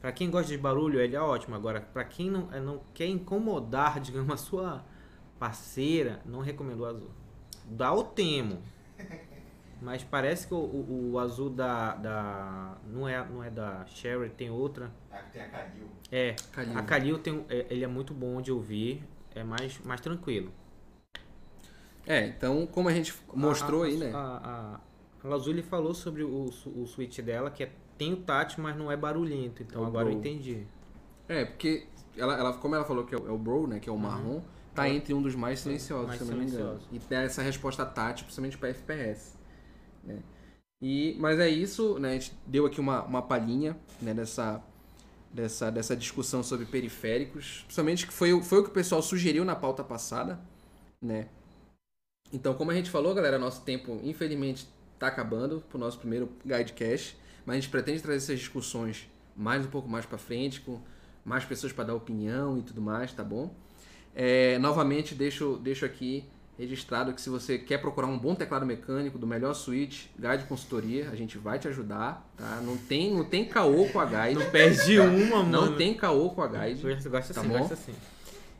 [0.00, 1.54] Para quem gosta de barulho, ele é ótimo.
[1.54, 4.84] Agora, para quem não, eh, não quer incomodar, digamos, a sua
[5.38, 7.10] parceira, não recomendo o azul.
[7.64, 8.60] Dá o temo.
[9.80, 12.76] Mas parece que o, o, o, azul da, da.
[12.84, 14.90] Não é, não é da Sherry, tem outra.
[15.32, 15.88] Tem a Kalil.
[16.10, 16.78] É, Kalil.
[16.78, 19.04] a Kalil tem, é, ele é muito bom de ouvir,
[19.36, 20.52] é mais, mais tranquilo.
[22.04, 24.10] É, então, como a gente mostrou a, aí, né?
[24.12, 24.80] A,
[25.28, 28.90] a, Lazuli falou sobre o, o switch dela, que é tem o tátil, mas não
[28.90, 29.62] é barulhento.
[29.62, 30.14] Então é agora bro.
[30.14, 30.64] eu entendi.
[31.28, 31.86] É, porque
[32.16, 33.80] ela, ela, como ela falou que é o, é o Bro, né?
[33.80, 34.00] Que é o uhum.
[34.00, 34.42] marrom,
[34.74, 36.80] tá entre um dos mais silenciosos, mais se não me engano.
[36.92, 39.36] E tem essa resposta tátil, principalmente para FPS.
[40.04, 40.22] Né?
[40.80, 42.10] E, mas é isso, né?
[42.10, 44.62] A gente deu aqui uma, uma palhinha né, dessa,
[45.32, 47.62] dessa, dessa discussão sobre periféricos.
[47.64, 50.40] Principalmente que foi, foi o que o pessoal sugeriu na pauta passada,
[51.02, 51.28] né?
[52.32, 54.68] Então, como a gente falou, galera, nosso tempo, infelizmente,
[54.98, 57.16] está acabando pro nosso primeiro Guide Cash
[57.48, 60.78] mas a gente pretende trazer essas discussões mais um pouco mais para frente, com
[61.24, 63.54] mais pessoas para dar opinião e tudo mais, tá bom?
[64.14, 66.26] É, novamente, deixo, deixo aqui
[66.58, 71.08] registrado que se você quer procurar um bom teclado mecânico do melhor switch, Guide Consultoria,
[71.08, 72.60] a gente vai te ajudar, tá?
[72.62, 74.44] Não tem, não tem caô com a Guide.
[74.44, 75.50] Não perde uma, mano.
[75.50, 76.82] Não tem caô com a Guide.
[76.82, 77.58] Gosta, gosta tá assim, bom?
[77.60, 77.94] gosta assim.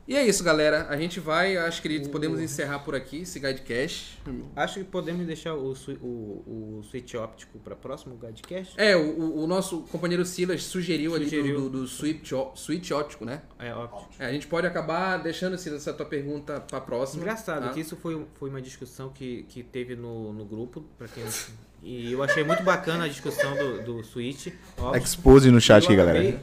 [0.09, 0.87] E é isso, galera.
[0.89, 4.19] A gente vai, acho que podemos encerrar por aqui esse Guidecast.
[4.55, 5.71] Acho que podemos deixar o,
[6.01, 8.73] o, o switch óptico para próximo Guidecast.
[8.75, 11.43] É, o, o nosso companheiro Silas sugeriu, sugeriu.
[11.43, 13.43] ali do, do, do switch, switch óptico, né?
[13.59, 14.09] É, óptico.
[14.17, 17.21] É, a gente pode acabar deixando Silas, essa tua pergunta para próxima.
[17.21, 17.69] Engraçado tá?
[17.69, 21.23] que isso foi, foi uma discussão que, que teve no, no grupo, para quem
[21.83, 24.47] E eu achei muito bacana a discussão do, do Switch.
[24.99, 26.41] Expose no chat aqui, galera.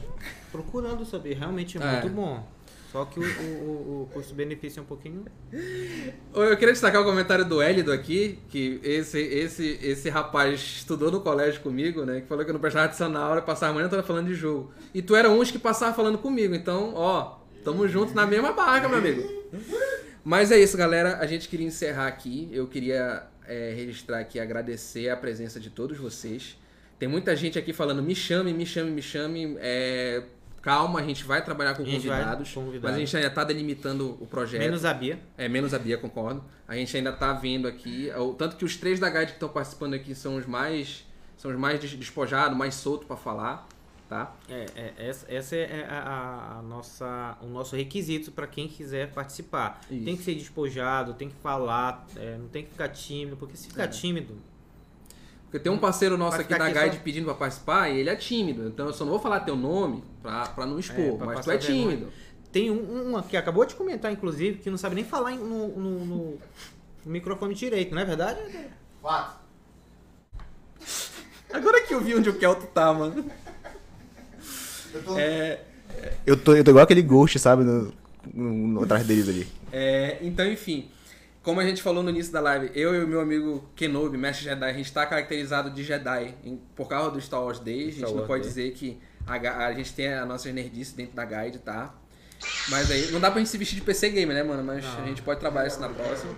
[0.53, 1.91] Procurando saber, realmente é, é.
[1.91, 2.55] muito bom.
[2.91, 5.25] Só que o, o, o custo-benefício é um pouquinho.
[6.33, 11.19] Eu queria destacar o comentário do Elido aqui, que esse, esse, esse rapaz estudou no
[11.19, 12.21] colégio comigo, né?
[12.21, 14.35] Que falou que eu não prestava atenção na aula, passava a manhã toda falando de
[14.35, 14.71] jogo.
[14.93, 18.87] E tu era um que passava falando comigo, então, ó, tamo juntos na mesma barca,
[18.87, 19.27] meu amigo.
[20.23, 21.17] Mas é isso, galera.
[21.19, 22.49] A gente queria encerrar aqui.
[22.51, 26.57] Eu queria é, registrar aqui, agradecer a presença de todos vocês.
[26.99, 29.57] Tem muita gente aqui falando, me chame, me chame, me chame.
[29.59, 30.23] É,
[30.61, 34.27] Calma, a gente vai trabalhar com convidados, convidados, mas a gente ainda está delimitando o
[34.27, 34.59] projeto.
[34.59, 35.19] Menos a Bia.
[35.37, 36.43] É, menos a Bia, concordo.
[36.67, 39.93] A gente ainda está vendo aqui, tanto que os três da Guide que estão participando
[39.93, 41.05] aqui são os mais
[41.37, 43.67] são os mais despojados, mais soltos para falar,
[44.09, 44.35] tá?
[44.49, 49.79] É, é, essa, essa é a, a, nossa, o nosso requisito para quem quiser participar.
[49.89, 50.03] Isso.
[50.03, 53.67] Tem que ser despojado, tem que falar, é, não tem que ficar tímido, porque se
[53.67, 53.87] ficar é.
[53.87, 54.35] tímido,
[55.47, 57.01] porque tem um parceiro nosso aqui da Guide só...
[57.01, 58.67] pedindo pra participar e ele é tímido.
[58.67, 61.45] Então eu só não vou falar teu nome pra, pra não expor, é, pra mas
[61.45, 62.11] tu é tímido.
[62.51, 66.05] Tem um, um que acabou de comentar, inclusive, que não sabe nem falar no, no,
[66.05, 66.39] no
[67.05, 68.39] microfone direito, não é verdade?
[69.01, 69.39] Fato.
[71.53, 73.25] Agora que eu vi onde o Kelto tá, mano.
[74.93, 75.17] Eu tô...
[75.17, 75.61] É,
[76.25, 77.63] eu tô, eu tô igual aquele ghost, sabe?
[77.63, 77.93] No,
[78.33, 79.47] no, no atrás deles ali.
[79.71, 80.89] É, então, enfim.
[81.47, 84.43] Como a gente falou no início da live, eu e o meu amigo Kenobi, mestre
[84.43, 87.87] Jedi, a gente está caracterizado de Jedi em, por causa do Star Wars Day.
[87.87, 91.23] A gente não pode dizer que a, a, gente tem a nossa nerdice dentro da
[91.23, 91.95] guide, tá?
[92.67, 94.61] Mas aí, não dá pra gente se vestir de PC Gamer, né, mano?
[94.61, 95.03] Mas não.
[95.03, 96.35] a gente pode trabalhar isso na próxima.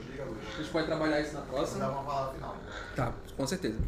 [0.53, 1.79] A gente pode trabalhar isso na próxima.
[1.79, 2.57] Dá uma palavra final.
[2.95, 3.79] Tá, com certeza.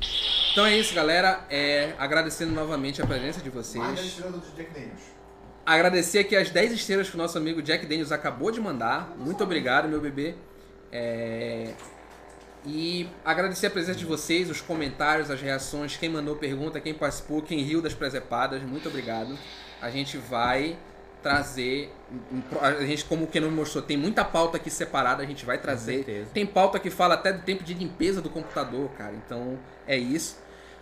[0.53, 1.45] Então é isso, galera.
[1.52, 4.19] É, agradecendo novamente a presença de vocês.
[5.64, 9.14] Agradecer aqui as 10 estrelas que o nosso amigo Jack Daniels acabou de mandar.
[9.15, 10.35] Muito obrigado, meu bebê.
[10.91, 11.73] É...
[12.65, 17.41] E agradecer a presença de vocês, os comentários, as reações, quem mandou pergunta, quem participou,
[17.41, 19.35] quem riu das presepadas, muito obrigado.
[19.81, 20.77] A gente vai
[21.23, 21.91] trazer.
[22.61, 26.27] A gente, como o Kenan mostrou, tem muita pauta aqui separada, a gente vai trazer.
[26.34, 29.13] Tem pauta que fala até do tempo de limpeza do computador, cara.
[29.13, 29.57] Então
[29.88, 30.38] é isso.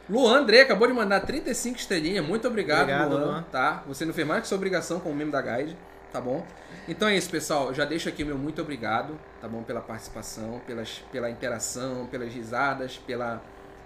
[0.10, 2.26] Luan André acabou de mandar 35 estrelinhas.
[2.26, 3.46] Muito obrigado, obrigado Luan, Luan.
[3.52, 3.84] Tá?
[3.88, 5.78] Você não fez mais que sua obrigação como membro da Guide,
[6.12, 6.46] tá bom?
[6.88, 7.74] Então é isso, pessoal.
[7.74, 9.64] Já deixo aqui o meu muito obrigado, tá bom?
[9.64, 13.42] Pela participação, pelas, pela interação, pelas risadas, pela,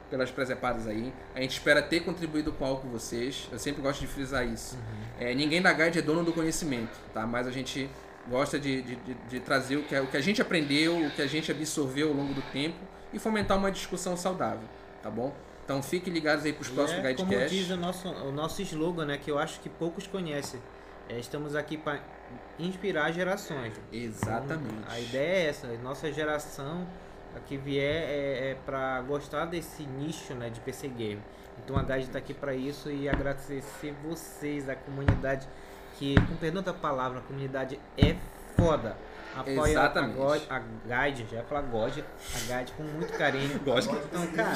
[0.10, 1.14] pelas presepadas aí.
[1.36, 3.48] A gente espera ter contribuído com algo com vocês.
[3.52, 4.76] Eu sempre gosto de frisar isso.
[4.76, 5.28] Uhum.
[5.28, 7.26] É, ninguém da Guide é dono do conhecimento, tá?
[7.26, 7.90] Mas a gente
[8.30, 11.22] gosta de, de, de, de trazer o que, o que a gente aprendeu, o que
[11.22, 12.78] a gente absorveu ao longo do tempo
[13.12, 14.68] e fomentar uma discussão saudável,
[15.02, 15.34] tá bom?
[15.64, 19.06] Então fiquem ligados aí para os próximos é, Como diz o nosso, o nosso slogan,
[19.06, 20.60] né, que eu acho que poucos conhecem.
[21.08, 22.02] É, estamos aqui para
[22.60, 23.74] inspirar gerações.
[23.92, 24.74] Exatamente.
[24.74, 26.88] Então, a ideia é essa, nossa geração
[27.36, 31.22] a que vier é, é para gostar desse nicho né, de PC Game.
[31.64, 33.64] Então a Guide está aqui para isso e agradecer
[34.04, 35.48] vocês, a comunidade,
[35.98, 38.16] que, com perdão da palavra, a comunidade é
[38.56, 38.98] foda.
[39.36, 40.14] Apoia Exatamente.
[40.14, 43.58] a, God, a Guide, já ia falar God, a Guide com muito carinho.
[43.66, 43.96] Gosto.
[43.96, 44.56] Então, cara,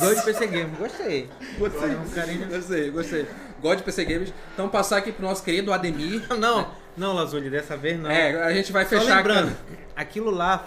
[0.00, 1.30] dois PC Games, gostei.
[1.58, 1.94] Gostei.
[1.94, 2.48] Um carinho.
[2.48, 3.26] Gostei, gostei.
[3.62, 4.34] God PC Games.
[4.52, 6.28] Então passar aqui pro nosso querido Ademir.
[6.36, 6.70] Não, né?
[6.96, 8.10] Não, Lazuli, dessa vez não.
[8.10, 9.56] É, a gente vai Só fechar lembrando,
[9.94, 10.64] aquilo lá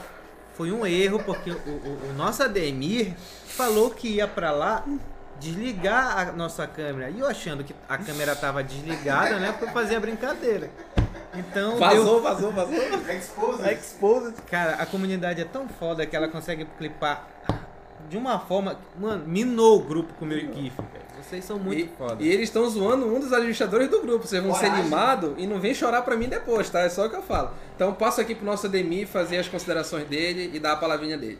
[0.55, 3.13] foi um erro, porque o, o, o nosso Ademir
[3.45, 4.83] falou que ia para lá
[5.39, 7.09] desligar a nossa câmera.
[7.09, 9.53] E eu achando que a câmera tava desligada, né?
[9.57, 10.69] Pra fazer a brincadeira.
[11.33, 11.77] Então.
[11.77, 12.21] Vazou, deu...
[12.21, 12.75] vazou, vazou.
[13.09, 13.71] Exposed.
[13.71, 14.35] Exposed.
[14.49, 17.27] Cara, a comunidade é tão foda que ela consegue clipar
[18.09, 18.77] de uma forma.
[18.99, 21.08] Mano, minou o grupo com o meu GIF, velho.
[21.23, 22.23] Vocês são muito e, foda.
[22.23, 24.25] E eles estão zoando um dos administradores do grupo.
[24.25, 24.75] Vocês vão Coragem.
[24.75, 26.79] ser animados e não vem chorar pra mim depois, tá?
[26.81, 27.51] É só o que eu falo.
[27.75, 31.39] Então passo aqui pro nosso Ademir fazer as considerações dele e dar a palavrinha dele.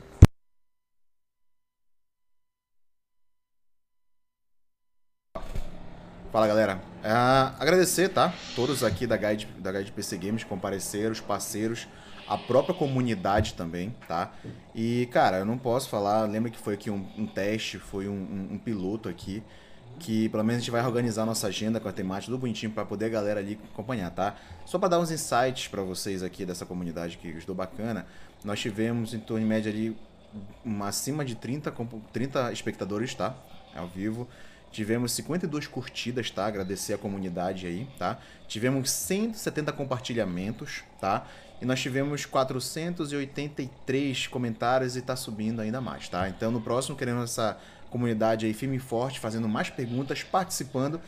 [6.31, 7.11] Fala galera, é,
[7.60, 8.31] agradecer, tá?
[8.56, 11.88] Todos aqui da Guide, da Guide PC Games compareceram, os parceiros,
[12.27, 14.31] a própria comunidade também, tá?
[14.76, 18.14] E cara, eu não posso falar, lembra que foi aqui um, um teste, foi um,
[18.14, 19.41] um, um piloto aqui
[19.99, 22.85] que pelo menos a gente vai organizar nossa agenda com a temática tudo bonitinho para
[22.85, 24.35] poder a galera ali acompanhar, tá?
[24.65, 28.05] Só para dar uns insights para vocês aqui dessa comunidade que ajudou bacana,
[28.43, 29.95] nós tivemos em torno de média ali
[30.63, 31.73] uma, acima de 30,
[32.13, 33.35] 30 espectadores, tá?
[33.76, 34.27] Ao vivo.
[34.71, 36.45] Tivemos 52 curtidas, tá?
[36.45, 38.19] Agradecer a comunidade aí, tá?
[38.47, 41.26] Tivemos 170 compartilhamentos, tá?
[41.61, 46.30] E nós tivemos 483 comentários e tá subindo ainda mais, tá?
[46.30, 47.57] Então no próximo queremos essa
[47.89, 50.99] comunidade aí firme e forte, fazendo mais perguntas, participando.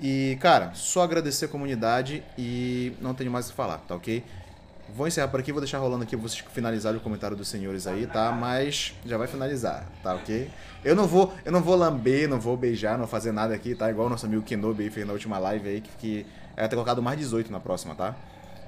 [0.00, 4.24] E, cara, só agradecer a comunidade e não tenho mais o que falar, tá ok?
[4.94, 8.06] Vou encerrar por aqui, vou deixar rolando aqui, vocês finalizarem o comentário dos senhores aí,
[8.06, 8.30] tá?
[8.30, 10.50] Mas já vai finalizar, tá ok?
[10.84, 13.74] Eu não vou, eu não vou lamber, não vou beijar, não vou fazer nada aqui,
[13.74, 13.90] tá?
[13.90, 17.02] Igual o nosso amigo Kenobi fez na última live aí, que, que é ter colocado
[17.02, 18.14] mais 18 na próxima, tá?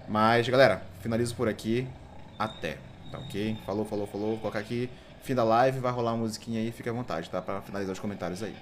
[0.08, 1.86] Mas, galera, finalizo por aqui.
[2.38, 2.78] Até,
[3.10, 3.56] tá ok?
[3.66, 4.30] Falou, falou, falou.
[4.30, 4.88] Vou colocar aqui
[5.26, 7.42] Fim da live, vai rolar uma musiquinha aí, fica à vontade, tá?
[7.42, 8.54] Pra finalizar os comentários aí.